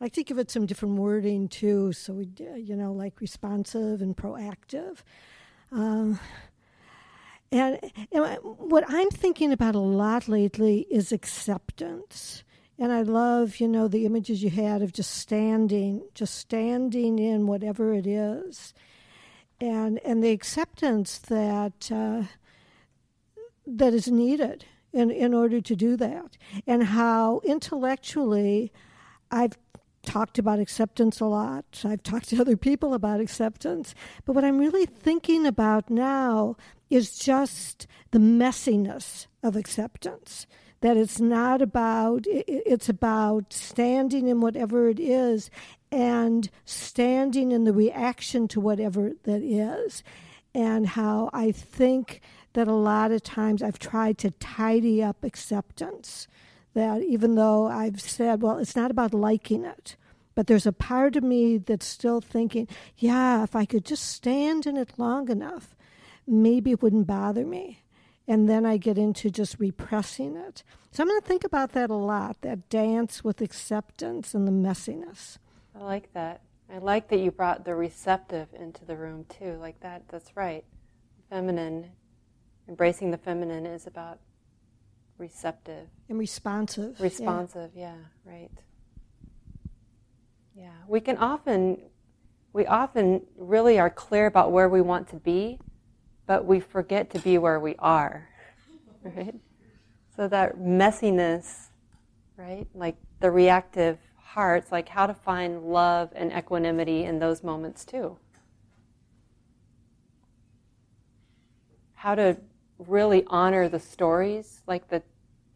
I 0.00 0.04
like 0.04 0.12
to 0.12 0.22
give 0.22 0.38
it 0.38 0.50
some 0.50 0.66
different 0.66 0.96
wording 0.96 1.48
too. 1.48 1.92
So 1.92 2.12
we, 2.12 2.28
you 2.56 2.76
know, 2.76 2.92
like 2.92 3.20
responsive 3.20 4.00
and 4.00 4.16
proactive. 4.16 4.98
Um, 5.72 6.20
and, 7.50 7.80
and 8.12 8.38
what 8.42 8.84
I'm 8.86 9.10
thinking 9.10 9.52
about 9.52 9.74
a 9.74 9.80
lot 9.80 10.28
lately 10.28 10.86
is 10.90 11.10
acceptance. 11.10 12.44
And 12.78 12.92
I 12.92 13.02
love, 13.02 13.58
you 13.58 13.66
know, 13.66 13.88
the 13.88 14.06
images 14.06 14.42
you 14.42 14.50
had 14.50 14.82
of 14.82 14.92
just 14.92 15.10
standing, 15.16 16.06
just 16.14 16.36
standing 16.36 17.18
in 17.18 17.48
whatever 17.48 17.92
it 17.92 18.06
is, 18.06 18.72
and 19.60 19.98
and 20.04 20.22
the 20.22 20.30
acceptance 20.30 21.18
that 21.18 21.90
uh, 21.90 22.22
that 23.66 23.94
is 23.94 24.06
needed 24.06 24.64
in 24.92 25.10
in 25.10 25.34
order 25.34 25.60
to 25.60 25.74
do 25.74 25.96
that, 25.96 26.38
and 26.68 26.84
how 26.84 27.40
intellectually 27.44 28.72
I've 29.32 29.58
talked 30.08 30.38
about 30.38 30.58
acceptance 30.58 31.20
a 31.20 31.26
lot. 31.26 31.82
I've 31.84 32.02
talked 32.02 32.30
to 32.30 32.40
other 32.40 32.56
people 32.56 32.94
about 32.94 33.20
acceptance. 33.20 33.94
But 34.24 34.32
what 34.32 34.44
I'm 34.44 34.58
really 34.58 34.86
thinking 34.86 35.44
about 35.44 35.90
now 35.90 36.56
is 36.88 37.18
just 37.18 37.86
the 38.10 38.18
messiness 38.18 39.26
of 39.42 39.54
acceptance. 39.54 40.46
That 40.80 40.96
it's 40.96 41.20
not 41.20 41.60
about, 41.60 42.24
it's 42.26 42.88
about 42.88 43.52
standing 43.52 44.28
in 44.28 44.40
whatever 44.40 44.88
it 44.88 44.98
is 44.98 45.50
and 45.92 46.48
standing 46.64 47.52
in 47.52 47.64
the 47.64 47.74
reaction 47.74 48.48
to 48.48 48.60
whatever 48.60 49.12
that 49.24 49.42
is. 49.42 50.02
And 50.54 50.86
how 50.86 51.28
I 51.34 51.52
think 51.52 52.22
that 52.54 52.66
a 52.66 52.72
lot 52.72 53.12
of 53.12 53.22
times 53.22 53.62
I've 53.62 53.78
tried 53.78 54.16
to 54.18 54.30
tidy 54.30 55.02
up 55.02 55.22
acceptance 55.22 56.26
that 56.74 57.02
even 57.02 57.34
though 57.34 57.66
I've 57.66 58.00
said, 58.00 58.42
well, 58.42 58.58
it's 58.58 58.76
not 58.76 58.90
about 58.90 59.14
liking 59.14 59.64
it, 59.64 59.96
but 60.34 60.46
there's 60.46 60.66
a 60.66 60.72
part 60.72 61.16
of 61.16 61.24
me 61.24 61.58
that's 61.58 61.86
still 61.86 62.20
thinking, 62.20 62.68
yeah, 62.96 63.42
if 63.42 63.56
I 63.56 63.64
could 63.64 63.84
just 63.84 64.08
stand 64.08 64.66
in 64.66 64.76
it 64.76 64.92
long 64.96 65.28
enough, 65.30 65.74
maybe 66.26 66.70
it 66.70 66.82
wouldn't 66.82 67.06
bother 67.06 67.44
me. 67.44 67.82
And 68.26 68.48
then 68.48 68.66
I 68.66 68.76
get 68.76 68.98
into 68.98 69.30
just 69.30 69.58
repressing 69.58 70.36
it. 70.36 70.62
So 70.92 71.02
I'm 71.02 71.08
going 71.08 71.20
to 71.20 71.26
think 71.26 71.44
about 71.44 71.72
that 71.72 71.90
a 71.90 71.94
lot 71.94 72.42
that 72.42 72.68
dance 72.68 73.24
with 73.24 73.40
acceptance 73.40 74.34
and 74.34 74.46
the 74.46 74.52
messiness. 74.52 75.38
I 75.74 75.82
like 75.82 76.12
that. 76.12 76.42
I 76.72 76.78
like 76.78 77.08
that 77.08 77.18
you 77.18 77.30
brought 77.30 77.64
the 77.64 77.74
receptive 77.74 78.48
into 78.52 78.84
the 78.84 78.96
room 78.96 79.24
too. 79.28 79.56
Like 79.60 79.80
that, 79.80 80.02
that's 80.08 80.36
right. 80.36 80.64
Feminine, 81.30 81.90
embracing 82.68 83.10
the 83.10 83.18
feminine 83.18 83.64
is 83.64 83.86
about 83.86 84.18
receptive 85.18 85.88
and 86.08 86.18
responsive. 86.18 86.98
Responsive, 87.00 87.72
yeah, 87.74 87.94
yeah 87.94 88.32
right. 88.32 88.50
Yeah, 90.54 90.70
we 90.88 91.00
can 91.00 91.18
often, 91.18 91.78
we 92.52 92.66
often 92.66 93.22
really 93.36 93.78
are 93.78 93.90
clear 93.90 94.26
about 94.26 94.50
where 94.50 94.68
we 94.68 94.80
want 94.80 95.08
to 95.08 95.16
be, 95.16 95.58
but 96.26 96.44
we 96.44 96.60
forget 96.60 97.10
to 97.10 97.18
be 97.20 97.38
where 97.38 97.60
we 97.60 97.76
are, 97.78 98.28
right? 99.02 99.34
So 100.16 100.26
that 100.28 100.58
messiness, 100.58 101.68
right? 102.36 102.66
Like 102.74 102.96
the 103.20 103.30
reactive 103.30 103.98
hearts, 104.16 104.72
like 104.72 104.88
how 104.88 105.06
to 105.06 105.14
find 105.14 105.62
love 105.62 106.10
and 106.14 106.32
equanimity 106.32 107.04
in 107.04 107.18
those 107.18 107.42
moments 107.42 107.84
too. 107.84 108.18
How 111.94 112.14
to 112.14 112.36
really 112.78 113.24
honor 113.26 113.68
the 113.68 113.80
stories, 113.80 114.62
like 114.66 114.88
the, 114.88 115.02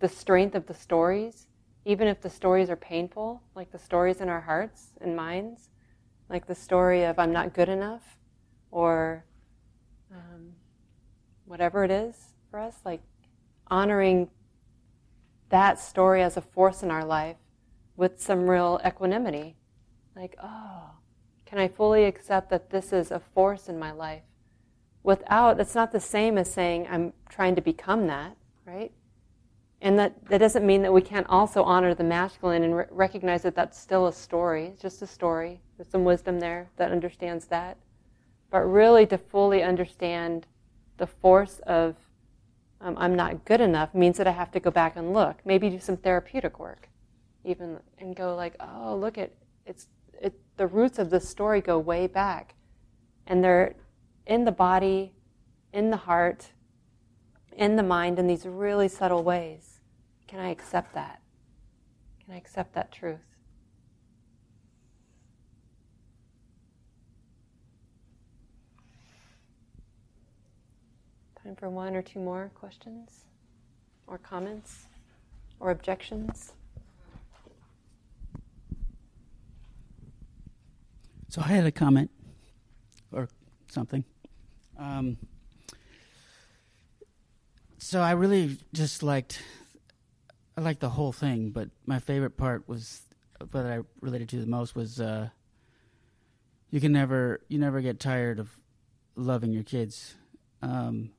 the 0.00 0.08
strength 0.08 0.54
of 0.54 0.66
the 0.66 0.74
stories, 0.74 1.46
even 1.84 2.08
if 2.08 2.20
the 2.20 2.30
stories 2.30 2.70
are 2.70 2.76
painful, 2.76 3.42
like 3.54 3.70
the 3.72 3.78
stories 3.78 4.20
in 4.20 4.28
our 4.28 4.40
hearts 4.40 4.88
and 5.00 5.16
minds, 5.16 5.70
like 6.28 6.46
the 6.46 6.54
story 6.54 7.04
of 7.04 7.18
I'm 7.18 7.32
not 7.32 7.54
good 7.54 7.68
enough, 7.68 8.16
or 8.70 9.24
um, 10.10 10.52
whatever 11.44 11.84
it 11.84 11.90
is 11.90 12.16
for 12.50 12.58
us, 12.58 12.76
like 12.84 13.00
honoring 13.68 14.28
that 15.48 15.78
story 15.78 16.22
as 16.22 16.36
a 16.36 16.40
force 16.40 16.82
in 16.82 16.90
our 16.90 17.04
life 17.04 17.36
with 17.96 18.20
some 18.20 18.48
real 18.48 18.80
equanimity. 18.84 19.56
Like, 20.16 20.34
oh, 20.42 20.90
can 21.44 21.58
I 21.58 21.68
fully 21.68 22.04
accept 22.04 22.50
that 22.50 22.70
this 22.70 22.92
is 22.92 23.10
a 23.10 23.20
force 23.20 23.68
in 23.68 23.78
my 23.78 23.92
life? 23.92 24.22
Without, 25.02 25.60
it's 25.60 25.74
not 25.74 25.92
the 25.92 26.00
same 26.00 26.38
as 26.38 26.52
saying 26.52 26.86
I'm 26.90 27.12
trying 27.28 27.54
to 27.56 27.60
become 27.60 28.06
that, 28.06 28.36
right? 28.64 28.92
And 29.80 29.98
that, 29.98 30.26
that 30.26 30.38
doesn't 30.38 30.64
mean 30.64 30.82
that 30.82 30.92
we 30.92 31.00
can't 31.00 31.26
also 31.28 31.64
honor 31.64 31.94
the 31.94 32.04
masculine 32.04 32.62
and 32.62 32.76
re- 32.76 32.84
recognize 32.90 33.42
that 33.42 33.56
that's 33.56 33.78
still 33.78 34.06
a 34.06 34.12
story. 34.12 34.66
It's 34.66 34.82
just 34.82 35.02
a 35.02 35.06
story. 35.06 35.60
There's 35.76 35.88
some 35.88 36.04
wisdom 36.04 36.38
there 36.38 36.68
that 36.76 36.92
understands 36.92 37.46
that. 37.46 37.76
But 38.50 38.60
really, 38.60 39.06
to 39.06 39.18
fully 39.18 39.62
understand 39.62 40.46
the 40.98 41.06
force 41.06 41.58
of 41.66 41.96
um, 42.82 42.96
I'm 42.98 43.14
not 43.14 43.44
good 43.44 43.60
enough 43.60 43.94
means 43.94 44.18
that 44.18 44.26
I 44.26 44.32
have 44.32 44.50
to 44.52 44.60
go 44.60 44.70
back 44.70 44.96
and 44.96 45.12
look. 45.12 45.40
Maybe 45.44 45.70
do 45.70 45.78
some 45.78 45.96
therapeutic 45.96 46.58
work, 46.58 46.88
even, 47.44 47.78
and 47.98 48.14
go 48.14 48.34
like, 48.34 48.54
oh, 48.60 48.96
look 48.96 49.18
at 49.18 49.32
it's 49.64 49.86
it, 50.20 50.34
the 50.56 50.66
roots 50.66 50.98
of 50.98 51.10
this 51.10 51.28
story 51.28 51.60
go 51.60 51.78
way 51.78 52.06
back, 52.06 52.54
and 53.26 53.42
they're 53.42 53.74
in 54.26 54.44
the 54.44 54.52
body, 54.52 55.12
in 55.72 55.90
the 55.90 55.96
heart, 55.96 56.52
in 57.56 57.76
the 57.76 57.82
mind 57.82 58.18
in 58.18 58.26
these 58.26 58.46
really 58.46 58.88
subtle 58.88 59.22
ways. 59.22 59.80
Can 60.26 60.40
I 60.40 60.50
accept 60.50 60.94
that? 60.94 61.20
Can 62.24 62.34
I 62.34 62.36
accept 62.36 62.74
that 62.74 62.92
truth? 62.92 63.20
Time 71.42 71.56
for 71.56 71.68
one 71.68 71.96
or 71.96 72.02
two 72.02 72.20
more 72.20 72.52
questions, 72.54 73.24
or 74.06 74.16
comments, 74.16 74.86
or 75.58 75.72
objections. 75.72 76.52
So 81.28 81.40
I 81.40 81.48
had 81.48 81.66
a 81.66 81.72
comment 81.72 82.10
or 83.10 83.28
something. 83.68 84.04
Um, 84.82 85.16
so 87.78 88.00
I 88.00 88.12
really 88.12 88.58
just 88.72 89.02
liked, 89.02 89.40
I 90.56 90.60
liked 90.60 90.80
the 90.80 90.88
whole 90.88 91.12
thing, 91.12 91.50
but 91.50 91.68
my 91.86 92.00
favorite 92.00 92.36
part 92.36 92.68
was 92.68 93.02
what 93.52 93.64
I 93.64 93.80
related 94.00 94.28
to 94.30 94.40
the 94.40 94.46
most 94.46 94.74
was 94.74 95.00
uh, 95.00 95.28
you 96.70 96.80
can 96.80 96.90
never, 96.90 97.40
you 97.48 97.58
never 97.58 97.80
get 97.80 98.00
tired 98.00 98.40
of 98.40 98.50
loving 99.14 99.52
your 99.52 99.62
kids. 99.62 100.14
Um, 100.62 101.10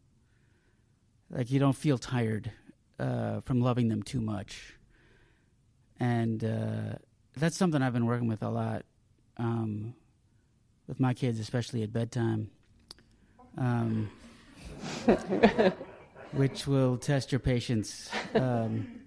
like 1.29 1.49
you 1.49 1.59
don't 1.59 1.75
feel 1.75 1.97
tired 1.97 2.51
uh, 2.99 3.41
from 3.41 3.61
loving 3.61 3.87
them 3.87 4.03
too 4.03 4.21
much, 4.21 4.75
and 5.99 6.43
uh, 6.43 6.95
that's 7.35 7.57
something 7.57 7.81
I've 7.81 7.93
been 7.93 8.05
working 8.05 8.27
with 8.27 8.43
a 8.43 8.49
lot 8.49 8.85
um, 9.37 9.95
with 10.87 10.99
my 10.99 11.13
kids, 11.13 11.39
especially 11.39 11.81
at 11.83 11.91
bedtime. 11.91 12.51
Um, 13.57 14.09
which 16.33 16.67
will 16.67 16.97
test 16.97 17.31
your 17.31 17.39
patience. 17.39 18.09
Um, 18.33 19.01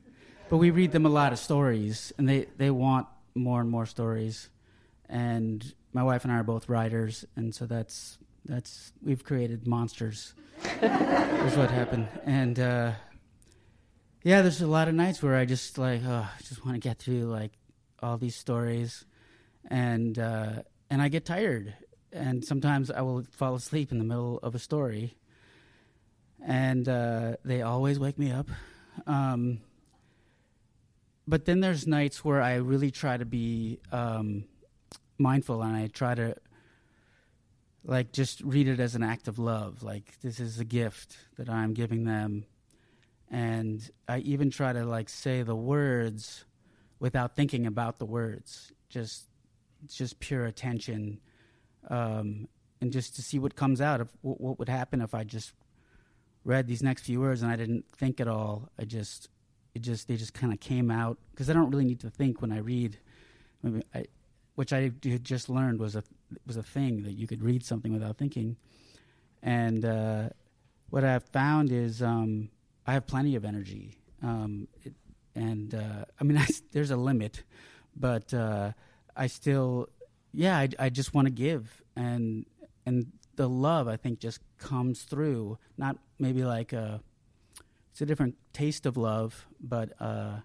but 0.49 0.59
we 0.59 0.70
read 0.70 0.92
them 0.92 1.07
a 1.07 1.11
lot 1.11 1.32
of 1.32 1.38
stories, 1.38 2.12
and 2.18 2.28
they, 2.28 2.47
they 2.57 2.70
want 2.70 3.07
more 3.34 3.61
and 3.61 3.68
more 3.68 3.86
stories. 3.86 4.49
And 5.09 5.74
my 5.92 6.03
wife 6.03 6.24
and 6.24 6.32
I 6.32 6.36
are 6.38 6.44
both 6.44 6.68
writers, 6.68 7.24
and 7.36 7.55
so 7.55 7.66
that's 7.66 8.18
that's 8.44 8.92
we've 9.03 9.24
created 9.24 9.66
monsters. 9.66 10.34
is 10.82 11.57
what 11.57 11.70
happened, 11.70 12.09
and 12.24 12.59
uh, 12.59 12.92
yeah, 14.24 14.42
there's 14.42 14.62
a 14.62 14.66
lot 14.66 14.88
of 14.88 14.94
nights 14.94 15.22
where 15.22 15.36
I 15.36 15.44
just 15.44 15.78
like, 15.78 16.03
oh, 16.05 16.28
I 16.32 16.42
just 16.42 16.64
want 16.64 16.74
to 16.74 16.80
get 16.80 16.99
through 16.99 17.24
like 17.24 17.53
all 18.03 18.18
these 18.18 18.34
stories, 18.34 19.05
and 19.68 20.18
uh, 20.18 20.62
and 20.90 21.03
I 21.03 21.09
get 21.09 21.24
tired, 21.24 21.74
and 22.16 22.44
sometimes 22.44 22.90
I 22.90 23.02
will 23.02 23.22
fall 23.30 23.54
asleep 23.54 23.92
in 23.92 23.98
the 23.98 24.04
middle 24.04 24.38
of 24.42 24.54
a 24.54 24.58
story 24.58 25.16
and 26.44 26.88
uh, 26.88 27.36
they 27.44 27.62
always 27.62 27.98
wake 27.98 28.18
me 28.18 28.30
up. 28.30 28.48
Um, 29.06 29.60
but 31.26 31.44
then 31.44 31.60
there's 31.60 31.86
nights 31.86 32.24
where 32.24 32.40
I 32.40 32.54
really 32.56 32.90
try 32.90 33.16
to 33.16 33.24
be 33.24 33.80
um, 33.90 34.44
mindful 35.18 35.62
and 35.62 35.76
I 35.76 35.88
try 35.88 36.14
to 36.14 36.36
like 37.84 38.12
just 38.12 38.40
read 38.42 38.68
it 38.68 38.80
as 38.80 38.94
an 38.94 39.02
act 39.02 39.28
of 39.28 39.38
love. 39.38 39.82
Like 39.82 40.20
this 40.22 40.40
is 40.40 40.60
a 40.60 40.64
gift 40.64 41.16
that 41.36 41.48
I'm 41.48 41.72
giving 41.74 42.04
them, 42.04 42.44
and 43.30 43.88
I 44.08 44.18
even 44.18 44.50
try 44.50 44.72
to 44.72 44.84
like 44.84 45.08
say 45.08 45.42
the 45.42 45.54
words 45.54 46.44
without 46.98 47.36
thinking 47.36 47.66
about 47.66 47.98
the 47.98 48.06
words. 48.06 48.72
Just 48.88 49.26
just 49.88 50.18
pure 50.20 50.46
attention, 50.46 51.20
um, 51.89 52.49
and 52.80 52.93
just 52.93 53.16
to 53.16 53.22
see 53.22 53.39
what 53.39 53.57
comes 53.57 53.80
out 53.80 54.01
of 54.01 54.11
what 54.22 54.59
would 54.59 54.68
happen 54.68 55.01
if 55.01 55.14
I 55.14 55.24
just 55.24 55.53
read 56.45 56.66
these 56.66 56.82
next 56.82 57.03
few 57.03 57.20
words 57.20 57.43
and 57.43 57.51
I 57.51 57.57
didn't 57.57 57.87
think 57.97 58.20
at 58.20 58.28
all. 58.28 58.68
I 58.78 58.84
just, 58.84 59.28
it 59.74 59.80
just, 59.80 60.09
they 60.09 60.16
just 60.16 60.34
kind 60.34 60.53
of 60.53 60.61
came 60.61 60.91
out 60.91 61.18
because 61.32 61.51
I 61.51 61.53
don't 61.53 61.70
really 61.70 61.84
need 61.84 62.01
to 62.01 62.11
think 62.11 62.41
when 62.41 62.53
I 62.53 62.59
read. 62.59 62.99
I, 63.95 64.05
which 64.57 64.72
I 64.72 64.91
had 65.05 65.22
just 65.22 65.49
learned 65.49 65.78
was 65.78 65.95
a 65.95 66.03
was 66.47 66.57
a 66.57 66.62
thing 66.62 67.05
that 67.05 67.12
you 67.12 67.26
could 67.26 67.43
read 67.43 67.64
something 67.64 67.93
without 67.93 68.16
thinking. 68.16 68.57
And 69.43 69.84
uh, 69.84 70.30
what 70.91 71.05
I've 71.05 71.24
found 71.24 71.70
is 71.70 72.03
um, 72.03 72.49
I 72.87 72.95
have 72.95 73.07
plenty 73.07 73.37
of 73.37 73.45
energy, 73.45 73.95
um, 74.22 74.66
it, 74.82 74.95
and 75.34 75.74
uh, 75.74 76.07
I 76.20 76.24
mean 76.24 76.39
I, 76.39 76.47
there's 76.72 76.91
a 76.91 76.97
limit, 76.97 77.45
but 77.95 78.32
uh, 78.34 78.72
I 79.16 79.26
still, 79.28 79.89
yeah, 80.37 80.59
I, 80.59 80.68
I 80.78 80.89
just 80.91 81.14
want 81.14 81.26
to 81.26 81.32
give, 81.32 81.82
and 81.97 82.45
and 82.84 83.07
the 83.37 83.49
love 83.49 83.89
I 83.89 83.97
think 83.97 84.20
just 84.20 84.41
comes 84.59 85.03
through. 85.03 85.59
Not 85.78 85.97
maybe 86.18 86.45
like 86.45 86.74
a, 86.74 87.01
it's 87.91 88.03
a 88.03 88.07
different 88.07 88.37
taste 88.53 88.84
of 88.84 88.99
love, 88.99 89.47
but 89.61 89.95
uh, 89.99 90.41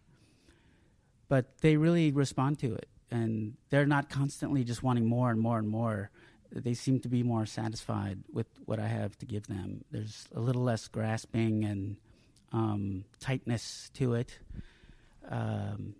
but 1.27 1.57
they 1.59 1.75
really 1.75 2.11
respond 2.11 2.59
to 2.59 2.73
it, 2.73 2.87
and 3.11 3.57
they're 3.69 3.85
not 3.85 4.09
constantly 4.09 4.63
just 4.63 4.81
wanting 4.81 5.05
more 5.05 5.29
and 5.29 5.41
more 5.41 5.59
and 5.59 5.67
more. 5.67 6.09
They 6.53 6.73
seem 6.73 7.01
to 7.01 7.09
be 7.09 7.21
more 7.21 7.45
satisfied 7.45 8.19
with 8.31 8.47
what 8.65 8.79
I 8.79 8.87
have 8.87 9.17
to 9.19 9.25
give 9.25 9.47
them. 9.47 9.83
There's 9.91 10.27
a 10.33 10.39
little 10.39 10.63
less 10.63 10.87
grasping 10.87 11.65
and 11.65 11.97
um, 12.53 13.03
tightness 13.19 13.91
to 13.95 14.13
it, 14.13 14.39
um, 15.29 15.95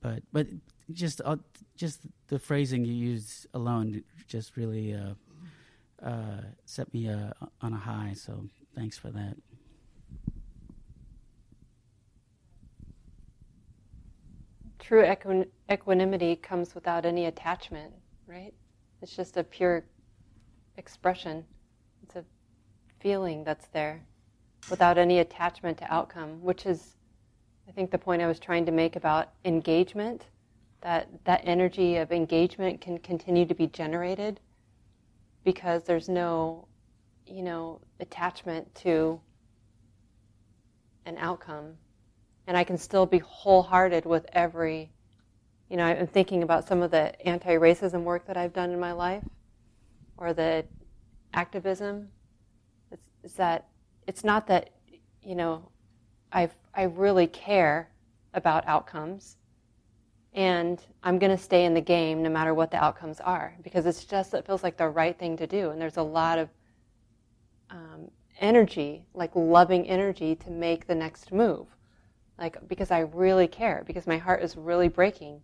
but 0.00 0.22
but 0.32 0.46
just 0.92 1.20
uh, 1.24 1.36
just 1.76 2.00
the 2.28 2.38
phrasing 2.38 2.84
you 2.84 2.92
use 2.92 3.46
alone 3.54 4.02
just 4.26 4.56
really 4.56 4.94
uh, 4.94 5.14
uh, 6.04 6.42
set 6.64 6.92
me 6.94 7.08
uh, 7.08 7.32
on 7.60 7.72
a 7.72 7.76
high. 7.76 8.14
So 8.14 8.44
thanks 8.74 8.96
for 8.98 9.10
that. 9.10 9.36
True 14.78 15.04
equanimity 15.70 16.36
comes 16.36 16.74
without 16.74 17.06
any 17.06 17.26
attachment, 17.26 17.92
right? 18.26 18.52
It's 19.02 19.14
just 19.14 19.36
a 19.36 19.44
pure 19.44 19.84
expression. 20.76 21.44
It's 22.02 22.16
a 22.16 22.24
feeling 22.98 23.44
that's 23.44 23.68
there 23.68 24.02
without 24.68 24.98
any 24.98 25.20
attachment 25.20 25.78
to 25.78 25.92
outcome, 25.92 26.42
which 26.42 26.66
is, 26.66 26.96
I 27.68 27.72
think, 27.72 27.90
the 27.90 27.98
point 27.98 28.20
I 28.20 28.26
was 28.26 28.40
trying 28.40 28.66
to 28.66 28.72
make 28.72 28.96
about 28.96 29.30
engagement. 29.44 30.26
That 30.82 31.08
that 31.24 31.42
energy 31.44 31.96
of 31.96 32.10
engagement 32.10 32.80
can 32.80 32.98
continue 32.98 33.44
to 33.46 33.54
be 33.54 33.66
generated 33.66 34.40
because 35.44 35.84
there's 35.84 36.08
no, 36.08 36.68
you 37.26 37.42
know, 37.42 37.80
attachment 37.98 38.74
to 38.76 39.20
an 41.06 41.16
outcome. 41.18 41.74
And 42.46 42.56
I 42.56 42.64
can 42.64 42.78
still 42.78 43.06
be 43.06 43.18
wholehearted 43.18 44.04
with 44.04 44.26
every, 44.32 44.90
you 45.68 45.76
know, 45.76 45.84
I'm 45.84 46.06
thinking 46.06 46.42
about 46.42 46.66
some 46.66 46.82
of 46.82 46.90
the 46.90 47.20
anti 47.26 47.54
racism 47.56 48.02
work 48.02 48.26
that 48.26 48.36
I've 48.36 48.52
done 48.52 48.70
in 48.70 48.80
my 48.80 48.92
life 48.92 49.24
or 50.16 50.32
the 50.32 50.64
activism. 51.34 52.08
It's, 52.90 53.02
it's 53.22 53.34
that, 53.34 53.68
it's 54.06 54.24
not 54.24 54.46
that, 54.48 54.70
you 55.22 55.34
know, 55.34 55.68
i 56.32 56.48
I 56.72 56.84
really 56.84 57.26
care 57.26 57.90
about 58.32 58.66
outcomes 58.66 59.36
and 60.32 60.80
I'm 61.02 61.18
going 61.18 61.36
to 61.36 61.42
stay 61.42 61.64
in 61.64 61.74
the 61.74 61.80
game 61.80 62.22
no 62.22 62.30
matter 62.30 62.54
what 62.54 62.70
the 62.70 62.82
outcomes 62.82 63.20
are 63.20 63.56
because 63.62 63.86
it's 63.86 64.04
just 64.04 64.32
it 64.34 64.46
feels 64.46 64.62
like 64.62 64.76
the 64.76 64.88
right 64.88 65.18
thing 65.18 65.36
to 65.38 65.46
do. 65.46 65.70
And 65.70 65.80
there's 65.80 65.96
a 65.96 66.02
lot 66.02 66.38
of 66.38 66.48
um, 67.70 68.10
energy 68.40 69.04
like 69.12 69.34
loving 69.34 69.86
energy 69.88 70.34
to 70.34 70.50
make 70.50 70.86
the 70.86 70.94
next 70.94 71.32
move. 71.32 71.66
Like 72.38 72.56
because 72.68 72.90
I 72.90 73.00
really 73.00 73.48
care 73.48 73.82
because 73.86 74.06
my 74.06 74.18
heart 74.18 74.42
is 74.42 74.56
really 74.56 74.88
breaking 74.88 75.40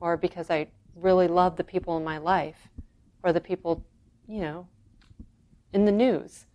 or 0.00 0.16
because 0.16 0.50
I 0.50 0.66
really 0.96 1.28
love 1.28 1.56
the 1.56 1.64
people 1.64 1.96
in 1.96 2.04
my 2.04 2.18
life 2.18 2.68
or 3.22 3.32
the 3.32 3.40
people 3.40 3.84
you 4.28 4.40
know 4.40 4.66
in 5.72 5.84
the 5.84 5.92
news 5.92 6.46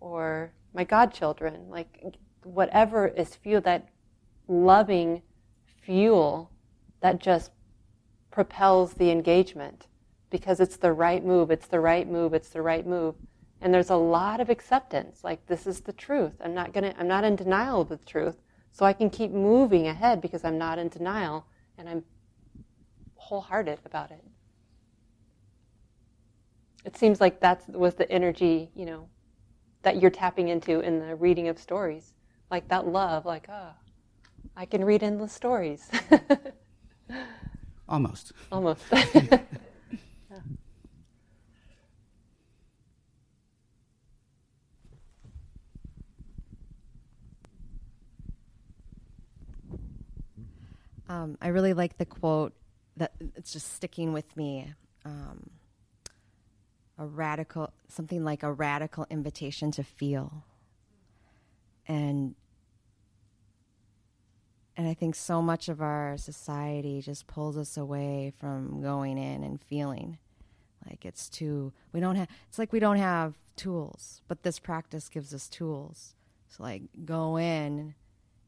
or 0.00 0.52
my 0.72 0.84
godchildren. 0.84 1.68
Like 1.68 2.16
whatever 2.44 3.08
is 3.08 3.34
fuel 3.34 3.60
that 3.62 3.88
loving 4.46 5.22
fuel 5.82 6.50
that 7.04 7.18
just 7.18 7.50
propels 8.30 8.94
the 8.94 9.10
engagement 9.10 9.88
because 10.30 10.58
it's 10.58 10.78
the 10.78 10.90
right 10.90 11.22
move, 11.22 11.50
it's 11.50 11.66
the 11.66 11.78
right 11.78 12.08
move, 12.08 12.32
it's 12.32 12.48
the 12.48 12.62
right 12.62 12.86
move. 12.86 13.14
And 13.60 13.74
there's 13.74 13.90
a 13.90 13.96
lot 13.96 14.40
of 14.40 14.48
acceptance, 14.48 15.22
like 15.22 15.44
this 15.44 15.66
is 15.66 15.82
the 15.82 15.92
truth. 15.92 16.32
I'm 16.42 16.54
not 16.54 16.72
gonna 16.72 16.94
I'm 16.98 17.06
not 17.06 17.22
in 17.22 17.36
denial 17.36 17.82
of 17.82 17.90
the 17.90 17.98
truth. 17.98 18.40
So 18.72 18.86
I 18.86 18.94
can 18.94 19.10
keep 19.10 19.32
moving 19.32 19.86
ahead 19.86 20.22
because 20.22 20.46
I'm 20.46 20.56
not 20.56 20.78
in 20.78 20.88
denial 20.88 21.44
and 21.76 21.90
I'm 21.90 22.04
wholehearted 23.16 23.80
about 23.84 24.10
it. 24.10 24.24
It 26.86 26.96
seems 26.96 27.20
like 27.20 27.40
that 27.40 27.68
was 27.68 27.96
the 27.96 28.10
energy, 28.10 28.70
you 28.74 28.86
know, 28.86 29.10
that 29.82 30.00
you're 30.00 30.10
tapping 30.10 30.48
into 30.48 30.80
in 30.80 31.00
the 31.00 31.16
reading 31.16 31.48
of 31.48 31.58
stories. 31.58 32.14
Like 32.50 32.66
that 32.68 32.86
love, 32.86 33.26
like, 33.26 33.44
ah, 33.50 33.74
oh, 33.74 34.50
I 34.56 34.64
can 34.64 34.82
read 34.82 35.02
endless 35.02 35.34
stories. 35.34 35.90
Almost. 37.88 38.32
Almost. 38.50 38.82
Um, 51.08 51.38
I 51.40 51.48
really 51.48 51.74
like 51.74 51.98
the 51.98 52.06
quote 52.06 52.54
that 52.96 53.12
it's 53.36 53.52
just 53.52 53.74
sticking 53.74 54.12
with 54.12 54.36
me. 54.36 54.72
Um, 55.04 55.50
a 56.98 57.06
radical, 57.06 57.72
something 57.88 58.24
like 58.24 58.42
a 58.42 58.52
radical 58.52 59.06
invitation 59.10 59.70
to 59.72 59.84
feel. 59.84 60.44
And 61.86 62.34
and 64.76 64.88
I 64.88 64.94
think 64.94 65.14
so 65.14 65.40
much 65.40 65.68
of 65.68 65.80
our 65.80 66.16
society 66.16 67.00
just 67.00 67.26
pulls 67.26 67.56
us 67.56 67.76
away 67.76 68.32
from 68.38 68.82
going 68.82 69.18
in 69.18 69.44
and 69.44 69.62
feeling. 69.62 70.18
Like 70.86 71.04
it's 71.04 71.28
too 71.28 71.72
we 71.92 72.00
don't 72.00 72.16
have 72.16 72.28
it's 72.48 72.58
like 72.58 72.72
we 72.72 72.80
don't 72.80 72.98
have 72.98 73.34
tools, 73.56 74.22
but 74.28 74.42
this 74.42 74.58
practice 74.58 75.08
gives 75.08 75.32
us 75.32 75.48
tools. 75.48 76.14
So 76.48 76.62
like 76.62 76.82
go 77.04 77.36
in, 77.38 77.94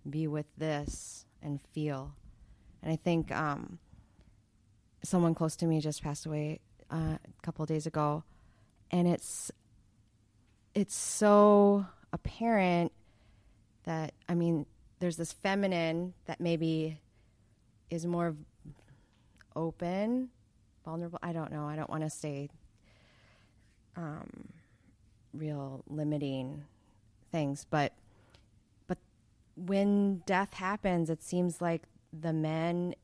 be 0.09 0.27
with 0.27 0.47
this 0.57 1.24
and 1.43 1.61
feel. 1.72 2.14
And 2.83 2.93
I 2.93 2.97
think 2.97 3.33
um, 3.33 3.79
someone 5.03 5.35
close 5.35 5.57
to 5.57 5.66
me 5.66 5.81
just 5.81 6.03
passed 6.03 6.27
away 6.27 6.61
uh, 6.91 7.16
a 7.24 7.43
couple 7.43 7.64
days 7.66 7.87
ago, 7.87 8.22
and 8.91 9.09
it's 9.09 9.51
it's 10.74 10.95
so 10.95 11.87
apparent 12.12 12.93
that 13.85 14.12
I 14.29 14.35
mean, 14.35 14.66
there's 14.99 15.16
this 15.16 15.32
feminine 15.32 16.14
that 16.24 16.40
maybe 16.40 16.99
is 17.90 18.07
more 18.07 18.34
open, 19.55 20.30
vulnerable. 20.84 21.18
I 21.22 21.32
don't 21.32 21.53
know. 21.53 21.66
I 21.66 21.76
don't 21.76 21.90
want 21.90 22.03
to 22.03 22.11
say 22.11 22.49
um, 23.97 24.49
real 25.32 25.84
limiting 25.88 26.64
things, 27.30 27.66
but 27.68 27.92
but 28.86 28.99
when 29.57 30.18
death 30.26 30.55
happens, 30.55 31.11
it 31.11 31.22
seems 31.22 31.61
like 31.61 31.82
the 32.12 32.32
men 32.32 32.94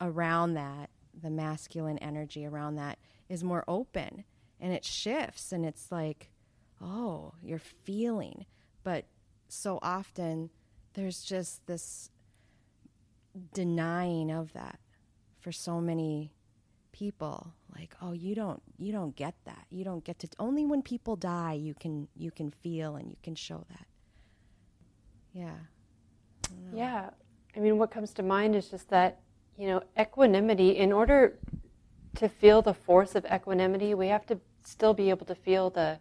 around 0.00 0.54
that, 0.54 0.90
the 1.20 1.30
masculine 1.30 1.98
energy 1.98 2.44
around 2.44 2.76
that, 2.76 2.98
is 3.28 3.44
more 3.44 3.64
open, 3.68 4.24
and 4.60 4.72
it 4.72 4.84
shifts, 4.84 5.52
and 5.52 5.64
it's 5.64 5.92
like, 5.92 6.30
oh, 6.80 7.32
you're 7.42 7.58
feeling, 7.58 8.46
but 8.82 9.04
so 9.48 9.78
often 9.82 10.50
there's 10.94 11.22
just 11.22 11.66
this 11.66 12.10
denying 13.54 14.30
of 14.30 14.52
that 14.52 14.78
for 15.40 15.52
so 15.52 15.80
many 15.80 16.32
people. 16.92 17.54
Like 17.74 17.94
oh 18.02 18.12
you 18.12 18.34
don't 18.34 18.62
you 18.78 18.92
don't 18.92 19.16
get 19.16 19.34
that. 19.44 19.66
You 19.70 19.84
don't 19.84 20.04
get 20.04 20.18
to 20.20 20.28
only 20.38 20.66
when 20.66 20.82
people 20.82 21.16
die 21.16 21.54
you 21.54 21.74
can 21.74 22.08
you 22.14 22.30
can 22.30 22.50
feel 22.50 22.96
and 22.96 23.10
you 23.10 23.16
can 23.22 23.34
show 23.34 23.64
that. 23.70 23.86
Yeah. 25.32 25.58
I 26.44 26.76
yeah. 26.76 27.10
I 27.56 27.60
mean 27.60 27.78
what 27.78 27.90
comes 27.90 28.12
to 28.14 28.22
mind 28.22 28.54
is 28.54 28.68
just 28.68 28.88
that 28.90 29.20
you 29.56 29.68
know 29.68 29.82
equanimity 29.98 30.76
in 30.76 30.92
order 30.92 31.38
to 32.16 32.28
feel 32.28 32.60
the 32.60 32.74
force 32.74 33.14
of 33.14 33.24
equanimity 33.32 33.94
we 33.94 34.08
have 34.08 34.26
to 34.26 34.38
still 34.64 34.92
be 34.92 35.08
able 35.08 35.24
to 35.26 35.34
feel 35.34 35.70
the 35.70 35.98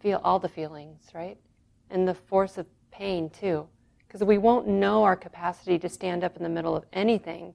feel 0.00 0.20
all 0.24 0.40
the 0.40 0.48
feelings 0.48 1.02
right? 1.14 1.38
And 1.90 2.06
the 2.06 2.14
force 2.14 2.58
of 2.58 2.66
pain 2.90 3.30
too 3.30 3.68
because 4.06 4.24
we 4.24 4.38
won't 4.38 4.66
know 4.66 5.04
our 5.04 5.14
capacity 5.14 5.78
to 5.78 5.88
stand 5.88 6.24
up 6.24 6.36
in 6.36 6.42
the 6.42 6.48
middle 6.48 6.76
of 6.76 6.84
anything 6.92 7.54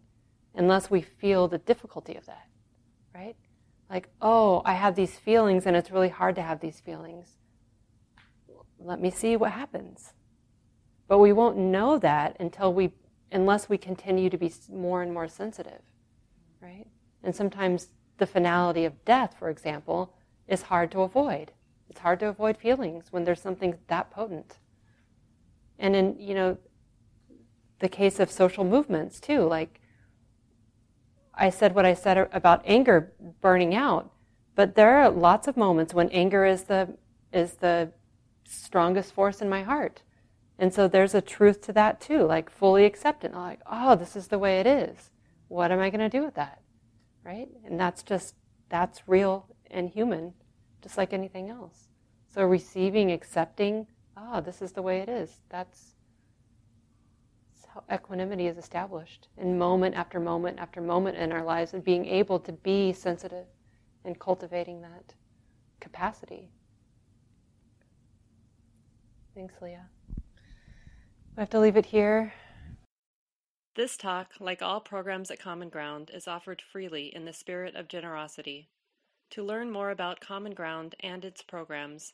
unless 0.56 0.90
we 0.90 1.02
feel 1.02 1.50
the 1.50 1.58
difficulty 1.58 2.16
of 2.16 2.26
that, 2.26 2.48
right? 3.14 3.36
Like, 3.90 4.08
oh, 4.22 4.62
I 4.64 4.74
have 4.74 4.96
these 4.96 5.18
feelings 5.18 5.66
and 5.66 5.76
it's 5.76 5.92
really 5.92 6.10
hard 6.10 6.36
to 6.36 6.42
have 6.42 6.62
these 6.62 6.80
feelings. 6.80 7.36
Let 8.80 9.02
me 9.02 9.12
see 9.12 9.36
what 9.36 9.52
happens. 9.52 10.14
But 11.08 11.20
we 11.20 11.34
won't 11.34 11.58
know 11.58 12.00
that 12.00 12.38
until 12.40 12.74
we, 12.74 12.92
unless 13.32 13.68
we 13.68 13.78
continue 13.78 14.30
to 14.30 14.38
be 14.38 14.52
more 14.72 15.02
and 15.02 15.14
more 15.14 15.28
sensitive, 15.28 15.82
right? 16.62 16.88
And 17.22 17.36
sometimes 17.36 17.90
the 18.18 18.26
finality 18.26 18.86
of 18.86 19.04
death, 19.04 19.36
for 19.38 19.50
example, 19.50 20.14
is 20.48 20.64
hard 20.64 20.90
to 20.92 21.02
avoid. 21.02 21.52
It's 21.90 22.00
hard 22.00 22.20
to 22.22 22.28
avoid 22.30 22.58
feelings 22.58 23.08
when 23.12 23.26
there's 23.26 23.42
something 23.42 23.76
that 23.88 24.10
potent. 24.10 24.58
And 25.80 25.96
in, 25.96 26.20
you 26.20 26.34
know, 26.34 26.58
the 27.80 27.90
case 27.90 28.20
of 28.20 28.32
social 28.32 28.64
movements 28.64 29.20
too, 29.20 29.42
like 29.42 29.82
I 31.34 31.50
said 31.50 31.76
what 31.76 31.86
I 31.86 31.94
said 31.94 32.30
about 32.32 32.62
anger 32.66 33.14
burning 33.42 33.76
out, 33.76 34.12
but 34.56 34.76
there 34.76 34.98
are 34.98 35.10
lots 35.10 35.48
of 35.48 35.58
moments 35.58 35.94
when 35.94 36.10
anger 36.10 36.46
is 36.46 36.64
the 36.64 36.98
is 37.34 37.56
the 37.56 37.92
strongest 38.48 39.14
force 39.14 39.42
in 39.42 39.50
my 39.50 39.64
heart. 39.64 40.02
And 40.58 40.74
so 40.74 40.88
there's 40.88 41.14
a 41.14 41.22
truth 41.22 41.62
to 41.64 41.74
that 41.74 42.00
too, 42.00 42.24
like 42.24 42.50
fully 42.50 42.86
accept 42.86 43.26
it. 43.26 43.34
Like, 43.34 43.60
oh, 43.70 43.96
this 43.96 44.16
is 44.16 44.28
the 44.28 44.40
way 44.40 44.60
it 44.60 44.68
is. 44.68 45.12
What 45.50 45.72
am 45.72 45.80
I 45.80 45.90
going 45.90 46.00
to 46.00 46.18
do 46.18 46.24
with 46.24 46.36
that? 46.36 46.62
Right? 47.24 47.50
And 47.66 47.78
that's 47.80 48.04
just 48.04 48.36
that's 48.70 49.08
real 49.08 49.48
and 49.70 49.90
human, 49.90 50.34
just 50.82 50.98
like 50.98 51.12
anything 51.12 51.50
else. 51.50 51.90
So 52.34 52.44
receiving, 52.44 53.12
accepting, 53.12 53.88
oh, 54.18 54.42
this 54.42 54.62
is 54.62 54.72
the 54.72 54.82
way 54.82 55.00
it 55.00 55.10
is. 55.10 55.42
That's 55.50 55.96
how 57.74 57.84
equanimity 57.94 58.48
is 58.48 58.58
established 58.58 59.28
in 59.38 59.58
moment 59.58 59.96
after 59.96 60.20
moment 60.20 60.60
after 60.60 60.80
moment 60.80 61.18
in 61.18 61.32
our 61.34 61.44
lives 61.44 61.74
and 61.74 61.84
being 61.84 62.06
able 62.06 62.40
to 62.40 62.54
be 62.54 62.94
sensitive 62.94 63.46
and 64.06 64.18
cultivating 64.18 64.82
that 64.82 65.14
capacity. 65.82 66.50
Thanks, 69.36 69.56
Leah. 69.62 69.90
We 71.36 71.42
have 71.42 71.50
to 71.50 71.60
leave 71.60 71.76
it 71.76 71.88
here. 71.88 72.34
This 73.76 73.98
talk, 73.98 74.32
like 74.40 74.62
all 74.62 74.80
programs 74.80 75.30
at 75.30 75.42
Common 75.42 75.68
Ground, 75.68 76.10
is 76.14 76.30
offered 76.30 76.62
freely 76.62 77.14
in 77.14 77.26
the 77.26 77.34
spirit 77.34 77.76
of 77.76 77.90
generosity. 77.90 78.70
To 79.32 79.44
learn 79.44 79.70
more 79.70 79.90
about 79.90 80.22
Common 80.22 80.54
Ground 80.54 80.96
and 81.02 81.26
its 81.26 81.42
programs, 81.42 82.14